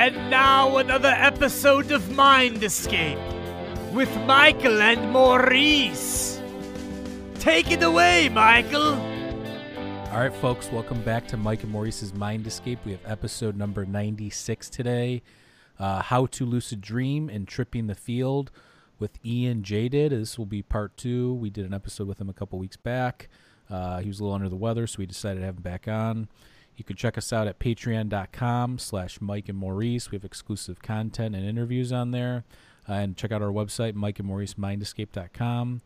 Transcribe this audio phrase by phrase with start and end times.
[0.00, 3.18] And now another episode of Mind Escape
[3.92, 6.40] with Michael and Maurice.
[7.34, 8.94] Take it away, Michael.
[8.94, 12.78] All right, folks, welcome back to Mike and Maurice's Mind Escape.
[12.86, 15.20] We have episode number 96 today
[15.78, 18.50] uh, How to Lucid Dream and Tripping the Field
[18.98, 20.08] with Ian Jaydid.
[20.08, 21.34] This will be part two.
[21.34, 23.28] We did an episode with him a couple weeks back.
[23.68, 25.86] Uh, he was a little under the weather, so we decided to have him back
[25.86, 26.28] on.
[26.80, 30.10] You can check us out at patreon.com slash Mike and Maurice.
[30.10, 32.44] We have exclusive content and interviews on there.
[32.88, 35.82] Uh, and check out our website, Mike and Maurice Mindescape.com.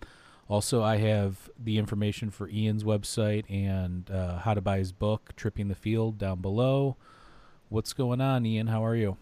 [0.49, 5.33] Also, I have the information for Ian's website and uh, how to buy his book,
[5.35, 6.97] Tripping the Field, down below.
[7.71, 8.69] What's going on, Ian?
[8.69, 9.17] How are you?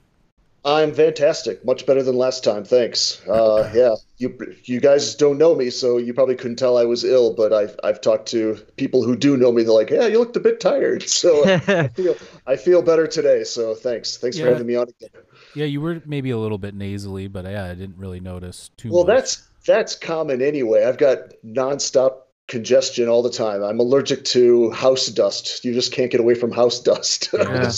[0.64, 1.64] I'm fantastic.
[1.64, 2.62] Much better than last time.
[2.64, 3.20] Thanks.
[3.28, 7.02] Uh, yeah, you you guys don't know me, so you probably couldn't tell I was
[7.02, 7.34] ill.
[7.34, 9.64] But I've I've talked to people who do know me.
[9.64, 12.14] They're like, "Yeah, you looked a bit tired." So I feel
[12.46, 13.42] I feel better today.
[13.42, 14.16] So thanks.
[14.18, 14.44] Thanks Yeah.
[14.44, 15.10] for having me on again.
[15.54, 18.88] Yeah, you were maybe a little bit nasally, but yeah, I didn't really notice too
[18.88, 18.94] much.
[18.94, 19.16] Well, much.
[19.16, 20.84] that's that's common anyway.
[20.84, 23.62] I've got nonstop congestion all the time.
[23.62, 25.64] I'm allergic to house dust.
[25.64, 27.30] You just can't get away from house dust.
[27.42, 27.70] Yeah.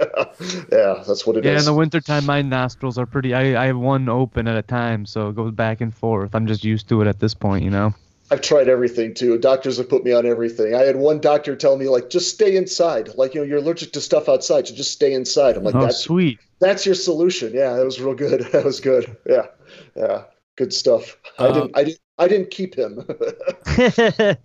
[0.72, 1.52] yeah, that's what it is.
[1.52, 3.34] Yeah, in the wintertime, my nostrils are pretty.
[3.34, 6.34] I, I have one open at a time, so it goes back and forth.
[6.34, 7.94] I'm just used to it at this point, you know.
[8.30, 9.38] I've tried everything too.
[9.38, 10.74] Doctors have put me on everything.
[10.74, 13.14] I had one doctor tell me like, just stay inside.
[13.14, 15.56] Like you know, you're allergic to stuff outside, so just stay inside.
[15.56, 16.40] I'm like, oh, that's sweet.
[16.58, 17.52] that's your solution.
[17.54, 18.40] Yeah, that was real good.
[18.52, 19.16] That was good.
[19.26, 19.46] Yeah,
[19.94, 20.24] yeah,
[20.56, 21.16] good stuff.
[21.38, 23.06] I Um, didn't, I didn't, I didn't keep him.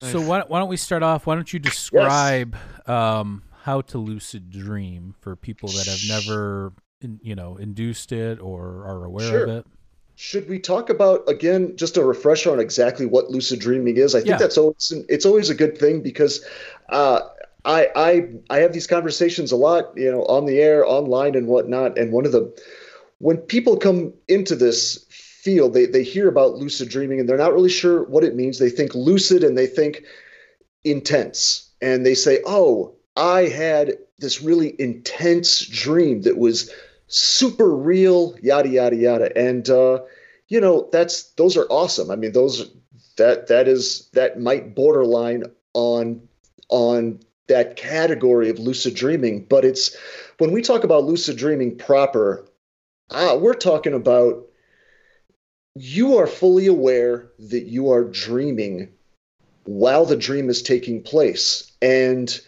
[0.00, 1.26] So why, why don't we start off?
[1.26, 2.54] Why don't you describe
[2.86, 8.40] um, how to lucid dream for people that have never, in, you know, induced it
[8.40, 9.42] or are aware Sure.
[9.42, 9.66] of it?
[10.14, 14.14] Should we talk about again just a refresher on exactly what lucid dreaming is?
[14.14, 14.36] I think Yeah.
[14.36, 16.44] that's always it's always a good thing because
[16.88, 17.20] uh,
[17.64, 21.46] I I I have these conversations a lot, you know, on the air, online, and
[21.46, 21.98] whatnot.
[21.98, 22.52] And one of the
[23.18, 25.04] when people come into this
[25.48, 28.58] field, they they hear about lucid dreaming and they're not really sure what it means.
[28.58, 30.02] They think lucid and they think
[30.84, 36.70] intense, and they say, "Oh, I had this really intense dream that was."
[37.10, 39.98] super real yada yada yada and uh
[40.48, 42.70] you know that's those are awesome i mean those
[43.16, 45.42] that that is that might borderline
[45.72, 46.20] on
[46.68, 49.96] on that category of lucid dreaming but it's
[50.36, 52.46] when we talk about lucid dreaming proper
[53.10, 54.47] uh, we're talking about
[55.80, 58.88] you are fully aware that you are dreaming
[59.64, 62.40] while the dream is taking place and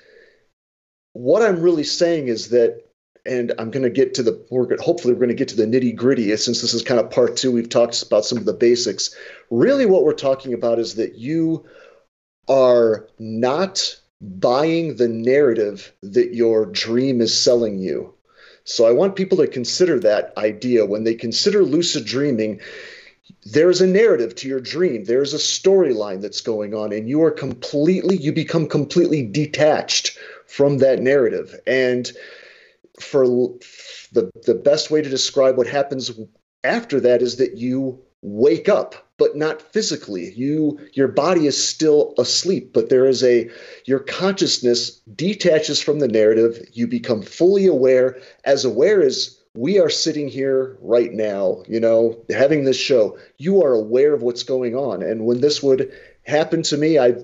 [1.13, 2.85] what i'm really saying is that
[3.27, 5.57] and I'm going to get to the we're gonna, hopefully we're going to get to
[5.57, 7.53] the nitty gritty uh, since this is kind of part two.
[7.53, 9.15] We've talked about some of the basics.
[9.51, 11.67] Really, what we're talking about is that you
[12.49, 18.15] are not buying the narrative that your dream is selling you.
[18.65, 22.61] So I want people to consider that idea when they consider lucid dreaming.
[23.45, 25.05] There's a narrative to your dream.
[25.05, 30.79] There's a storyline that's going on, and you are completely, you become completely detached from
[30.79, 31.59] that narrative.
[31.67, 32.11] And
[33.01, 33.27] for
[34.13, 36.11] the the best way to describe what happens
[36.65, 42.12] after that is that you wake up but not physically you your body is still
[42.19, 43.49] asleep but there is a
[43.87, 49.91] your consciousness detaches from the narrative you become fully aware as aware as we are
[49.91, 54.75] sitting here right now you know having this show you are aware of what's going
[54.77, 55.93] on and when this would
[56.25, 57.15] happen to me i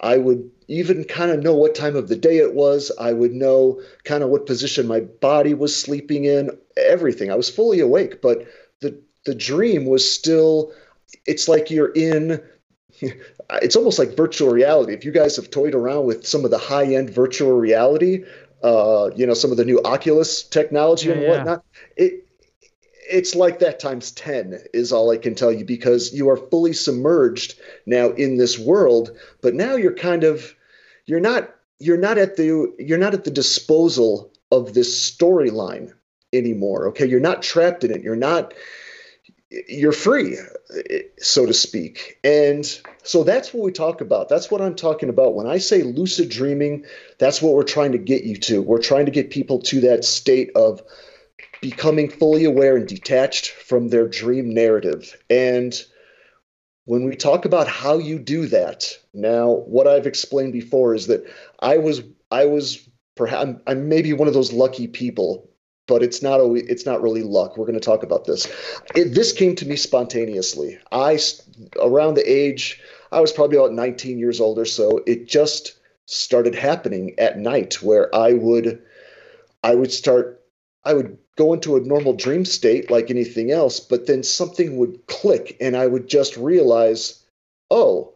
[0.00, 2.90] i would even kind of know what time of the day it was.
[2.98, 7.30] I would know kind of what position my body was sleeping in, everything.
[7.30, 8.46] I was fully awake, but
[8.80, 10.72] the the dream was still
[11.24, 12.42] it's like you're in
[13.62, 14.92] it's almost like virtual reality.
[14.92, 18.24] If you guys have toyed around with some of the high-end virtual reality,
[18.62, 21.28] uh, you know, some of the new Oculus technology Yeah, and yeah.
[21.30, 21.64] whatnot,
[21.96, 22.22] it
[23.08, 26.72] it's like that times 10 is all I can tell you because you are fully
[26.72, 27.54] submerged
[27.86, 30.54] now in this world but now you're kind of
[31.04, 35.92] you're not you're not at the you're not at the disposal of this storyline
[36.32, 37.06] anymore okay?
[37.06, 38.02] You're not trapped in it.
[38.02, 38.54] You're not
[39.50, 40.36] you're free
[41.18, 42.18] so to speak.
[42.24, 42.66] And
[43.04, 44.28] so that's what we talk about.
[44.28, 45.34] That's what i'm talking about.
[45.34, 46.84] When i say lucid dreaming
[47.18, 48.62] that's what we're trying to get you to.
[48.62, 50.82] We're trying to get people to that state of
[51.60, 55.16] becoming fully aware and detached from their dream narrative.
[55.30, 55.74] And
[56.86, 61.22] when we talk about how you do that now what i've explained before is that
[61.60, 65.50] i was i was perhaps i'm, I'm maybe one of those lucky people
[65.86, 68.46] but it's not always, it's not really luck we're going to talk about this
[68.94, 71.18] it, this came to me spontaneously I
[71.82, 72.80] around the age
[73.12, 77.82] i was probably about 19 years old or so it just started happening at night
[77.82, 78.82] where i would
[79.64, 80.36] i would start
[80.86, 85.04] I would go into a normal dream state like anything else, but then something would
[85.08, 87.24] click and I would just realize,
[87.70, 88.14] oh,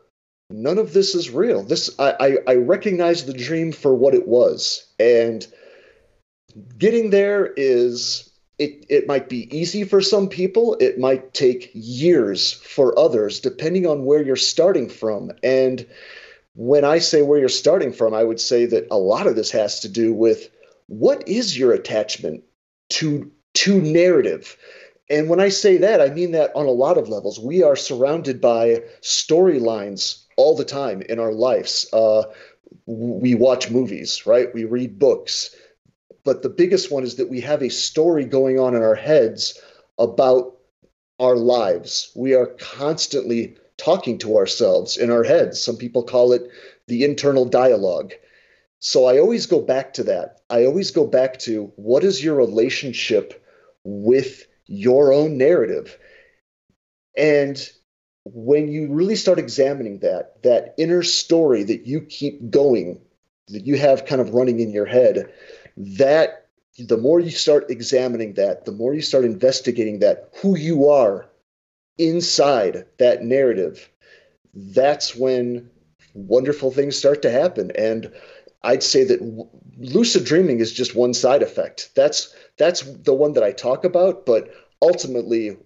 [0.51, 1.65] none of this is real.
[1.65, 4.87] This I, I, I recognize the dream for what it was.
[5.01, 5.47] And
[6.79, 10.77] getting there is it, it might be easy for some people.
[10.81, 15.33] It might take years for others, depending on where you're starting from.
[15.43, 15.87] And
[16.55, 19.51] when I say where you're starting from, I would say that a lot of this
[19.53, 20.51] has to do with
[20.89, 22.43] what is your attachment
[22.91, 24.57] to to narrative.
[25.09, 27.41] And when I say that, I mean that on a lot of levels.
[27.41, 31.89] We are surrounded by storylines all the time in our lives.
[31.93, 32.25] Uh,
[32.87, 34.53] we watch movies, right?
[34.55, 35.55] We read books.
[36.25, 39.59] But the biggest one is that we have a story going on in our heads
[39.99, 40.57] about
[41.19, 42.13] our lives.
[42.15, 45.63] We are constantly talking to ourselves in our heads.
[45.63, 46.51] Some people call it
[46.87, 48.13] the internal dialogue.
[48.81, 50.41] So I always go back to that.
[50.49, 53.47] I always go back to what is your relationship
[53.85, 55.99] with your own narrative?
[57.17, 57.69] And
[58.25, 63.01] when you really start examining that, that inner story that you keep going,
[63.49, 65.31] that you have kind of running in your head,
[65.81, 66.49] that
[66.79, 71.27] the more you start examining that, the more you start investigating that, who you are
[71.99, 73.91] inside that narrative,
[74.55, 75.71] that's when
[76.15, 77.71] wonderful things start to happen.
[77.77, 78.13] And
[78.63, 79.49] I'd say that
[79.79, 81.91] lucid dreaming is just one side effect.
[81.95, 85.57] That's that's the one that I talk about, but ultimately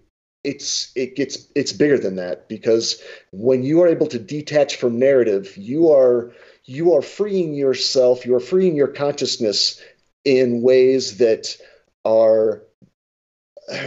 [0.43, 3.01] it's it gets it's bigger than that because
[3.31, 6.31] when you are able to detach from narrative, you are
[6.65, 9.81] you are freeing yourself, you are freeing your consciousness
[10.25, 11.55] in ways that
[12.03, 12.63] are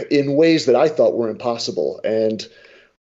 [0.09, 2.45] in ways that I thought were impossible and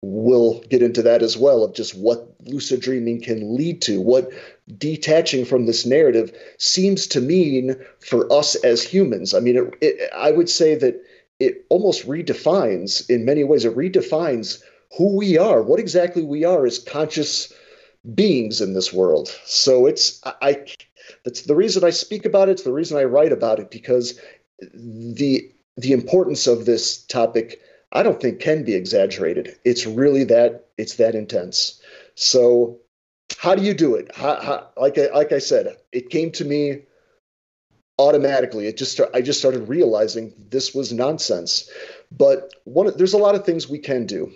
[0.01, 4.31] we'll get into that as well of just what lucid dreaming can lead to what
[4.77, 9.35] detaching from this narrative seems to mean for us as humans.
[9.35, 11.03] I mean, it, it, I would say that
[11.41, 14.63] it almost redefines, in many ways, it redefines
[14.97, 17.53] who we are, what exactly we are as conscious
[18.15, 19.29] beings in this world.
[19.45, 20.65] So it's I,
[21.25, 22.53] that's the reason I speak about it.
[22.53, 24.19] It's the reason I write about it because
[24.75, 27.61] the the importance of this topic
[27.93, 29.57] I don't think can be exaggerated.
[29.65, 31.81] It's really that it's that intense.
[32.15, 32.81] So
[33.39, 34.15] how do you do it?
[34.15, 36.83] How, how, like I, like I said, it came to me
[37.99, 38.67] automatically.
[38.67, 41.71] It just I just started realizing this was nonsense.
[42.11, 44.33] But one there's a lot of things we can do.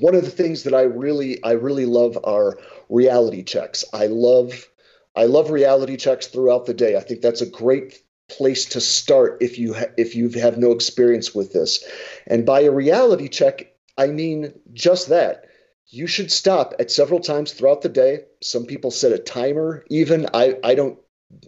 [0.00, 2.58] One of the things that I really I really love are
[2.88, 3.84] reality checks.
[3.92, 4.68] I love
[5.16, 6.96] I love reality checks throughout the day.
[6.96, 10.72] I think that's a great place to start if you ha- if you have no
[10.72, 11.84] experience with this.
[12.26, 15.44] And by a reality check, I mean just that
[15.88, 18.20] you should stop at several times throughout the day.
[18.42, 20.26] Some people set a timer, even.
[20.34, 20.98] I, I don't,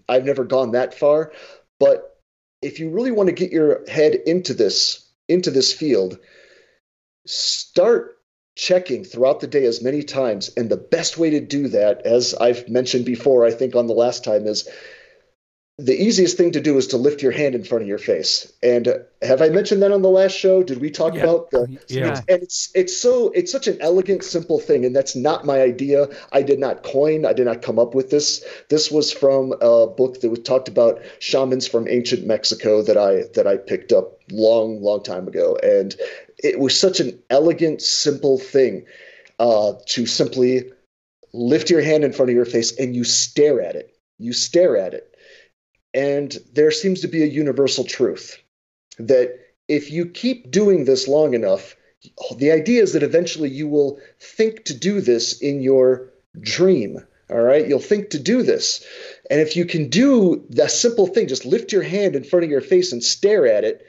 [0.09, 1.33] I've never gone that far.
[1.79, 2.21] But
[2.63, 6.19] if you really want to get your head into this, into this field,
[7.27, 8.16] start
[8.57, 10.51] checking throughout the day as many times.
[10.57, 13.95] And the best way to do that, as I've mentioned before, I think on the
[13.95, 14.69] last time, is
[15.79, 18.51] the easiest thing to do is to lift your hand in front of your face.
[18.63, 20.63] And uh, have I mentioned that on the last show?
[20.63, 21.23] Did we talk yeah.
[21.23, 21.79] about the?
[21.89, 22.23] Yeah.
[22.29, 26.09] and it's it's so it's such an elegant, simple thing, and that's not my idea.
[26.33, 27.27] I did not coin.
[27.27, 28.43] I did not come up with this.
[28.71, 33.25] This was from a book that was talked about shamans from ancient Mexico that I
[33.35, 35.95] that I picked up long, long time ago, and
[36.39, 38.85] it was such an elegant, simple thing
[39.39, 40.71] uh, to simply
[41.33, 43.97] lift your hand in front of your face and you stare at it.
[44.19, 45.17] You stare at it
[45.97, 48.39] and there seems to be a universal truth
[48.99, 49.35] that
[49.67, 51.75] if you keep doing this long enough,
[52.37, 56.99] the idea is that eventually you will think to do this in your dream.
[57.31, 58.85] All right, you'll think to do this.
[59.31, 62.51] And if you can do that simple thing, just lift your hand in front of
[62.51, 63.85] your face and stare at it,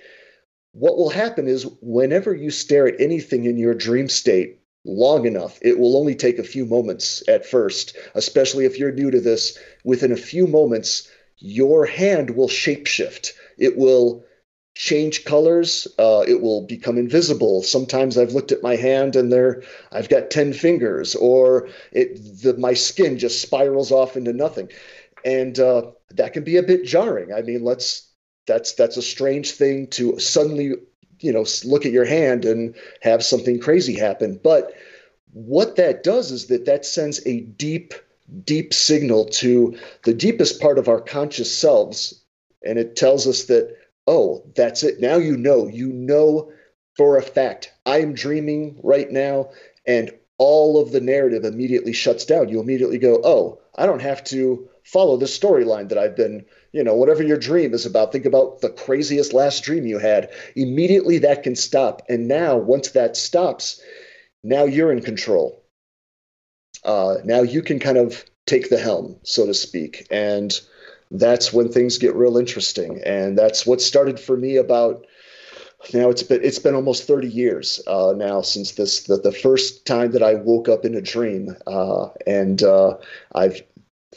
[0.77, 5.57] what will happen is whenever you stare at anything in your dream state long enough,
[5.61, 9.57] it will only take a few moments at first, especially if you're new to this.
[9.83, 13.31] Within a few moments, your hand will shapeshift.
[13.57, 14.23] It will
[14.75, 15.87] change colors.
[15.97, 17.63] Uh, it will become invisible.
[17.63, 22.55] Sometimes I've looked at my hand and there I've got ten fingers, or it the,
[22.57, 24.69] my skin just spirals off into nothing,
[25.25, 27.33] and uh, that can be a bit jarring.
[27.33, 28.06] I mean, let's
[28.47, 30.73] that's that's a strange thing to suddenly
[31.19, 34.73] you know look at your hand and have something crazy happen, but
[35.33, 37.93] what that does is that that sends a deep
[38.43, 42.23] deep signal to the deepest part of our conscious selves.
[42.65, 43.75] And it tells us that,
[44.07, 44.99] oh, that's it.
[44.99, 45.67] Now you know.
[45.67, 46.51] You know
[46.95, 49.51] for a fact, I am dreaming right now.
[49.85, 52.49] And all of the narrative immediately shuts down.
[52.49, 56.45] You immediately go, oh, I don't have to follow the storyline that I've been,
[56.77, 60.29] you know, whatever your dream is about, think about the craziest last dream you had.
[60.55, 62.03] Immediately that can stop.
[62.07, 63.81] And now, once that stops,
[64.43, 65.63] now you're in control.
[66.83, 70.05] Uh, now you can kind of take the helm, so to speak.
[70.11, 70.53] And
[71.09, 73.01] that's when things get real interesting.
[73.03, 75.07] And that's what started for me about
[75.93, 79.85] now it's been it's been almost 30 years uh, now since this the, the first
[79.85, 82.95] time that I woke up in a dream uh, and uh,
[83.35, 83.61] I've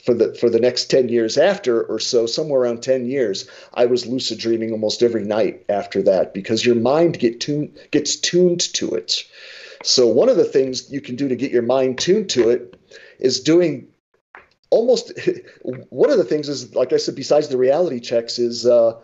[0.04, 3.86] for the for the next 10 years after or so somewhere around 10 years I
[3.86, 8.60] was lucid dreaming almost every night after that because your mind get tuned gets tuned
[8.74, 9.24] to it.
[9.82, 12.76] So one of the things you can do to get your mind tuned to it
[13.18, 13.88] is doing
[14.70, 15.12] almost
[15.62, 19.00] one of the things is like I said besides the reality checks is uh,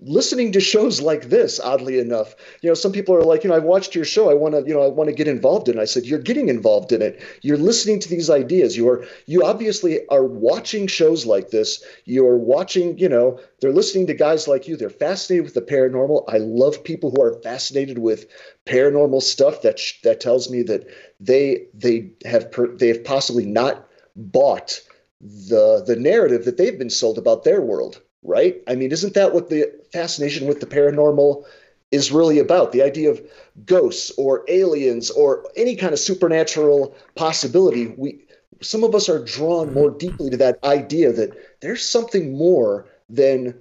[0.00, 2.34] listening to shows like this oddly enough.
[2.62, 4.62] You know some people are like you know i've watched your show i want to
[4.66, 5.80] you know i want to get involved in it.
[5.80, 7.20] I said you're getting involved in it.
[7.42, 8.76] You're listening to these ideas.
[8.76, 11.82] You are you obviously are watching shows like this.
[12.04, 14.76] You're watching you know they're listening to guys like you.
[14.76, 16.24] They're fascinated with the paranormal.
[16.28, 18.26] I love people who are fascinated with
[18.66, 20.86] paranormal stuff that that tells me that
[21.18, 24.80] they they have per, they have possibly not bought
[25.20, 28.62] the the narrative that they've been sold about their world right?
[28.68, 31.44] I mean, isn't that what the fascination with the paranormal
[31.90, 32.72] is really about?
[32.72, 33.22] The idea of
[33.64, 37.86] ghosts or aliens or any kind of supernatural possibility.
[37.86, 38.24] We
[38.60, 41.30] some of us are drawn more deeply to that idea that
[41.60, 43.54] there's something more than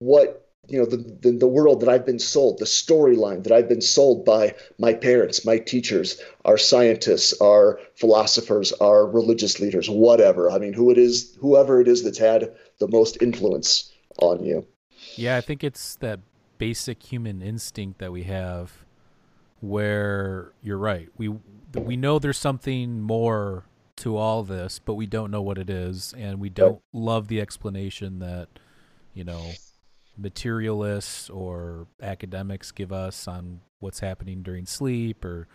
[0.00, 3.68] what you know the, the, the world that I've been sold, the storyline that I've
[3.68, 10.50] been sold by my parents, my teachers, our scientists, our philosophers, our religious leaders, whatever.
[10.50, 14.66] I mean, who it is, whoever it is that's had the most influence on you.
[15.16, 16.20] Yeah, I think it's that
[16.58, 18.84] basic human instinct that we have
[19.60, 21.08] where you're right.
[21.16, 21.34] We
[21.74, 23.64] we know there's something more
[23.96, 27.40] to all this, but we don't know what it is and we don't love the
[27.40, 28.48] explanation that
[29.14, 29.52] you know
[30.18, 35.46] materialists or academics give us on what's happening during sleep or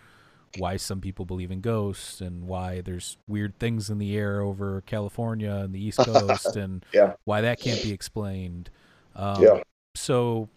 [0.58, 4.82] why some people believe in ghosts and why there's weird things in the air over
[4.82, 7.14] California and the East Coast and yeah.
[7.26, 8.70] why that can't be explained.
[9.16, 9.62] Um, yeah.
[9.96, 10.50] So,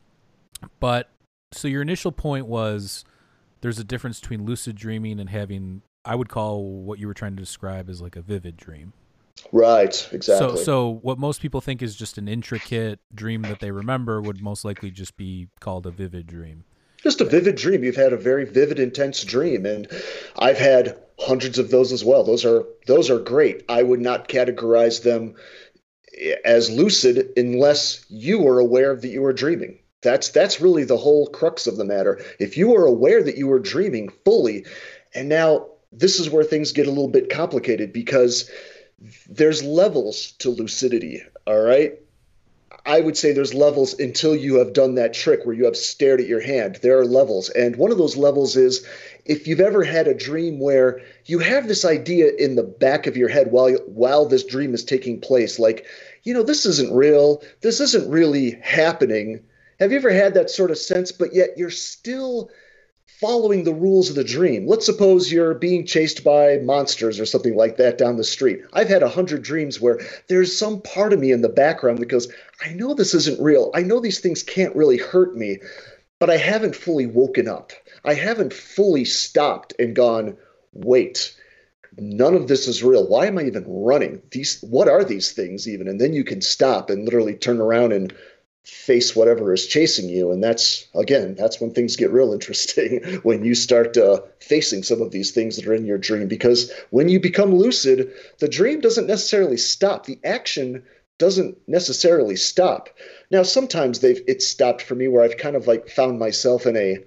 [0.81, 1.11] but
[1.53, 3.05] so your initial point was
[3.63, 7.35] there's a difference between lucid dreaming and having I would call what you were trying
[7.37, 8.93] to describe as like a vivid dream.
[9.53, 10.57] Right, exactly.
[10.57, 14.43] So, so what most people think is just an intricate dream that they remember would
[14.43, 16.65] most likely just be called a vivid dream
[17.07, 17.85] just a vivid dream.
[17.85, 19.87] You've had a very vivid, intense dream, and
[20.37, 22.25] I've had hundreds of those as well.
[22.25, 23.63] Those are those are great.
[23.69, 25.37] I would not categorize them
[26.45, 29.79] as lucid unless you were aware that you were dreaming.
[30.03, 32.21] That's that's really the whole crux of the matter.
[32.41, 34.67] If you are aware that you were dreaming fully,
[35.15, 38.51] and now this is where things get a little bit complicated because
[39.29, 41.23] there's levels to lucidity.
[41.47, 41.99] All right.
[42.85, 46.21] I would say there's levels until you have done that trick where you have stared
[46.21, 46.79] at your hand.
[46.83, 47.49] There are levels.
[47.51, 48.87] And one of those levels is
[49.25, 53.17] if you've ever had a dream where you have this idea in the back of
[53.17, 55.85] your head while while this dream is taking place like,
[56.23, 57.43] you know, this isn't real.
[57.61, 59.43] This isn't really happening.
[59.81, 62.51] Have you ever had that sort of sense but yet you're still
[63.21, 64.67] following the rules of the dream.
[64.67, 68.61] Let's suppose you're being chased by monsters or something like that down the street.
[68.73, 72.07] I've had a hundred dreams where there's some part of me in the background that
[72.07, 72.29] goes,
[72.65, 73.71] I know this isn't real.
[73.75, 75.59] I know these things can't really hurt me,
[76.19, 77.73] but I haven't fully woken up.
[78.05, 80.37] I haven't fully stopped and gone,
[80.73, 81.35] wait,
[81.97, 83.07] none of this is real.
[83.09, 84.23] Why am I even running?
[84.31, 85.89] These what are these things even?
[85.89, 88.15] And then you can stop and literally turn around and
[88.67, 90.33] face whatever is chasing you.
[90.33, 95.01] And that's again that's when things get real interesting when you start uh, facing some
[95.01, 96.27] of these things that are in your dream.
[96.27, 100.07] Because when you become lucid the dream doesn't necessarily stop.
[100.07, 100.83] The action
[101.19, 102.89] doesn't necessarily stop.
[103.31, 106.77] Now sometimes they've it's stopped for me where i've kind of like found myself in
[106.77, 106.99] a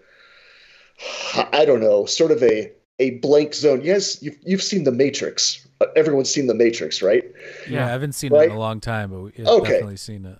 [1.53, 3.81] i don't know sort of a a blank zone.
[3.83, 5.65] Yes you've, you've seen the matrix.
[5.95, 7.23] Everyone's seen the matrix right?
[7.69, 8.47] Yeah i haven't seen right?
[8.47, 9.71] it in a long time but we've okay.
[9.73, 10.39] definitely seen it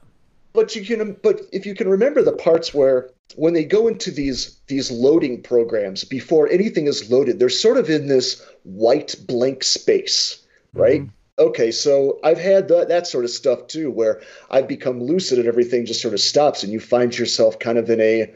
[0.53, 4.12] but you can but if you can remember the parts where when they go into
[4.12, 9.63] these these loading programs before anything is loaded they're sort of in this white blank
[9.63, 11.44] space right mm-hmm.
[11.44, 15.48] okay so i've had that, that sort of stuff too where i've become lucid and
[15.48, 18.34] everything just sort of stops and you find yourself kind of in a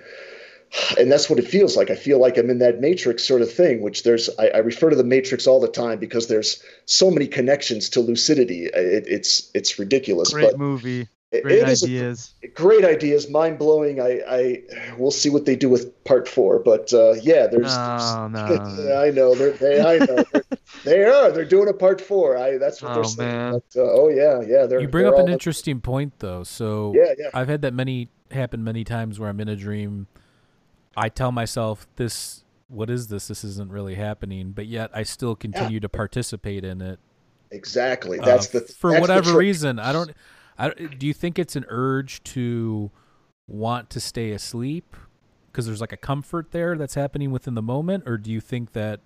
[0.98, 1.92] and that's what it feels like.
[1.92, 4.90] I feel like I'm in that matrix sort of thing, which there's, I, I refer
[4.90, 8.66] to the matrix all the time because there's so many connections to lucidity.
[8.66, 10.34] It, it's, it's ridiculous.
[10.34, 11.08] Great but, movie.
[11.42, 12.36] Great ideas.
[12.54, 14.00] great ideas, mind blowing.
[14.00, 14.62] I, I,
[14.98, 17.76] we'll see what they do with part four, but uh, yeah, there's.
[17.76, 18.96] No, there's no.
[19.04, 19.34] I know.
[19.34, 20.24] They're, they, I know.
[20.84, 21.32] They are.
[21.32, 22.38] They're doing a part four.
[22.38, 22.58] I.
[22.58, 23.30] That's what Oh, they're saying.
[23.32, 23.52] man.
[23.74, 24.66] But, uh, oh yeah, yeah.
[24.66, 24.82] They're.
[24.82, 26.44] you bring they're up an in- interesting point though.
[26.44, 27.30] So Yeah, yeah.
[27.34, 30.08] I've had that many happen many times where I'm in a dream.
[30.98, 33.28] I tell myself this what is this?
[33.28, 37.00] This isn't really happening, but yet I still continue to participate in it.
[37.52, 38.20] Exactly.
[38.20, 39.38] uh, That's the for that's whatever trick.
[39.40, 39.80] reason.
[39.80, 40.12] I don't
[40.58, 42.92] I don't- you think it's an urge to
[43.48, 44.96] want to stay asleep
[45.52, 48.74] because there's like a comfort there that's happening within the moment or do you think
[48.74, 49.02] that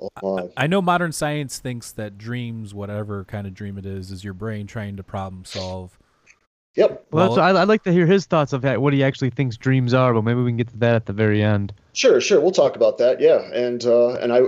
[0.00, 0.48] Oh, my.
[0.56, 4.34] I know modern science thinks that dreams, whatever kind of dream it is, is your
[4.34, 5.96] brain trying to problem solve.
[6.74, 7.06] Yep.
[7.12, 9.56] Well, that's, Well- I, I'd like to hear his thoughts of what he actually thinks
[9.56, 11.72] dreams are, but maybe we can get to that at the very end.
[11.92, 12.40] Sure, sure.
[12.40, 13.20] We'll talk about that.
[13.20, 14.40] Yeah, and uh, and I,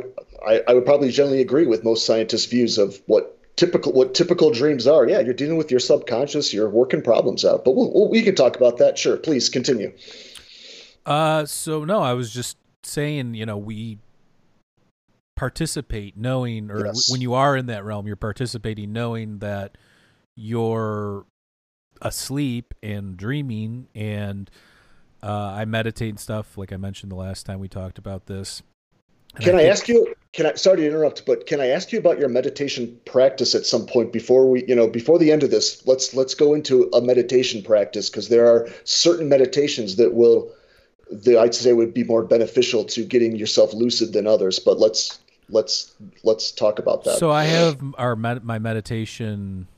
[0.44, 4.50] I I would probably generally agree with most scientists' views of what typical what typical
[4.50, 5.08] dreams are.
[5.08, 6.52] Yeah, you're dealing with your subconscious.
[6.52, 7.64] You're working problems out.
[7.64, 8.98] But we'll, we'll, we can talk about that.
[8.98, 9.16] Sure.
[9.16, 9.92] Please continue.
[11.06, 13.98] Uh, so no, I was just saying, you know, we
[15.36, 17.10] participate knowing, or Yes.
[17.10, 19.76] when you are in that realm, you're participating knowing that
[20.36, 21.26] you're
[22.02, 23.88] asleep and dreaming.
[23.94, 24.50] And
[25.22, 28.62] uh, I meditate and stuff, like I mentioned the last time we talked about this.
[29.36, 30.14] And Can I think- ask you?
[30.34, 30.54] Can I?
[30.54, 34.12] Sorry to interrupt, but can I ask you about your meditation practice at some point
[34.12, 35.86] before we, you know, before the end of this?
[35.86, 40.50] Let's let's go into a meditation practice because there are certain meditations that will,
[41.08, 44.58] that I'd say would be more beneficial to getting yourself lucid than others.
[44.58, 47.18] But let's let's let's talk about that.
[47.18, 49.68] So I have our med- my meditation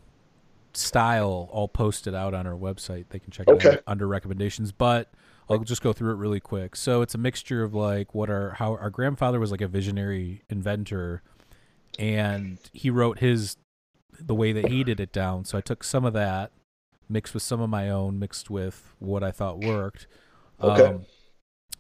[0.73, 3.05] style all posted out on our website.
[3.11, 3.69] They can check it Okay.
[3.73, 5.11] out under recommendations, but
[5.49, 6.75] I'll just go through it really quick.
[6.77, 10.43] So it's a mixture of like what our how our grandfather was like a visionary
[10.51, 11.23] inventor
[11.99, 13.57] and he wrote his
[14.19, 15.45] the way that he did it down.
[15.45, 16.51] So I took some of that
[17.09, 20.07] mixed with some of my own mixed with what I thought worked.
[20.61, 20.83] Okay.
[20.83, 21.07] Um,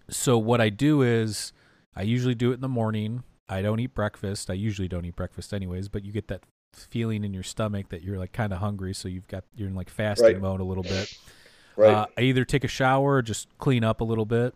[0.08, 1.52] so what I do is
[1.96, 3.24] I usually do it in the morning.
[3.48, 4.50] I don't eat breakfast.
[4.50, 6.42] I usually don't eat breakfast anyways, but you get that
[6.74, 9.74] feeling in your stomach that you're like kind of hungry, so you've got you're in
[9.74, 10.40] like fasting Right.
[10.40, 11.16] mode a little bit.
[11.76, 11.92] Right.
[11.92, 14.54] Uh, I either take a shower or just clean up a little bit,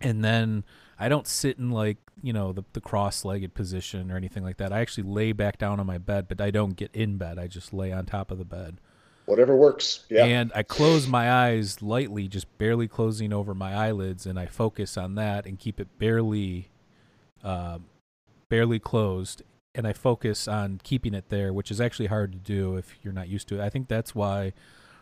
[0.00, 0.64] and then
[0.98, 4.72] I don't sit in like you know the the cross-legged position or anything like that.
[4.72, 7.38] I actually lay back down on my bed, but I don't get in bed.
[7.38, 8.80] I just lay on top of the bed.
[9.26, 10.04] Whatever works.
[10.10, 10.26] Yeah.
[10.26, 14.98] And I close my eyes lightly, just barely closing over my eyelids, and I focus
[14.98, 16.68] on that and keep it barely,
[17.42, 17.78] uh,
[18.50, 19.42] barely closed.
[19.74, 23.14] And I focus on keeping it there, which is actually hard to do if you're
[23.14, 23.64] not used to it.
[23.64, 24.52] I think that's why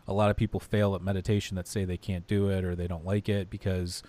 [0.06, 2.86] a lot of people fail at meditation that say they can't do it or they
[2.88, 4.02] don't like it because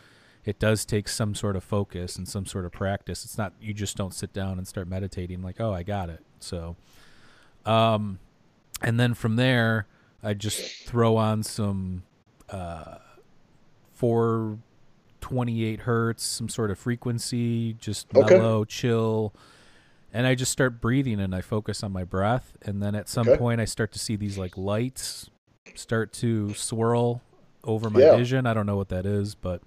[0.45, 3.23] it does take some sort of focus and some sort of practice.
[3.23, 6.21] It's not you just don't sit down and start meditating like, "Oh, I got it."
[6.39, 6.75] So
[7.65, 8.19] um
[8.81, 9.87] and then from there
[10.21, 12.03] I just throw on some
[12.49, 12.97] uh
[13.93, 18.35] 428 hertz, some sort of frequency, just Okay.
[18.35, 19.33] mellow, chill.
[20.11, 23.29] And I just start breathing and I focus on my breath and then at some
[23.29, 23.37] Okay.
[23.37, 25.29] point I start to see these like lights
[25.75, 27.21] start to swirl
[27.63, 28.15] over my Yeah.
[28.17, 28.45] vision.
[28.45, 29.61] I don't know what that is, but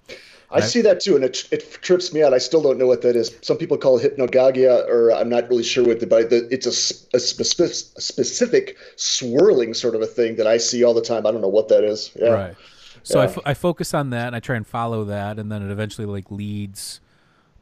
[0.51, 2.33] I see that too, and it, it trips me out.
[2.33, 3.35] I still don't know what that is.
[3.41, 6.65] Some people call it hypnagogia, or I'm not really sure what the, but the, it's
[6.65, 11.01] a, a spe- a specific swirling sort of a thing that I see all the
[11.01, 11.25] time.
[11.25, 12.11] I don't know what that is.
[12.15, 12.29] Yeah.
[12.29, 12.55] Right.
[13.03, 13.29] So I, Yeah.
[13.29, 16.05] fo- I focus on that and I try and follow that and then it eventually
[16.07, 16.99] like leads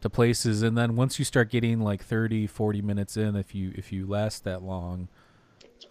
[0.02, 3.72] to places and then once you start getting like 30 40 minutes in if you
[3.76, 5.08] if you last that long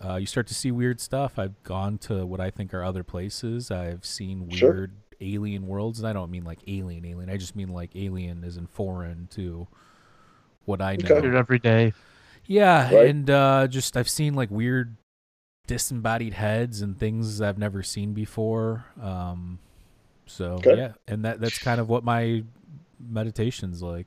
[0.02, 3.02] uh, you start to see weird stuff i've gone to what i think are other
[3.02, 4.72] places i've seen Sure.
[4.72, 8.42] weird alien worlds and i don't mean like alien alien i just mean like alien
[8.44, 9.66] is in foreign to
[10.64, 11.20] what i know Okay.
[11.20, 11.92] Here every day.
[12.46, 13.08] yeah, Right.
[13.08, 14.96] and uh, just I've seen like weird
[15.66, 18.84] disembodied heads and things I've never seen before.
[19.00, 19.58] Um,
[20.26, 20.76] so Okay.
[20.76, 22.42] yeah, and that that's kind of what my
[22.98, 24.06] meditation's like.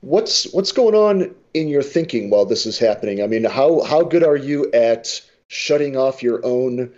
[0.00, 3.22] What's what's going on in your thinking while this is happening?
[3.22, 6.92] I mean, how how good are you at shutting off your own,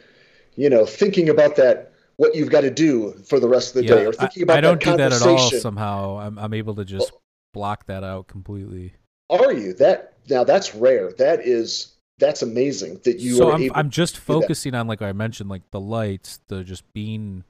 [0.57, 3.89] you know, thinking about that what you've got to do for the rest of the
[3.89, 5.51] day, or I, thinking about I don't that do that at all.
[5.51, 7.13] Somehow, I'm I'm able to just
[7.55, 8.95] block that out completely.
[9.31, 10.45] Are you that now?
[10.45, 11.13] That's rare.
[11.13, 13.39] That is that's amazing that you are.
[13.39, 13.71] so I'm.
[13.75, 17.45] I'm just focusing on like I mentioned, like the lights, the just being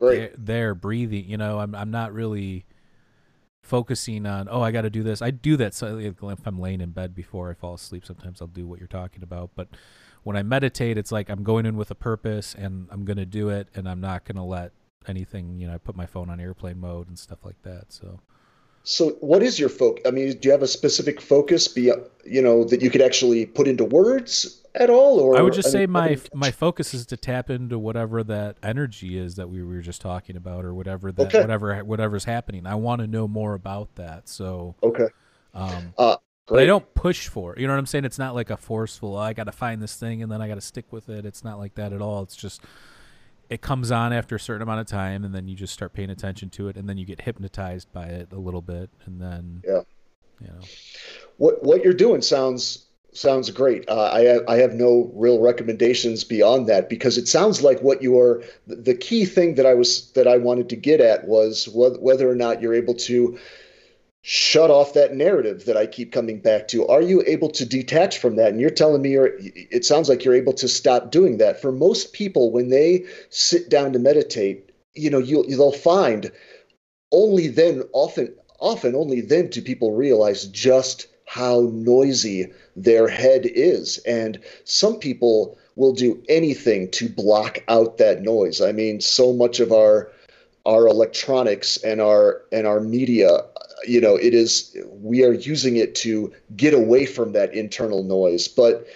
[0.00, 0.16] right.
[0.18, 2.64] there, there breathing you know i'm i'm not really
[3.68, 5.20] focusing on oh i got to do this.
[5.20, 8.48] I do that so if i'm laying in bed before i fall asleep sometimes i'll
[8.48, 9.50] do what you're talking about.
[9.54, 9.68] But
[10.22, 13.50] when i meditate it's like i'm going in with a purpose and i'm to do
[13.50, 14.72] it and i'm not to let
[15.06, 18.20] anything you know i put my phone on airplane mode and stuff like that so
[18.90, 20.02] So, what is your focus?
[20.06, 21.92] I mean, do you have a specific focus, be
[22.24, 25.20] you know, that you could actually put into words at all?
[25.20, 28.24] Or i would just I say mean, my my focus is to tap into whatever
[28.24, 31.40] that energy is that we were just talking about or whatever that Okay.
[31.40, 35.08] whatever whatever's happening i want to know more about that so Okay.
[35.54, 37.60] um But I don't push for it.
[37.60, 38.06] You know what I'm saying?
[38.06, 39.16] It's not like a forceful.
[39.16, 41.26] Oh, I got to find this thing and then I got to stick with it.
[41.26, 42.22] It's not like that at all.
[42.22, 42.62] It's just
[43.50, 46.10] it comes on after a certain amount of time, and then you just start paying
[46.10, 49.62] attention to it, and then you get hypnotized by it a little bit, and then
[49.66, 49.82] yeah,
[50.40, 50.60] you know,
[51.36, 53.88] what what you're doing sounds sounds great.
[53.88, 58.18] Uh, I I have no real recommendations beyond that because it sounds like what you
[58.18, 58.42] are.
[58.66, 62.34] The key thing that I was that I wanted to get at was whether or
[62.34, 63.38] not you're able to
[64.22, 66.86] shut off that narrative that I keep coming back to?
[66.86, 68.50] Are you able to detach from that?
[68.50, 71.60] And you're telling me you're, it sounds like you're able to stop doing that.
[71.60, 76.30] For most people, when they sit down to meditate, you know, you, they'll find
[77.12, 83.98] only then, often, often only then do people realize just how noisy their head is.
[83.98, 88.60] And some people will do anything to block out that noise.
[88.60, 90.10] I mean, so much of our
[90.66, 93.38] our electronics and our and our media
[93.86, 98.48] you know it is we are using it to get away from that internal noise.
[98.48, 98.86] But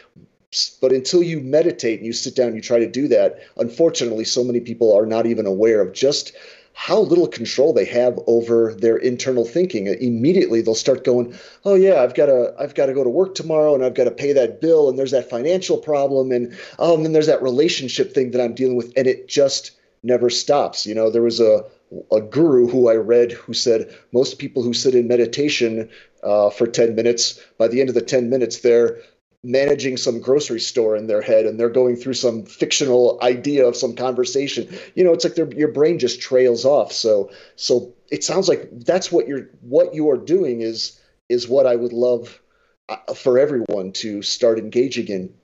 [0.81, 4.25] but until you meditate and you sit down and you try to do that unfortunately
[4.25, 6.33] so many people are not even aware of just
[6.75, 9.87] how little control they have over their internal thinking.
[9.87, 13.35] Immediately they'll start going oh yeah i've got to i've got to go to work
[13.35, 16.95] tomorrow and i've got to pay that bill and there's that financial problem and oh
[16.95, 20.87] and then there's that relationship thing that i'm dealing with and it just never stops.
[20.87, 21.65] You know there was a
[22.11, 25.89] a guru who I read who said most people who sit in meditation
[26.23, 28.99] uh, for 10 minutes, by the end of the 10 minutes, they're
[29.45, 33.77] managing some grocery store in their head and they're going through some fictional idea of
[33.77, 34.69] some conversation.
[34.95, 36.93] You know, it's like your brain just trails off.
[36.93, 41.67] So, so it sounds like that's what you're, what you are doing is, is what
[41.67, 42.41] I would love
[42.89, 45.35] uh, for everyone to start engaging in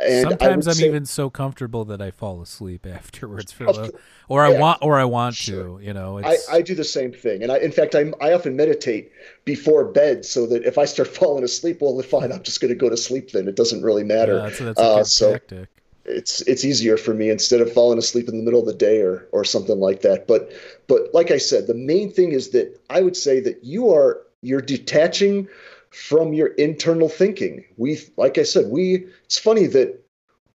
[0.00, 3.54] and Sometimes I'm say, even so comfortable that I fall asleep afterwards,
[4.28, 5.78] or I yeah, want, or I want sure.
[5.78, 5.84] to.
[5.84, 8.56] You know, I, I do the same thing, and I, in fact, I I often
[8.56, 9.12] meditate
[9.44, 12.78] before bed so that if I start falling asleep, well, fine, I'm just going to
[12.78, 13.30] go to sleep.
[13.30, 14.36] Then it doesn't really matter.
[14.36, 15.68] Yeah, that's, that's uh, so tactic.
[16.06, 19.00] It's it's easier for me instead of falling asleep in the middle of the day
[19.00, 20.26] or or something like that.
[20.26, 20.52] But
[20.86, 24.20] but like I said, the main thing is that I would say that you are
[24.42, 25.48] you're detaching
[25.94, 27.64] from your internal thinking.
[27.76, 30.04] We, like I said, we, it's funny that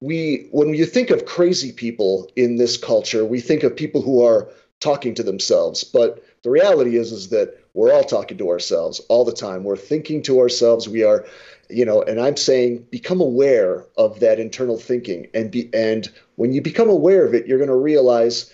[0.01, 4.25] we, when you think of crazy people in this culture, we think of people who
[4.25, 4.49] are
[4.81, 5.85] talking to themselves.
[5.85, 9.63] But the reality is, is that we're all talking to ourselves all the time.
[9.63, 10.89] We're thinking to ourselves.
[10.89, 11.25] We are,
[11.71, 16.53] you know, and I'm saying become aware of that internal thinking and be, and when
[16.53, 18.53] you become aware of it, you're going to realize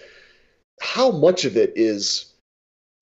[0.80, 2.33] how much of it is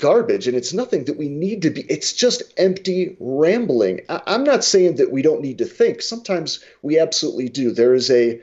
[0.03, 4.01] garbage and it's nothing that we need to be it's just empty rambling.
[4.09, 6.03] I, am not saying that we don't need to think.
[6.03, 7.71] Sometimes we absolutely do.
[7.71, 8.41] There is a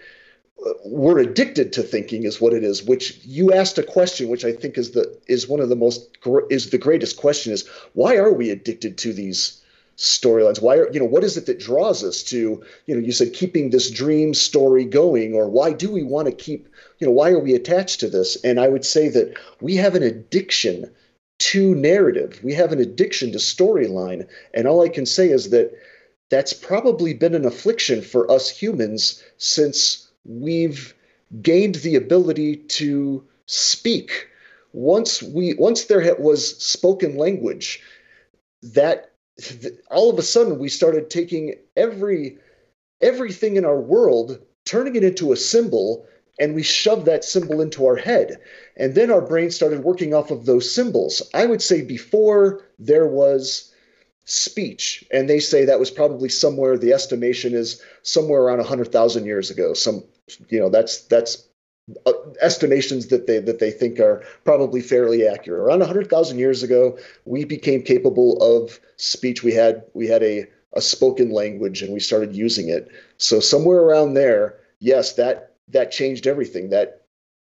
[0.66, 4.44] uh, we're addicted to thinking is what it is which you asked a question which
[4.44, 6.18] i think is the is one of the most
[6.50, 9.62] is the greatest question is why are we addicted to these
[10.00, 10.62] storylines?
[10.62, 13.34] Why are you know what is it that draws us to you know you said
[13.34, 16.70] keeping this dream story going or why do we want to keep
[17.00, 18.38] you know why are we attached to this?
[18.44, 20.90] And i would say that we have an addiction
[21.40, 22.40] to narrative.
[22.44, 24.28] We have an addiction to storyline.
[24.54, 25.72] And all I can say is that
[26.30, 30.94] that's probably been an affliction for us humans since we've
[31.42, 34.28] gained the ability to speak.
[34.74, 37.82] Once we once there was spoken language,
[38.62, 39.12] that
[39.90, 42.38] all of a sudden we started taking every
[43.02, 46.06] everything in our world, turning it into a symbol
[46.40, 48.40] and we shoved that symbol into our head.
[48.78, 51.22] And then our brain started working off of those symbols.
[51.34, 53.74] I would say before there was
[54.26, 59.50] speech, and they say that was probably somewhere, the estimation is somewhere around 100,000 years
[59.50, 59.74] ago.
[59.74, 60.04] Some,
[60.50, 61.46] you know, that's, that's,
[62.06, 65.60] uh, estimations that they that they think are probably fairly accurate.
[65.60, 69.42] Around 100,000 years ago, we became capable of speech.
[69.42, 72.90] We had we had a a spoken language and we started using it.
[73.18, 76.70] So somewhere around there, yes, that that changed everything.
[76.70, 77.02] That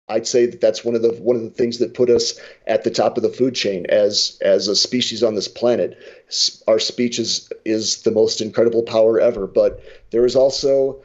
[0.08, 2.84] I'd say that that's one of the one of the things that put us at
[2.84, 5.96] the top of the food chain as as a species on this planet.
[6.66, 9.80] Our speech is is the most incredible power ever, but
[10.10, 11.02] there is also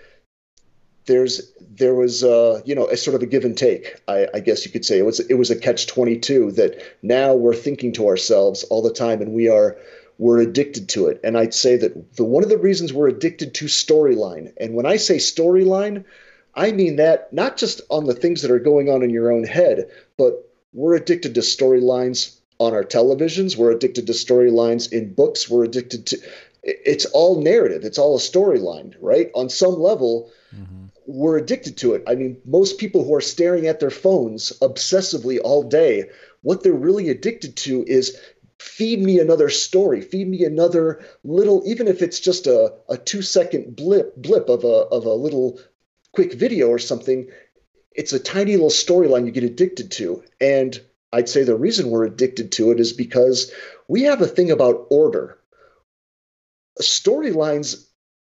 [1.06, 4.01] there's there was uh, you know a sort of a give and take.
[4.08, 6.82] I, I guess you could say it was it was a catch twenty two that
[7.01, 9.78] now we're thinking to ourselves all the time, and we are
[10.17, 11.19] we're addicted to it.
[11.23, 14.86] And I'd say that the one of the reasons we're addicted to storyline, and when
[14.86, 16.06] I say storyline,
[16.56, 19.44] I mean that not just on the things that are going on in your own
[19.44, 23.58] head, but we're addicted to storylines on our televisions.
[23.58, 25.50] We're addicted to storylines in books.
[25.50, 26.18] We're addicted to
[26.65, 27.84] it's all narrative.
[27.84, 29.30] It's all a storyline, right?
[29.36, 30.86] On some level, mm-hmm.
[31.06, 32.04] we're addicted to it.
[32.08, 36.10] I mean, most people who are staring at their phones obsessively all day,
[36.41, 38.20] what they're really addicted to is
[38.58, 43.22] feed me another story, feed me another little, even if it's just a, a two
[43.22, 45.60] second blip blip of a of a little
[46.15, 47.30] quick video or something.
[47.91, 50.23] It's a tiny little storyline you get addicted to.
[50.41, 50.80] And
[51.13, 53.51] I'd say the reason we're addicted to it is because
[53.88, 55.38] we have a thing about order.
[56.82, 57.86] Storylines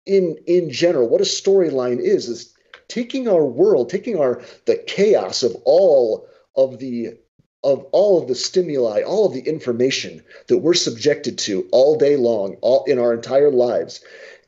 [0.04, 2.54] in in general, what a storyline is, is
[2.88, 7.18] taking our world, taking our the chaos of all of the
[7.64, 12.16] of all of the stimuli, all of the information that we're subjected to all day
[12.16, 14.04] long, all in our entire lives,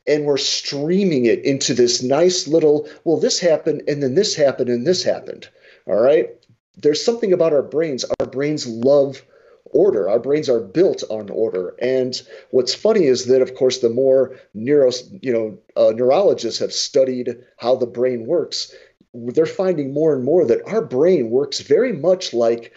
[0.09, 4.69] and we're streaming it into this nice little, well, this happened, and then this happened,
[4.69, 5.47] and this happened.
[5.85, 6.29] All right.
[6.77, 8.05] There's something about our brains.
[8.19, 9.21] Our brains love
[9.65, 10.09] order.
[10.09, 11.75] Our brains are built on order.
[11.79, 12.19] And
[12.51, 14.91] what's funny is that, of course, the more neuro,
[15.21, 18.73] you know, uh, neurologists have studied how the brain works,
[19.13, 22.73] they're finding more and more that our brain works very much like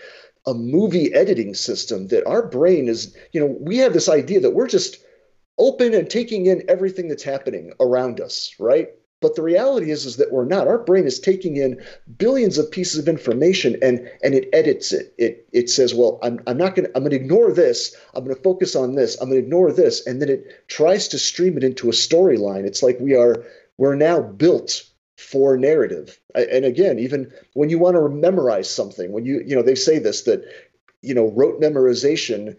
[0.47, 2.09] a movie editing system.
[2.09, 4.99] That our brain is, you know, we have this idea that we're just
[5.59, 8.88] open and taking in everything that's happening around us, right?
[9.23, 10.67] But the reality is, is that we're not.
[10.67, 11.81] Our brain is taking in
[12.19, 15.15] billions of pieces of information and and it edits it.
[15.17, 17.97] It it says, well, I'm I'm not gonna I'm gonna ignore this.
[18.15, 19.17] I'm gonna focus on this.
[19.21, 22.67] I'm gonna ignore this, and then it tries to stream it into a storyline.
[22.67, 23.45] It's like we are
[23.79, 24.83] we're now built
[25.17, 26.19] for narrative.
[26.35, 30.01] And again, even when you want to memorize something, when you you know they say
[30.01, 30.45] this that
[31.01, 32.57] you know rote memorization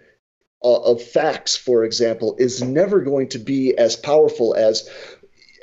[0.64, 4.90] uh, of facts, for example, is never going to be as powerful as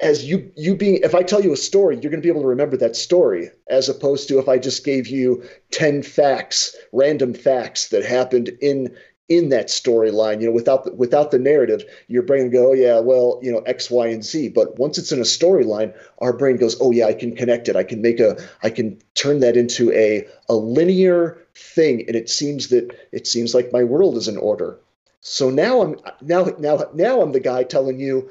[0.03, 2.43] as you you being if I tell you a story, you're going to be able
[2.43, 7.35] to remember that story as opposed to if I just gave you 10 facts, random
[7.35, 8.97] facts that happened in
[9.29, 12.99] in that storyline, you know, without the, without the narrative, your brain go, oh, yeah,
[12.99, 14.49] well, you know, X, Y, and Z.
[14.49, 17.77] But once it's in a storyline, our brain goes, oh yeah, I can connect it.
[17.77, 22.29] I can make a, I can turn that into a a linear thing, and it
[22.29, 24.79] seems that it seems like my world is in order.
[25.21, 28.31] So now I'm now now now I'm the guy telling you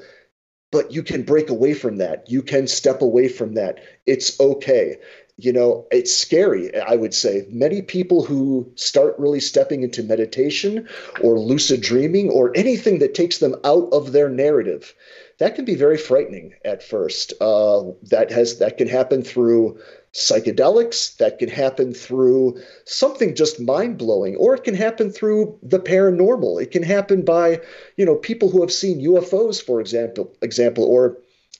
[0.70, 2.30] but you can break away from that.
[2.30, 3.80] You can step away from that.
[4.06, 4.98] It's okay.
[5.36, 7.46] You know, it's scary, I would say.
[7.48, 10.86] Many people who start really stepping into meditation
[11.22, 14.94] or lucid dreaming or anything that takes them out of their narrative,
[15.38, 17.32] that can be very frightening at first.
[17.40, 19.80] Uh, that has that can happen through
[20.12, 25.78] psychedelics, that can happen through something just mind blowing, or it can happen through the
[25.78, 26.60] paranormal.
[26.60, 27.60] It can happen by,
[27.96, 31.18] you know, people who have seen UFOs, for example, example, or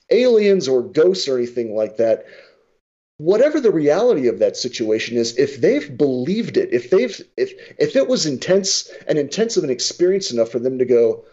[0.09, 2.25] aliens or ghosts or anything like that.
[3.17, 7.95] Whatever the reality of that situation is, if they've believed it, if they've if if
[7.95, 11.23] it was intense and intensive an experience enough for them to go,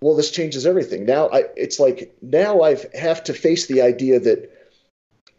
[0.00, 1.04] well, this changes everything.
[1.04, 4.50] Now I it's like now I've have to face the idea that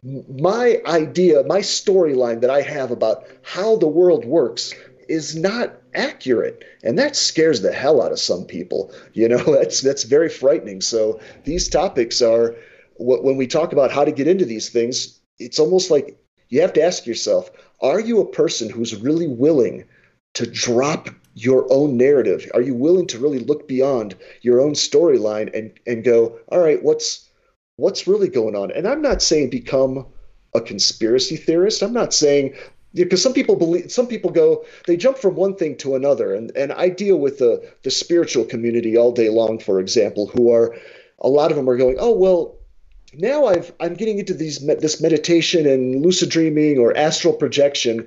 [0.04, 4.74] my idea, my storyline that I have about how the world works
[5.08, 6.64] is not accurate.
[6.82, 10.80] And that scares the hell out of some people you know that's that's very frightening.
[10.80, 12.54] So these topics are
[12.98, 16.16] when we talk about how to get into these things it's almost like
[16.48, 19.84] you have to ask yourself are you a person who's really willing
[20.34, 22.48] to drop your own narrative?
[22.54, 26.82] Are you willing to really look beyond your own storyline and and go all right
[26.82, 27.28] what's
[27.76, 28.70] what's really going on?
[28.70, 30.06] And I'm not saying become
[30.54, 31.82] a conspiracy theorist.
[31.82, 32.54] I'm not saying
[32.94, 36.34] because some people believe some people go they jump from one thing to another.
[36.34, 40.52] And and I deal with the the spiritual community all day long for example who
[40.52, 40.76] are
[41.18, 42.56] a lot of them are going oh well
[43.16, 48.06] now I've I'm getting into these this meditation and lucid dreaming or astral projection.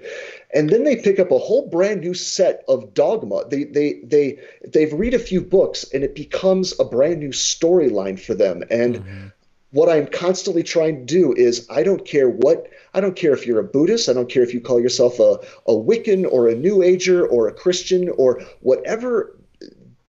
[0.53, 3.47] And then they pick up a whole brand new set of dogma.
[3.49, 8.19] They they they they've read a few books and it becomes a brand new storyline
[8.19, 8.63] for them.
[8.69, 9.27] And mm-hmm
[9.71, 13.45] what I'm constantly trying to do is I don't care what I don't care if
[13.45, 16.56] you're a Buddhist, I don't care if you call yourself a, a Wiccan or a
[16.56, 19.38] New Ager or a Christian or whatever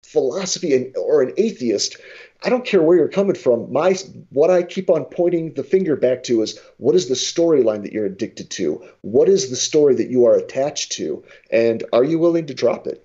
[0.04, 1.98] philosophy or an atheist.
[2.44, 3.72] I don't care where you're coming from.
[3.72, 3.96] My
[4.30, 7.92] what I keep on pointing the finger back to is what is the storyline that
[7.92, 8.84] you're addicted to?
[9.00, 11.24] What is the story that you are attached to?
[11.50, 13.04] And are you willing to drop it?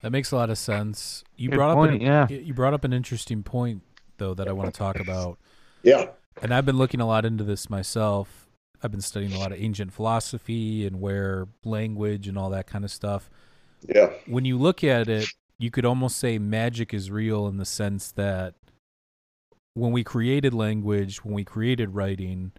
[0.00, 1.24] That makes a lot of sense.
[1.36, 2.28] You Good brought point, up an, yeah.
[2.30, 3.82] you brought up an interesting point
[4.18, 5.38] though that I want to talk about.
[5.82, 6.08] Yeah.
[6.42, 8.48] And I've been looking a lot into this myself.
[8.82, 12.84] I've been studying a lot of ancient philosophy and where language and all that kind
[12.84, 13.28] of stuff.
[13.88, 14.10] Yeah.
[14.26, 15.28] When you look at it,
[15.58, 18.54] you could almost say magic is real in the sense that
[19.74, 22.52] when we created language, when we created writing,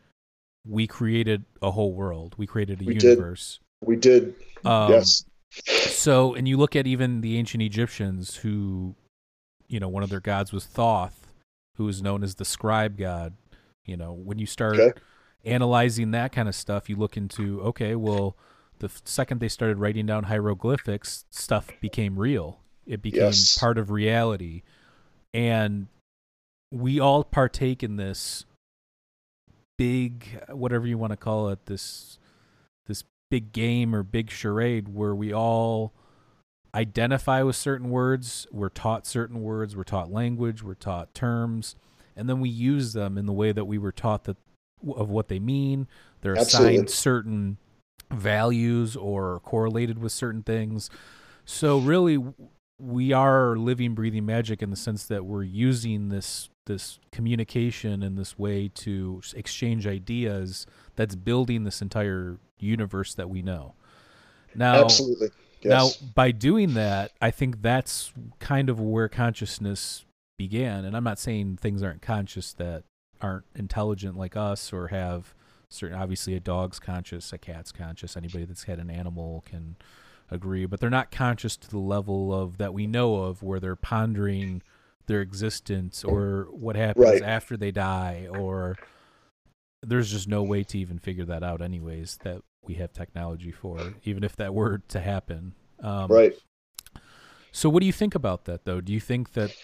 [0.67, 2.35] we created a whole world.
[2.37, 3.59] We created a we universe.
[3.81, 3.87] Did.
[3.87, 4.35] We did.
[4.65, 5.23] Um, yes.
[5.65, 8.95] So, and you look at even the ancient Egyptians who,
[9.67, 11.28] you know, one of their gods was Thoth
[11.79, 13.33] who is known as the scribe god.
[13.85, 14.99] You know, when you start okay.
[15.45, 18.35] analyzing that kind of stuff, you look into okay, well,
[18.79, 22.59] the second they started writing down hieroglyphics, stuff became real.
[22.85, 23.57] It became Yes.
[23.57, 24.61] part of reality,
[25.33, 25.87] and
[26.69, 28.45] we all partake in this
[29.77, 32.19] big, whatever you want to call it, this
[32.87, 35.93] this big game or big charade where we all
[36.73, 41.75] identify with certain words, we're taught certain words, we're taught language, we're taught terms,
[42.15, 44.37] and then we use them in the way that we were taught that
[44.95, 45.87] of what they mean.
[46.21, 46.75] They're Absolutely.
[46.75, 47.57] assigned certain
[48.11, 50.89] values or correlated with certain things.
[51.45, 52.23] So really
[52.79, 58.17] we are living breathing magic in the sense that we're using this this communication and
[58.17, 63.73] this way to exchange ideas that's building this entire universe that we know.
[64.55, 65.29] Now Absolutely.
[65.61, 66.01] Yes.
[66.01, 70.05] now, by doing that, I think that's kind of where consciousness
[70.37, 70.85] began.
[70.85, 72.83] And I'm not saying things aren't conscious that
[73.21, 75.33] aren't intelligent like us or have
[75.67, 78.15] certain, obviously, a dog's conscious, a cat's conscious.
[78.15, 79.75] Anybody that's had an animal can
[80.31, 83.75] agree, but they're not conscious to the level of that we know of where they're
[83.75, 84.61] pondering
[85.07, 87.21] their existence or what happens Right.
[87.23, 88.77] after they die or
[89.81, 93.93] there's just no way to even figure that out anyways that we have technology for
[94.03, 95.53] even if that were to happen.
[95.81, 96.33] Um, right.
[97.51, 98.81] so what do you think about that though?
[98.81, 99.55] Do you think that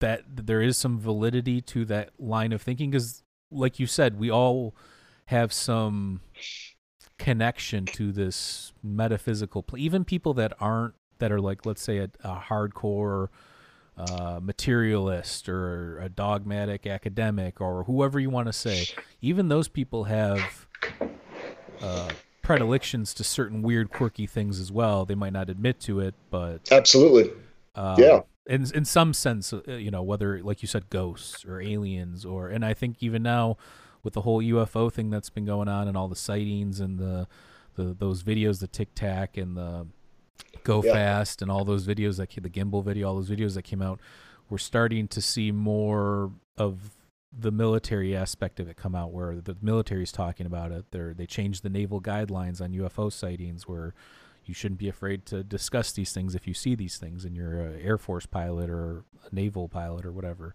[0.00, 2.90] that there is some validity to that line of thinking?
[2.90, 4.74] Because like you said we all
[5.26, 6.20] have some
[7.18, 12.10] connection to this metaphysical pl- even people that aren't that are like let's say a,
[12.24, 13.28] a hardcore
[13.96, 18.86] uh, materialist or a dogmatic academic or whoever you want to say
[19.20, 20.66] even those people have
[21.84, 22.08] uh,
[22.42, 26.70] predilections to certain weird quirky things as well they might not admit to it but
[26.70, 27.30] Absolutely.
[27.74, 28.20] um, Yeah.
[28.46, 32.48] In in some sense, uh, you know, whether like you said, ghosts or aliens, or
[32.48, 33.56] and I think even now
[34.02, 37.26] with the whole UFO thing that's been going on and all the sightings and the
[37.76, 39.86] the those videos, the Tic Tac and the
[40.62, 40.92] Go Yeah.
[40.92, 43.80] Fast and all those videos that ca- the gimbal video, all those videos that came
[43.80, 43.98] out,
[44.50, 46.90] we're starting to see more of
[47.36, 50.86] the military aspect of it come out where the military's talking about it.
[50.90, 53.94] They they changed the naval guidelines on UFO sightings where
[54.44, 57.60] you shouldn't be afraid to discuss these things if you see these things and you're
[57.60, 60.54] an air force pilot or a naval pilot or whatever.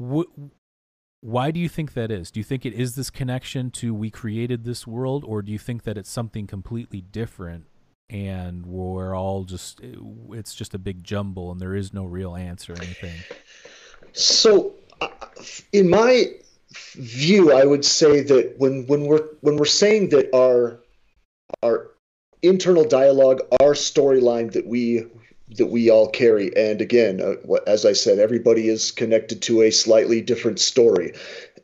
[0.00, 0.30] Wh-
[1.20, 2.30] why do you think that is?
[2.30, 5.58] Do you think it is this connection to we created this world or do you
[5.58, 7.64] think that it's something completely different
[8.10, 9.80] and we're all just
[10.30, 13.14] it's just a big jumble and there is no real answer or anything?
[14.12, 14.74] So,
[15.72, 16.26] in my
[16.94, 20.80] view, I would say that when when we're when we're saying that our
[21.62, 21.90] our
[22.42, 25.06] internal dialogue, our storyline that we
[25.56, 29.70] that we all carry, and again, uh, as I said, everybody is connected to a
[29.70, 31.12] slightly different story.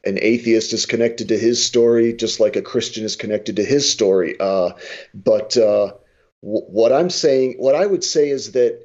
[0.04, 3.90] An atheist is connected to his story, just like a Christian is connected to his
[3.90, 4.36] story.
[4.40, 4.70] Uh,
[5.12, 5.92] but uh,
[6.42, 8.82] w- what I'm saying, what I would say is that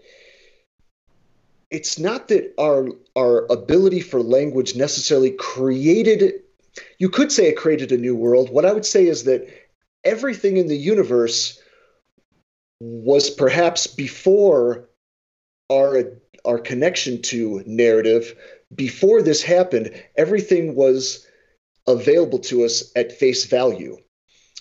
[1.72, 6.42] it's not that our our ability for language necessarily created
[7.00, 8.50] you could say it created a new world.
[8.50, 9.48] What i would say is that
[10.04, 11.60] everything in the universe
[12.80, 14.90] was perhaps before
[15.72, 16.04] our
[16.46, 18.36] our connection to narrative
[18.76, 21.26] before this happened everything was
[21.88, 23.98] available to us at face value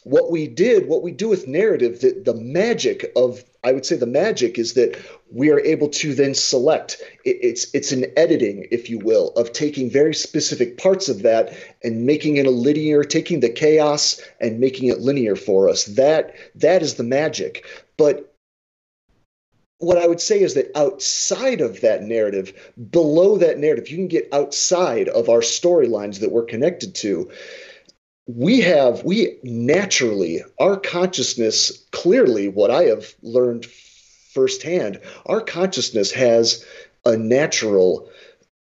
[0.05, 3.97] what we did what we do with narrative the, the magic of i would say
[3.97, 4.97] the magic is that
[5.33, 9.53] we are able to then select it, it's it's an editing if you will of
[9.53, 14.61] taking very specific parts of that and making it a linear taking the chaos and
[14.61, 17.65] making it linear for us that that is the magic
[17.97, 18.31] but
[19.79, 24.09] what I would say is that outside of that narrative, below that narrative, you can
[24.09, 27.31] get outside of our storylines that we're connected to.
[28.27, 36.65] We have, we naturally, our consciousness, clearly, what I have learned firsthand, our consciousness has
[37.05, 38.09] a natural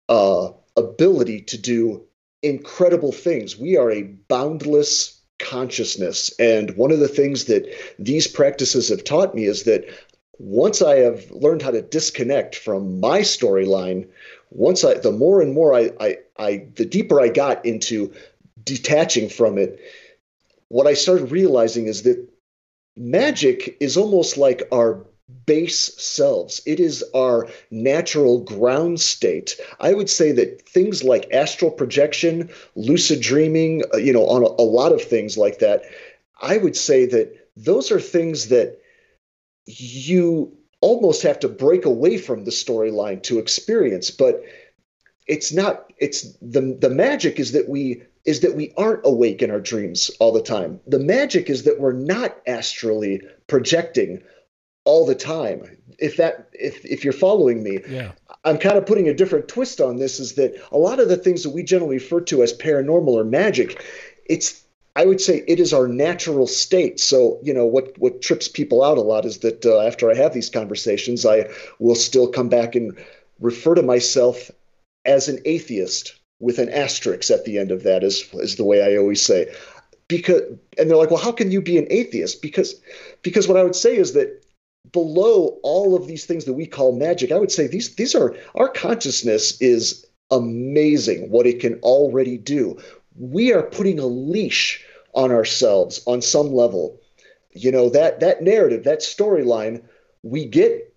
[0.07, 2.03] uh, ability to do
[2.43, 3.57] incredible things.
[3.57, 6.31] We are a boundless consciousness.
[6.39, 7.65] And one of the things that
[7.97, 9.85] these practices have taught me is that
[10.37, 14.07] once I have learned how to disconnect from my storyline,
[14.51, 18.13] once I, the more and more I, I, I, the deeper I got into
[18.69, 19.79] detaching from it,
[20.69, 22.29] what I started realizing is that
[22.95, 25.05] magic is almost like our
[25.45, 26.61] base selves.
[26.65, 29.59] It is our natural ground state.
[29.79, 34.61] I would say that things like astral projection, lucid dreaming, uh, you know, on a,
[34.61, 35.83] a lot of things like that,
[36.41, 38.79] I would say that those are things that
[39.65, 44.11] you almost have to break away from the storyline to experience.
[44.11, 44.43] But
[45.29, 49.51] it's not it's the the magic is that we is that we aren't awake in
[49.51, 50.81] our dreams all the time.
[50.87, 54.21] The magic is that we're not astrally projecting
[54.83, 55.77] all the time.
[55.99, 58.11] If that if if you're following me, Yeah.
[58.43, 61.17] I'm kind of putting a different twist on this is that a lot of the
[61.17, 63.83] things that we generally refer to as paranormal or magic,
[64.25, 64.63] it's
[64.95, 66.99] I would say it is our natural state.
[66.99, 70.15] So, you know, what what trips people out a lot is that uh, after I
[70.15, 72.97] have these conversations, I will still come back and
[73.39, 74.49] refer to myself
[75.05, 78.81] as an atheist with an asterisk at the end of that is is the way
[78.81, 79.53] I always say.
[80.07, 80.41] Because
[80.77, 82.79] and they're like, "Well, how can you be an atheist?" Because
[83.21, 84.43] because what I would say is that
[84.91, 88.35] below all of these things that we call magic, I would say these these are
[88.55, 92.77] our consciousness is amazing what it can already do.
[93.17, 94.83] We are putting a leash
[95.13, 96.99] on ourselves on some level.
[97.51, 99.83] You know, that that narrative, that storyline,
[100.23, 100.88] we get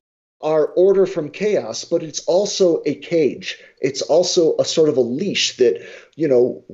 [0.43, 3.59] our order from chaos, but it's also a cage.
[3.81, 5.87] It's also a sort of a leash that,
[6.17, 6.65] you know,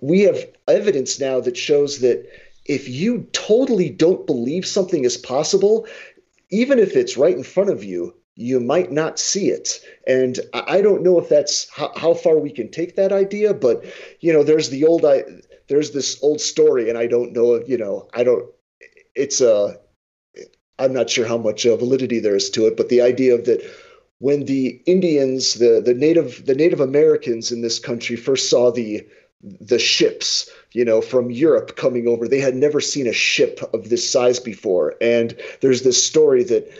[0.00, 2.26] we have evidence now that shows that
[2.66, 5.86] if you totally don't believe something is possible,
[6.50, 9.80] even if it's right in front of you, you might not see it.
[10.06, 13.84] And I don't know if that's how, how far we can take that idea, but
[14.20, 15.24] you know, there's the old I
[15.68, 18.46] there's this old story, and I don't know you know, I don't.
[19.14, 19.78] It's a
[20.80, 23.44] I'm not sure how much uh, validity there is to it, but the idea of
[23.44, 23.62] that
[24.18, 29.06] when the Indians, the the native the Native Americans in this country first saw the
[29.42, 33.88] the ships, you know, from Europe coming over, they had never seen a ship of
[33.88, 36.70] this size before, and there's this story that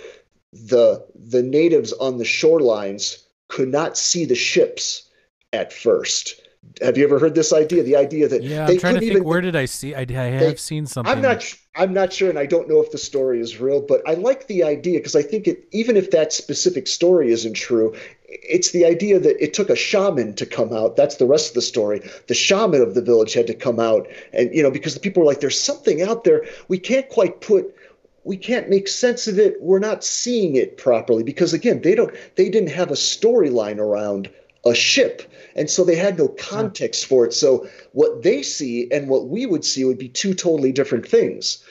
[0.52, 5.08] the the natives on the shorelines could not see the ships
[5.52, 6.40] at first.
[6.82, 7.82] Have you ever heard this idea?
[7.82, 9.12] The idea that Yeah, I'm trying to think.
[9.12, 9.94] even Where did I see?
[9.94, 11.10] I, I have they- seen something.
[11.10, 11.42] I'm not.
[11.76, 13.80] I'm not sure, and I don't know if the story is real.
[13.80, 17.54] But I like the idea because I think it, even if that specific story isn't
[17.54, 17.94] true,
[18.24, 20.96] it's the idea that it took a shaman to come out.
[20.96, 22.02] That's the rest of the story.
[22.26, 25.22] The shaman of the village had to come out, and you know, because the people
[25.22, 26.44] were like, "There's something out there.
[26.68, 27.74] We can't quite put."
[28.22, 29.62] We can't make sense of it.
[29.62, 32.14] We're not seeing it properly because again, they don't.
[32.36, 34.28] They didn't have a storyline around
[34.64, 37.32] a ship, and so they had no context for it.
[37.32, 41.64] So what they see and what we would see would be two totally different things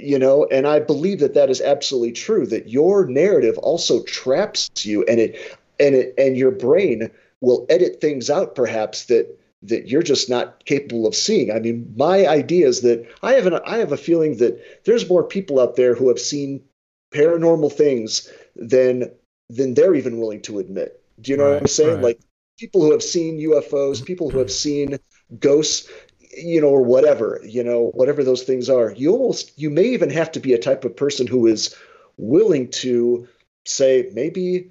[0.00, 0.46] you know?
[0.46, 5.20] And i believe that that is absolutely true that your narrative also traps you and
[5.20, 7.10] it and it and your brain
[7.40, 11.52] will edit things out perhaps that that you're just not capable of seeing.
[11.52, 15.08] I mean my idea is that i have an i have a feeling that there's
[15.08, 16.62] more people out there who have seen
[17.12, 19.10] paranormal things than
[19.48, 21.02] than they're even willing to admit.
[21.20, 21.96] Do you know what i'm saying?
[21.96, 22.04] right.
[22.04, 22.20] like
[22.60, 24.98] people who have seen ufos people who have seen
[25.40, 25.88] ghosts
[26.36, 28.92] you know, or whatever, you know, whatever those things are.
[28.92, 31.74] You almost, you may even have to be a type of person who is
[32.16, 33.26] willing to
[33.64, 34.70] say, maybe,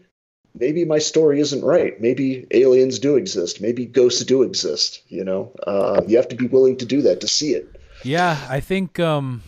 [0.55, 1.99] maybe my story isn't right.
[1.99, 3.61] Maybe aliens do exist.
[3.61, 5.01] Maybe ghosts do exist.
[5.07, 7.75] You know, uh, you have to be willing to do that to see it.
[8.03, 9.43] Yeah, I think um,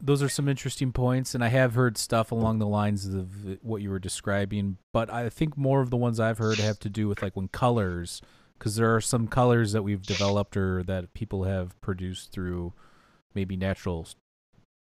[0.00, 3.82] those are some interesting points, and I have heard stuff along the lines of what
[3.82, 4.78] you were describing.
[4.92, 7.48] But I think more of the ones I've heard have to do with like when
[7.48, 8.20] colors,
[8.58, 12.72] because there are some colors that we've developed or that people have produced through
[13.34, 14.06] maybe natural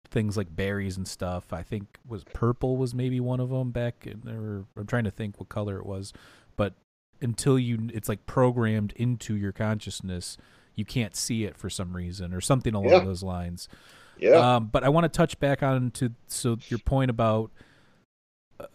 [0.09, 1.53] things like berries and stuff.
[1.53, 4.07] I think was purple was maybe one of them back.
[4.07, 4.65] In there.
[4.77, 6.13] I'm trying to think what color it was,
[6.57, 6.75] but
[7.21, 10.37] until you, it's like programmed into your consciousness.
[10.77, 13.05] You can't see it for some reason, or something along Yeah.
[13.05, 13.69] those lines.
[14.19, 14.57] Yeah.
[14.57, 17.51] Um, but I want to touch back on to so your point about
[18.61, 18.67] uh,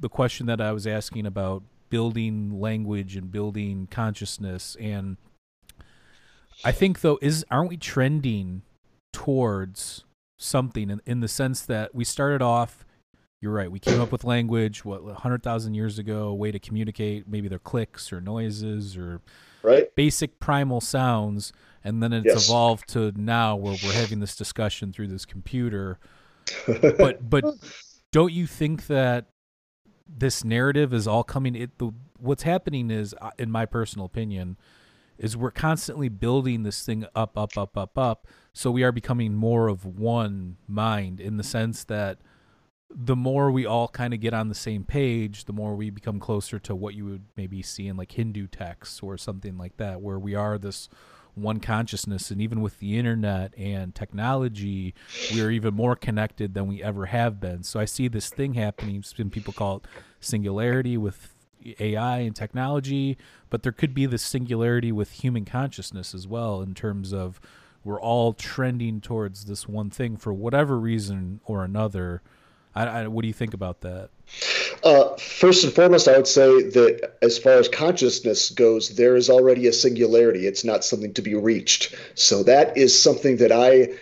[0.00, 5.16] the question that I was asking about building language and building consciousness, and
[6.64, 8.62] I think though is aren't we trending
[9.12, 10.04] towards
[10.38, 12.84] something in, in the sense that we started off.
[13.42, 13.70] You're right.
[13.70, 17.26] We came up with language what hundred thousand years ago, a way to communicate.
[17.26, 19.20] Maybe they're clicks or noises or
[19.62, 19.94] right.
[19.94, 21.52] basic primal sounds
[21.82, 22.48] and then it's Yes.
[22.48, 25.98] evolved to now where we're having this discussion through this computer
[26.98, 27.44] but but
[28.12, 29.26] don't you think that
[30.08, 34.56] this narrative is all coming it the what's happening is uh, in my personal opinion
[35.18, 39.34] is we're constantly building this thing up up up up up so we are becoming
[39.34, 42.18] more of one mind in the sense that
[42.92, 46.18] the more we all kind of get on the same page, the more we become
[46.18, 50.00] closer to what you would maybe see in like Hindu texts or something like that,
[50.00, 50.88] where we are this
[51.34, 52.30] one consciousness.
[52.30, 54.94] And even with the internet and technology,
[55.32, 57.62] we are even more connected than we ever have been.
[57.62, 59.02] So I see this thing happening.
[59.02, 59.84] Some people call it
[60.18, 61.34] singularity with
[61.78, 63.16] AI and technology,
[63.50, 67.40] but there could be this singularity with human consciousness as well, in terms of
[67.84, 72.22] we're all trending towards this one thing for whatever reason or another.
[72.74, 74.10] I, I, what do you think about that?
[74.84, 79.28] Uh, first and foremost, I would say that as far as consciousness goes, there is
[79.28, 80.46] already a singularity.
[80.46, 81.94] It's not something to be reached.
[82.14, 83.98] So that is something that I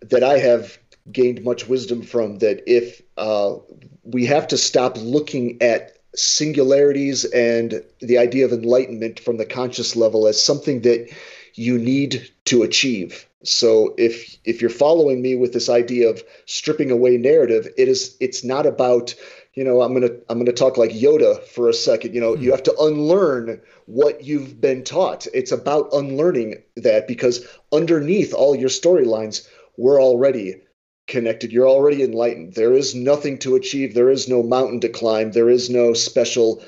[0.00, 0.78] that I have
[1.10, 2.38] gained much wisdom from.
[2.38, 3.56] That if uh,
[4.04, 9.96] we have to stop looking at singularities and the idea of enlightenment from the conscious
[9.96, 11.12] level as something that
[11.54, 13.27] you need to achieve.
[13.44, 18.16] So if if you're following me with this idea of stripping away narrative, it is
[18.20, 19.14] it's not about
[19.54, 22.14] you know i'm going to i'm to talk like yoda for a second.
[22.14, 22.42] You know mm.
[22.42, 25.28] you have to unlearn what you've been taught.
[25.32, 30.60] It's about unlearning that because underneath all your storylines we're already
[31.06, 31.52] connected.
[31.52, 32.54] You're already enlightened.
[32.54, 33.94] There is nothing to achieve.
[33.94, 35.30] There is no mountain to climb.
[35.30, 36.62] There is no special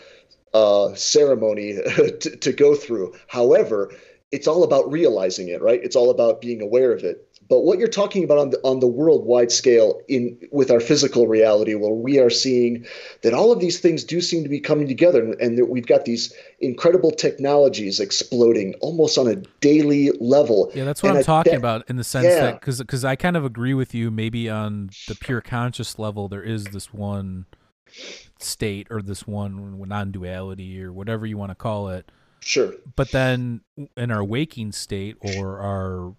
[0.54, 3.14] uh, ceremony to, to go through.
[3.26, 3.92] However
[4.32, 7.80] it's all about realizing it right it's all about being aware of it but what
[7.80, 11.90] you're talking about on the on the worldwide scale in with our physical reality, where
[11.90, 12.86] we are seeing
[13.22, 15.86] that all of these things do seem to be coming together, and, and that we've
[15.86, 20.70] got these incredible technologies exploding almost on a daily level.
[20.76, 22.40] Yeah, that's what and I'm I, talking that, about in the sense yeah.
[22.40, 24.12] that because because I kind of agree with you.
[24.12, 27.46] Maybe on the pure conscious level, there is this one
[28.38, 32.12] state or this one non-duality or whatever you want to call it.
[32.40, 32.72] Sure.
[32.96, 33.62] But then
[33.96, 36.14] in our waking state or our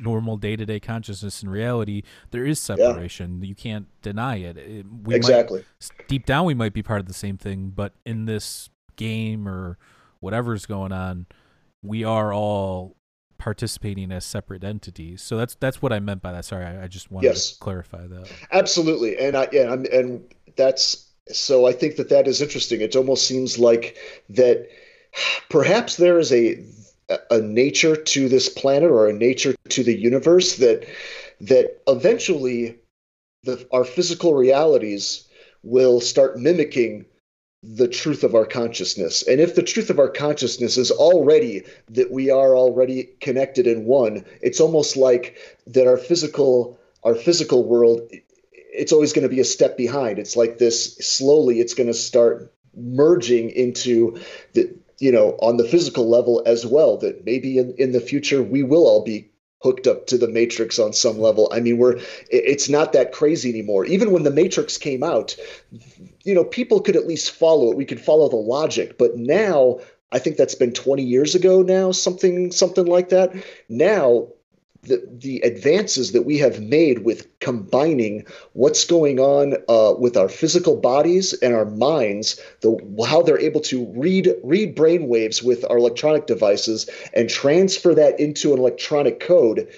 [0.00, 3.42] normal day-to-day consciousness and reality there is separation.
[3.42, 3.48] Yeah.
[3.48, 5.64] you can't deny it, it we exactly.
[5.80, 9.48] might, deep down we might be part of the same thing but in this game
[9.48, 9.76] or
[10.20, 11.26] whatever's going on
[11.82, 12.96] we are all
[13.38, 15.22] participating as separate entities.
[15.22, 16.44] So that's that's what i meant by that.
[16.44, 17.52] Sorry i, I just wanted yes.
[17.52, 18.30] to clarify that.
[18.52, 19.18] Absolutely.
[19.18, 22.80] And i yeah and that's so i think that that is interesting.
[22.80, 23.96] It almost seems like
[24.30, 24.68] that
[25.48, 26.64] perhaps there is a
[27.30, 30.86] a nature to this planet or a nature to the universe that
[31.40, 32.76] that eventually
[33.44, 35.26] the, our physical realities
[35.62, 37.06] will start mimicking
[37.62, 39.26] the truth of our consciousness.
[39.26, 43.84] And if the truth of our consciousness is already that we are already connected in
[43.84, 45.36] one, it's almost like
[45.66, 48.00] that our physical our physical world
[48.52, 50.18] it's always going to be a step behind.
[50.18, 54.20] It's like this slowly it's going to start merging into
[54.52, 58.42] the you know, on the physical level as well, that maybe in, in the future
[58.42, 59.30] we will all be
[59.60, 61.48] hooked up to the matrix on some level.
[61.52, 63.84] I mean, we're it's not that crazy anymore.
[63.84, 65.36] Even when the matrix came out,
[66.22, 67.76] you know, people could at least follow it.
[67.76, 68.98] We could follow the logic.
[68.98, 69.80] But now,
[70.12, 73.32] I think that's been 20 years ago now, something something like that.
[73.68, 74.28] Now,
[74.82, 80.28] the, the advances that we have made with combining what's going on uh, with our
[80.28, 82.76] physical bodies and our minds, the
[83.06, 88.18] how they're able to read read brain waves with our electronic devices and transfer that
[88.20, 89.68] into an electronic code,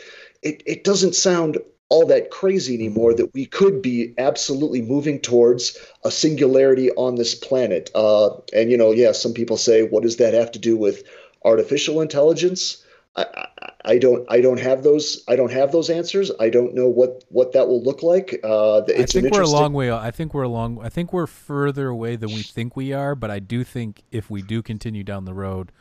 [0.43, 5.77] it, it doesn't sound all that crazy anymore that we could be absolutely moving towards
[6.05, 7.91] a singularity on this planet.
[7.95, 11.03] Uh, and you know, yeah, some people say, what does that have to do with
[11.45, 12.85] artificial intelligence?
[13.17, 13.49] I,
[13.85, 16.31] I don't I don't have those I don't have those answers.
[16.39, 18.39] I don't know what what that will look like.
[18.45, 19.91] Uh, I think we're a long way.
[19.91, 20.81] I think we're a long.
[20.83, 23.15] I think we're further away than we think we are.
[23.15, 25.73] But I do think if we do continue down the road,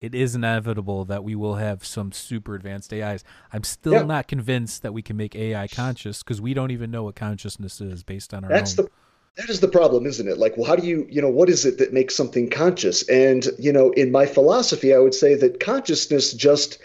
[0.00, 3.22] it is inevitable that we will have some super advanced AIs.
[3.52, 4.02] I'm still yeah.
[4.02, 7.80] not convinced that we can make AI conscious because we don't even know what consciousness
[7.80, 8.86] is based on our That's own.
[8.86, 8.90] the
[9.36, 10.36] that is the problem, isn't it?
[10.36, 13.08] Like, well, how do you, you know, what is it that makes something conscious?
[13.08, 16.78] And, you know, in my philosophy, I would say that consciousness just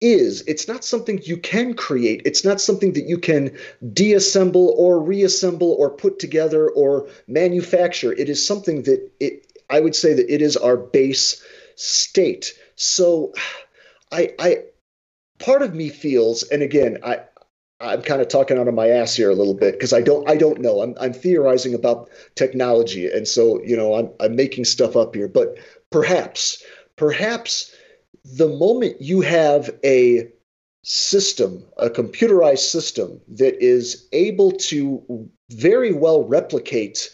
[0.00, 0.42] is.
[0.46, 2.22] It's not something you can create.
[2.24, 3.56] It's not something that you can
[3.92, 8.12] deassemble or reassemble or put together or manufacture.
[8.12, 11.42] It is something that it, I would say that it is our base
[11.76, 12.54] state.
[12.76, 13.32] So
[14.12, 14.58] I, I,
[15.38, 17.20] part of me feels, and again, I,
[17.80, 20.28] I'm kind of talking out of my ass here a little bit because I don't
[20.28, 20.82] I don't know.
[20.82, 25.28] I'm I'm theorizing about technology, and so you know I'm I'm making stuff up here.
[25.28, 25.58] But
[25.90, 26.60] perhaps
[26.96, 27.72] perhaps
[28.36, 30.28] the moment you have a
[30.82, 37.10] system, a computerized system that is able to very well replicate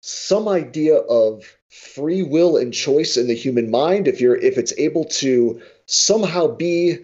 [0.00, 4.72] some idea of free will and choice in the human mind, if you're if it's
[4.78, 6.98] able to somehow be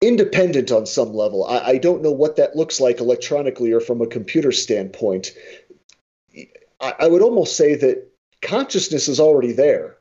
[0.00, 1.44] independent on some level.
[1.46, 5.32] I, I, don't know what that looks like electronically or from a computer standpoint.
[6.80, 8.06] I, I would almost say that
[8.42, 9.96] consciousness is already there.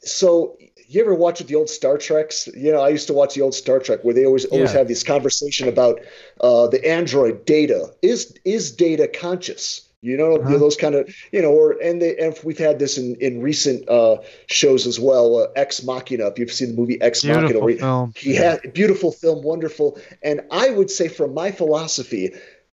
[0.00, 0.56] So
[0.88, 2.48] you ever watch the old Star Treks?
[2.54, 4.78] You know, I used to watch the old Star Trek where they always always yeah.
[4.78, 6.00] have this conversation about
[6.40, 7.94] uh, the android data.
[8.02, 9.88] Is is data conscious?
[10.00, 10.58] You know, uh-huh.
[10.58, 13.88] those kind of, you know, or and they and we've had this in in recent
[13.88, 15.36] uh, shows as well.
[15.38, 18.14] Uh, Ex Machina, if you've seen the movie Ex beautiful Machina, film.
[18.16, 18.58] he yeah.
[18.62, 19.98] had beautiful film, wonderful.
[20.22, 22.30] And I would say, from my philosophy,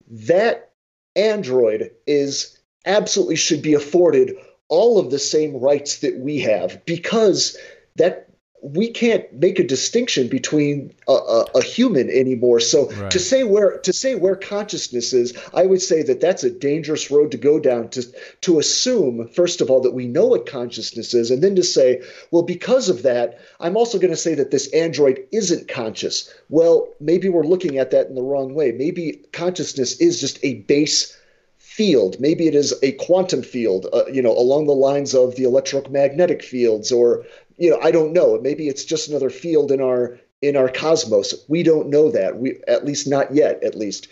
[0.10, 0.72] that
[1.16, 4.34] android is absolutely should be afforded
[4.70, 7.58] all of the same rights that we have because
[8.00, 8.26] that
[8.62, 12.60] we can't make a distinction between a, a, a human anymore.
[12.60, 13.12] So Right.
[13.12, 17.10] to say where to say where consciousness is, I would say that that's a dangerous
[17.10, 17.88] road to go down.
[17.90, 18.04] To
[18.42, 22.02] to assume first of all that we know what consciousness is, and then to say,
[22.32, 26.30] well, because of that, I'm also going to say that this android isn't conscious.
[26.50, 28.74] Well, maybe we're looking at that in the wrong way.
[28.74, 31.16] Maybe consciousness is just a base
[31.58, 32.20] field.
[32.20, 36.44] Maybe it is a quantum field, uh, you know, along the lines of the electromagnetic
[36.44, 37.24] fields, or
[37.60, 38.40] you know, I don't know.
[38.42, 41.34] Maybe it's just another field in our in our cosmos.
[41.50, 42.38] We don't know that.
[42.38, 43.62] We at least not yet.
[43.64, 44.08] At least.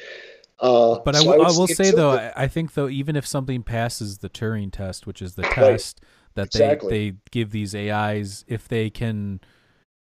[0.60, 3.64] Uh, But I so will- will say though, I I think though, even if something
[3.64, 6.02] passes the Turing test, which is the test
[6.36, 6.90] that Exactly.
[6.90, 9.40] they they give these AIs, if they can,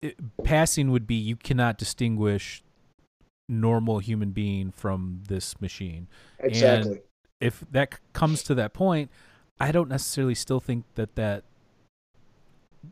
[0.00, 2.62] it, passing would be you cannot distinguish
[3.48, 6.06] normal human being from this machine.
[6.38, 7.00] exactly.
[7.40, 9.10] If that c- comes to that point,
[9.60, 11.44] I don't necessarily still think that that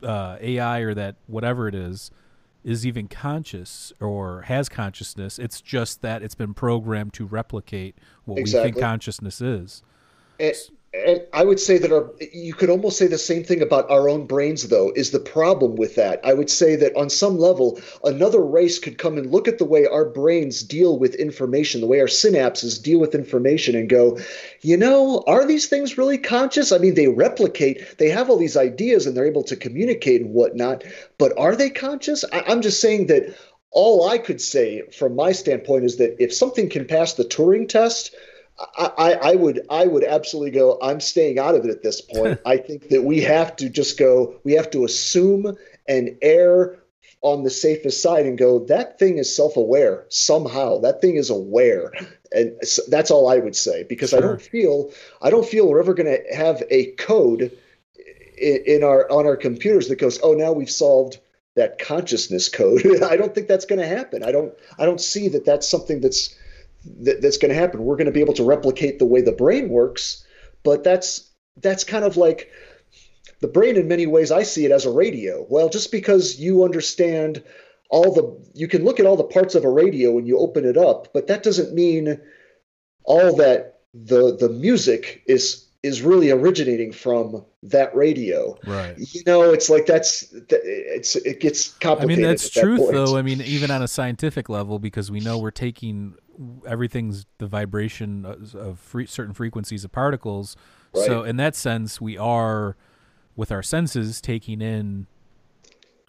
[0.02, 2.10] uh, AI or that whatever it is
[2.64, 5.38] is even conscious or has consciousness.
[5.38, 9.84] It's just that it's been programmed to replicate what we think consciousness is.
[10.40, 10.70] And
[11.32, 14.26] I would say that our, you could almost say the same thing about our own
[14.26, 16.20] brains, though, is the problem with that.
[16.24, 19.64] I would say that on some level, another race could come and look at the
[19.64, 24.18] way our brains deal with information, the way our synapses deal with information, and go,
[24.62, 26.72] you know, are these things really conscious?
[26.72, 30.34] I mean, they replicate, they have all these ideas and they're able to communicate and
[30.34, 30.84] whatnot,
[31.18, 32.24] but are they conscious?
[32.32, 33.36] I, I'm just saying that
[33.70, 37.68] all I could say from my standpoint is that if something can pass the Turing
[37.68, 38.14] test,
[38.58, 40.78] I, I, would I would absolutely go.
[40.80, 42.40] I'm staying out of it at this point.
[42.46, 44.36] I think that we have to just go.
[44.44, 45.56] We have to assume
[45.88, 46.78] and err
[47.22, 48.60] on the safest side and go.
[48.66, 50.78] That thing is self-aware somehow.
[50.78, 51.92] That thing is aware,
[52.32, 54.90] and s that's all I would say because I don't feel
[55.20, 57.52] I don't feel we're ever going to have a code
[58.38, 60.18] in, in our on our computers that goes.
[60.22, 61.18] Oh, now we've solved
[61.56, 63.02] that consciousness code.
[63.02, 64.22] I don't think that's going to happen.
[64.22, 66.34] I don't I don't see that that's something that's
[67.00, 67.84] that, that's going to happen.
[67.84, 70.24] We're going to be able to replicate the way the brain works,
[70.62, 72.50] but that's that's kind of like
[73.40, 75.46] the brain in many ways I see it as a radio.
[75.48, 77.42] Well, just because you understand
[77.90, 80.64] all the you can look at all the parts of a radio when you open
[80.64, 82.20] it up, but that doesn't mean
[83.04, 88.58] all that the the music is is really originating from that radio.
[88.66, 88.96] Right.
[88.98, 92.18] You know, it's like that's it's it gets complicated.
[92.18, 92.92] I mean, that's at that truth, point.
[92.92, 93.16] though.
[93.16, 96.14] I mean, even on a scientific level, because we know we're taking
[96.66, 100.56] everything's the vibration of free, certain frequencies of particles.
[100.94, 102.74] So, in that sense, we are,
[103.34, 105.06] with our senses, taking in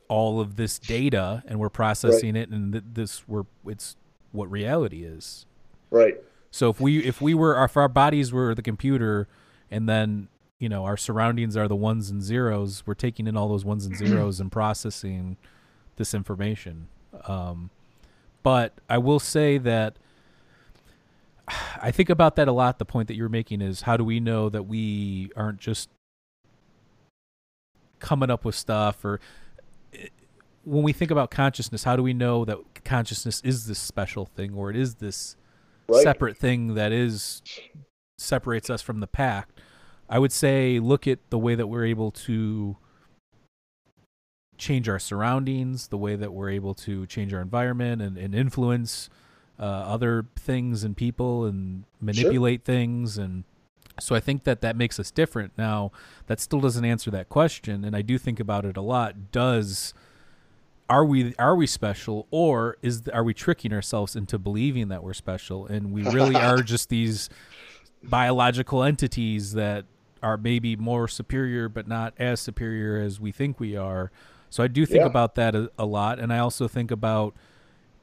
[0.08, 3.96] all of this data and we're processing it, and th- this we're it's
[4.32, 5.46] what reality is.
[5.90, 6.22] Right.
[6.52, 9.28] So if we if we were if our bodies were the computer,
[9.70, 13.50] and then you know our surroundings are the ones and zeros, we're taking in all
[13.50, 15.38] those ones and zeros and processing
[15.98, 16.88] this information.
[17.26, 17.70] Um,
[18.44, 19.98] but I will say that
[21.48, 22.80] I think about that a lot.
[22.80, 25.90] The point that you're making is how do we know that we aren't just
[28.00, 29.20] coming up with stuff or
[29.94, 30.08] eh,
[30.66, 34.54] when we think about consciousness, how do we know that consciousness is this special thing
[34.54, 35.36] or it is this
[35.90, 36.04] Right.
[36.04, 37.42] separate thing that is
[38.18, 39.50] separates us from the pack.
[40.10, 42.76] I would say look at the way that we're able to
[44.58, 49.10] change our surroundings, the way that we're able to change our environment and, and influence
[49.60, 53.44] uh, other things and people and manipulate things and
[54.00, 55.54] so I think that that makes us different.
[55.58, 55.92] Now,
[56.28, 59.32] that still doesn't answer that question, and I do think about it a lot.
[59.32, 59.96] Does
[60.88, 65.16] are we are we special, or is are we tricking ourselves into believing that we're
[65.16, 67.28] special, and we really are just these
[68.04, 69.86] biological entities that
[70.22, 74.12] are maybe more superior, but not as superior as we think we are?
[74.52, 75.08] So I do think Yeah.
[75.08, 77.34] about that a, a lot, and I also think about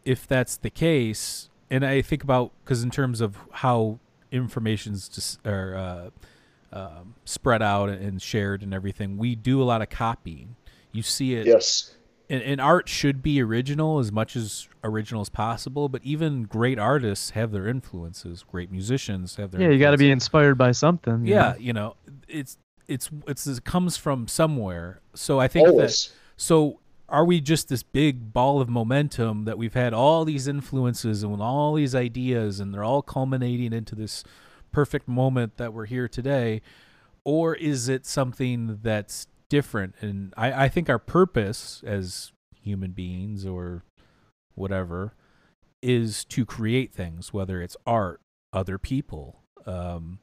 [0.05, 3.98] if that's the case, and I think about because in terms of how
[4.30, 5.76] information's just or
[6.72, 10.57] uh, um, spread out and shared and everything, we do a lot of copying.
[10.92, 11.94] You see it, Yes.
[12.30, 15.88] and, and art should be original as much as original as possible.
[15.88, 18.44] But even great artists have their influences.
[18.50, 21.26] Great musicians have their Yeah, you got to be inspired by something.
[21.26, 21.57] you Yeah, know?
[21.59, 21.96] you know,
[22.28, 25.00] it's it's it's it comes from somewhere.
[25.14, 29.74] So I think that so are we just this big ball of momentum that we've
[29.74, 34.24] had all these influences and all these ideas and they're all culminating into this
[34.72, 36.62] perfect moment that we're here today?
[37.24, 39.94] Or is it something that's different?
[40.00, 42.32] And I, I think our purpose as
[42.62, 43.82] human beings or
[44.55, 45.14] whatever
[45.82, 48.20] is to create things, whether it's art,
[48.52, 50.20] other people, um,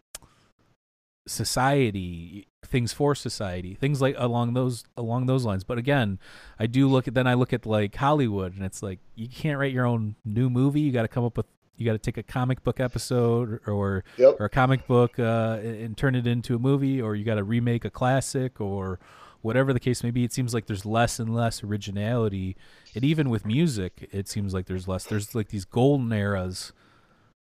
[1.27, 5.63] society things for society things like along those along those lines.
[5.63, 6.19] But again
[6.59, 9.57] i do look at then i look at like hollywood and it's like you can't
[9.59, 10.81] write your own new movie.
[10.81, 14.03] You got to come up with you got to take a comic book episode or
[14.17, 14.35] Yep.
[14.39, 17.35] or a comic book uh, and and turn it into a movie or you got
[17.35, 18.99] to remake a classic or
[19.41, 20.23] whatever the case may be.
[20.23, 22.55] It seems like there's less and less originality.
[22.93, 26.73] And even with music it seems like there's less there's like these golden eras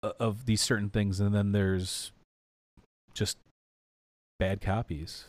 [0.04, 1.20] of these certain things.
[1.20, 2.12] And then there's
[3.16, 3.38] just
[4.40, 5.26] bad copies.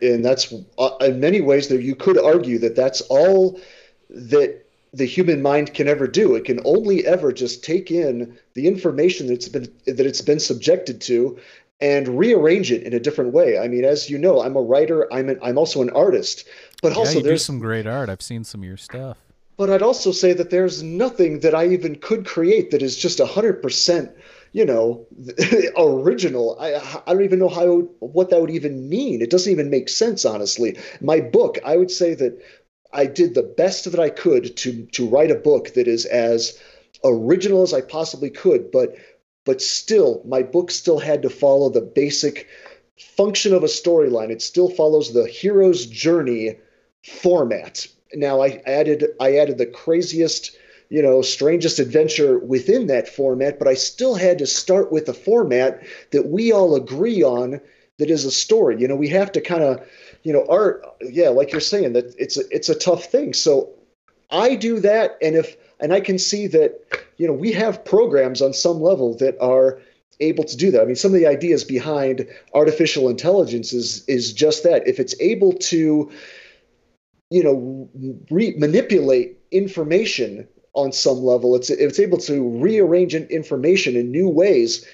[0.00, 3.60] And that's uh, in many ways that you could argue that that's all
[4.08, 6.34] that the human mind can ever do.
[6.36, 11.00] It can only ever just take in the information that's been that it's been subjected
[11.02, 11.38] to
[11.78, 13.58] and rearrange it in a different way.
[13.58, 16.46] I mean as you know i'm a writer i'm an, i'm also an artist.
[16.80, 18.08] But yeah, also you do there's some great art.
[18.08, 19.18] I've seen some of your stuff.
[19.58, 23.18] But i'd also say that there's nothing that i even could create that is just
[23.18, 24.12] 100%
[24.56, 25.06] you know
[25.78, 26.56] original.
[26.58, 26.76] I
[27.06, 29.20] i don't even know how what that would even mean.
[29.20, 30.78] It doesn't even make sense honestly.
[31.00, 32.42] My book i would say that
[32.92, 36.58] i did the best that i could to to write a book that is as
[37.04, 38.96] original as i possibly could but
[39.44, 42.48] but still my book still had to follow the basic
[42.98, 44.30] function of a storyline.
[44.30, 46.56] It still follows the hero's journey
[47.04, 47.86] format.
[48.14, 50.56] Now i added i added the craziest
[50.88, 55.14] you know strangest adventure within that format but i still had to start with a
[55.14, 55.82] format
[56.12, 57.60] that we all agree on
[57.98, 58.80] that is a story.
[58.80, 59.86] You know we have to kind of
[60.22, 63.32] you know art yeah like you're saying that it's a, it's a tough thing.
[63.32, 63.70] So
[64.30, 66.80] i do that and if and i can see that
[67.16, 69.80] you know we have programs on some level that are
[70.18, 70.82] able to do that.
[70.82, 74.86] I mean some of the ideas behind artificial intelligence is is just that.
[74.86, 76.10] If it's able to
[77.30, 77.88] you know
[78.30, 81.56] re- manipulate information on some level.
[81.56, 84.86] It's it's able to rearrange information in new ways.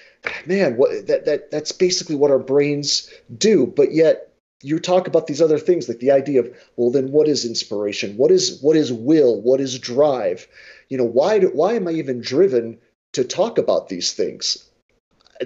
[0.47, 3.67] Man what that that that's basically what our brains do.
[3.67, 7.29] But yet you talk about these other things like the idea of well then what
[7.29, 8.17] is inspiration?
[8.17, 9.41] What is what is will?
[9.41, 10.47] What is drive?
[10.89, 12.79] You know why do, why am i even driven
[13.13, 14.69] to talk about these things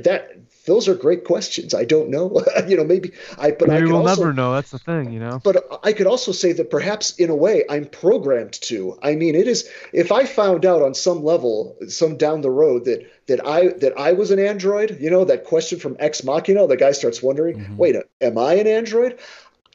[0.05, 0.37] that
[0.67, 3.93] those are great questions i don't know you know maybe i but I Maybe could
[3.93, 4.55] we'll also, never know.
[4.55, 5.41] That's the thing, you know.
[5.43, 8.99] but I could also say that perhaps in a way I'm programmed to.
[9.03, 12.85] I mean, it is if I found out on some level, some down the road
[12.87, 16.67] that that I that I was an android, you know, that question from Ex Machina,
[16.67, 17.77] the guy starts wondering, Mhm.
[17.77, 19.19] wait, am I an android?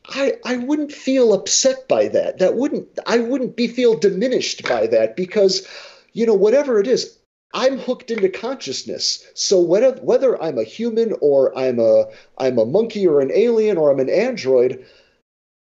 [0.08, 2.40] I I wouldn't feel upset by that.
[2.40, 5.68] That wouldn't I wouldn't be feel diminished by that because
[6.14, 7.18] you know whatever it is
[7.54, 9.26] I'm hooked into consciousness.
[9.34, 12.06] So whether whether I'm a human or I'm a
[12.38, 14.86] I'm a monkey or an alien or I'm an android,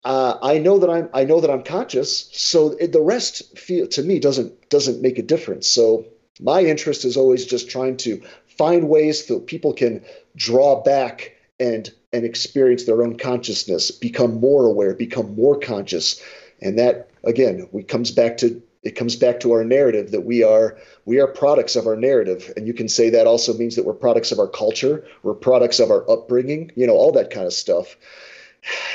[0.04, 2.30] uh, I know that I'm I know that I'm conscious.
[2.32, 5.68] So the rest feel to me doesn't doesn't make a difference.
[5.68, 6.06] So
[6.40, 10.04] my interest is always just trying to find ways that people can
[10.36, 16.22] draw back and and experience their own consciousness, become more aware, become more conscious,
[16.60, 20.42] and that again, we comes back to it comes back to our narrative that we
[20.42, 20.76] are
[21.06, 22.52] we are products of our narrative.
[22.56, 25.80] And you can say that also means that we're products of our culture we're products
[25.80, 27.96] of our upbringing you know all that kind of stuff.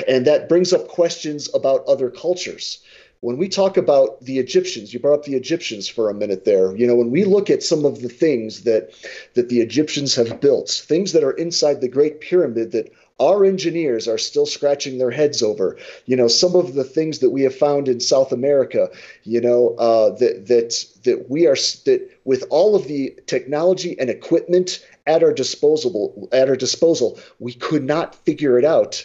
[0.08, 2.78] And that brings up questions about other cultures.
[3.20, 6.74] When we talk about the egyptians you brought up the egyptians for a minute there.
[6.74, 8.90] You know when we look at some of the things that
[9.34, 14.08] that the egyptians have built things that are inside the great pyramid that our engineers
[14.08, 17.54] are still scratching their heads over you know some of the things that we have
[17.54, 18.88] found in south america
[19.24, 21.54] you know uh, that that that we are
[21.84, 27.52] that with all of the technology and equipment at our disposal at our disposal we
[27.52, 29.04] could not figure it out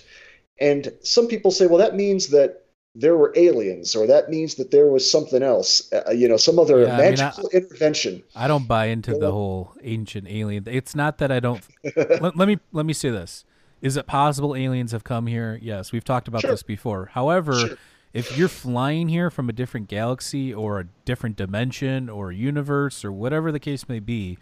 [0.59, 2.61] and some people say well that means that
[2.97, 6.57] there were aliens or that means that there was something else uh, you know some
[6.57, 10.63] other Yeah, I mean, magical intervention I don't buy into the whole ancient alien.
[10.67, 11.61] It's not that I don't.
[11.95, 13.43] let, let me let me say this:
[13.81, 15.59] Is it possible aliens have come here?
[15.61, 16.51] Yes, we've talked about Sure.
[16.51, 17.07] this before.
[17.13, 17.77] However, Sure.
[18.13, 23.11] if you're flying here from a different galaxy or a different dimension or universe or
[23.11, 24.37] whatever the case may be,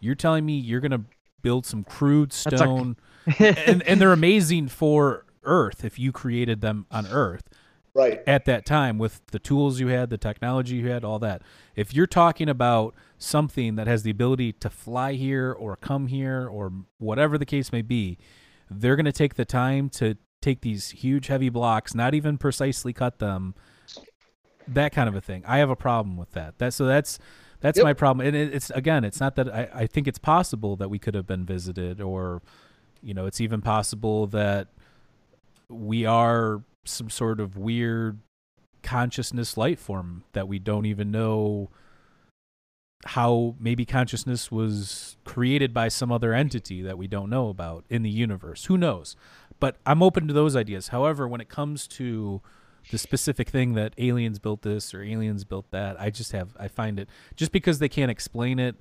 [0.00, 1.04] you're telling me you're gonna
[1.42, 2.96] build some crude stone,
[3.38, 7.48] and and they're amazing for Earth if you created them on Earth
[7.94, 11.42] right at that time with the tools you had, the technology you had, all that.
[11.76, 16.46] If you're talking about something that has the ability to fly here or come here
[16.48, 18.18] or whatever the case may be,
[18.70, 22.92] they're going to take the time to take these huge heavy blocks, not even precisely
[22.92, 23.54] cut them,
[24.68, 25.42] that kind of a thing.
[25.46, 26.58] I have a problem with that.
[26.58, 27.18] That so that's
[27.60, 27.84] that's Yep.
[27.84, 28.26] my problem.
[28.26, 31.14] And it, it's again, it's not that I, I think it's possible that we could
[31.14, 32.42] have been visited or
[33.02, 34.68] you know, it's even possible that
[35.68, 38.18] we are some sort of weird
[38.82, 41.70] consciousness light form that we don't even know
[43.06, 48.02] how maybe consciousness was created by some other entity that we don't know about in
[48.02, 48.64] the universe.
[48.66, 49.14] Who knows?
[49.60, 50.88] But I'm open to those ideas.
[50.88, 52.40] However, when it comes to
[52.90, 56.68] the specific thing that aliens built this or aliens built that, I just have I
[56.68, 58.76] find it just because they can't explain it.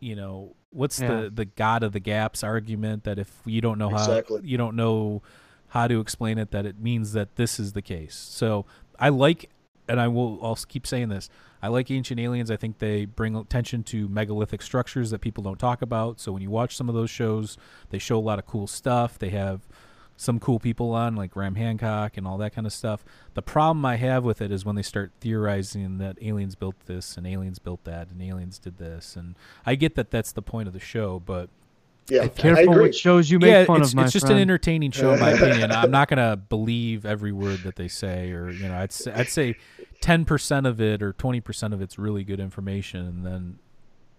[0.00, 1.22] You know, what's Yeah.
[1.22, 4.38] the the God of the gaps argument that if you don't know Exactly.
[4.40, 5.22] how you don't know
[5.68, 8.14] how to explain it, that it means that this is the case.
[8.14, 8.64] So
[8.98, 9.50] I like,
[9.88, 11.28] and I will I'll keep saying this.
[11.62, 12.50] I like Ancient Aliens.
[12.50, 16.20] I think they bring attention to megalithic structures that people don't talk about.
[16.20, 17.56] So when you watch some of those shows,
[17.90, 19.18] they show a lot of cool stuff.
[19.18, 19.66] They have
[20.16, 23.04] some cool people on, like Graham Hancock and all that kind of stuff.
[23.34, 27.16] The problem I have with it is when they start theorizing that aliens built this
[27.16, 29.14] and aliens built that and aliens did this.
[29.14, 31.50] And I get that that's the point of the show, but
[32.08, 32.82] Yeah, I Careful agree.
[32.82, 34.36] what shows you make yeah, fun it's, of, my it's just friend.
[34.38, 35.70] an entertaining show, in my opinion.
[35.72, 39.28] I'm not gonna believe every word that they say, or you know, I'd say, I'd
[39.28, 39.56] say
[40.00, 43.58] ten percent of it or twenty percent of it's really good information, and then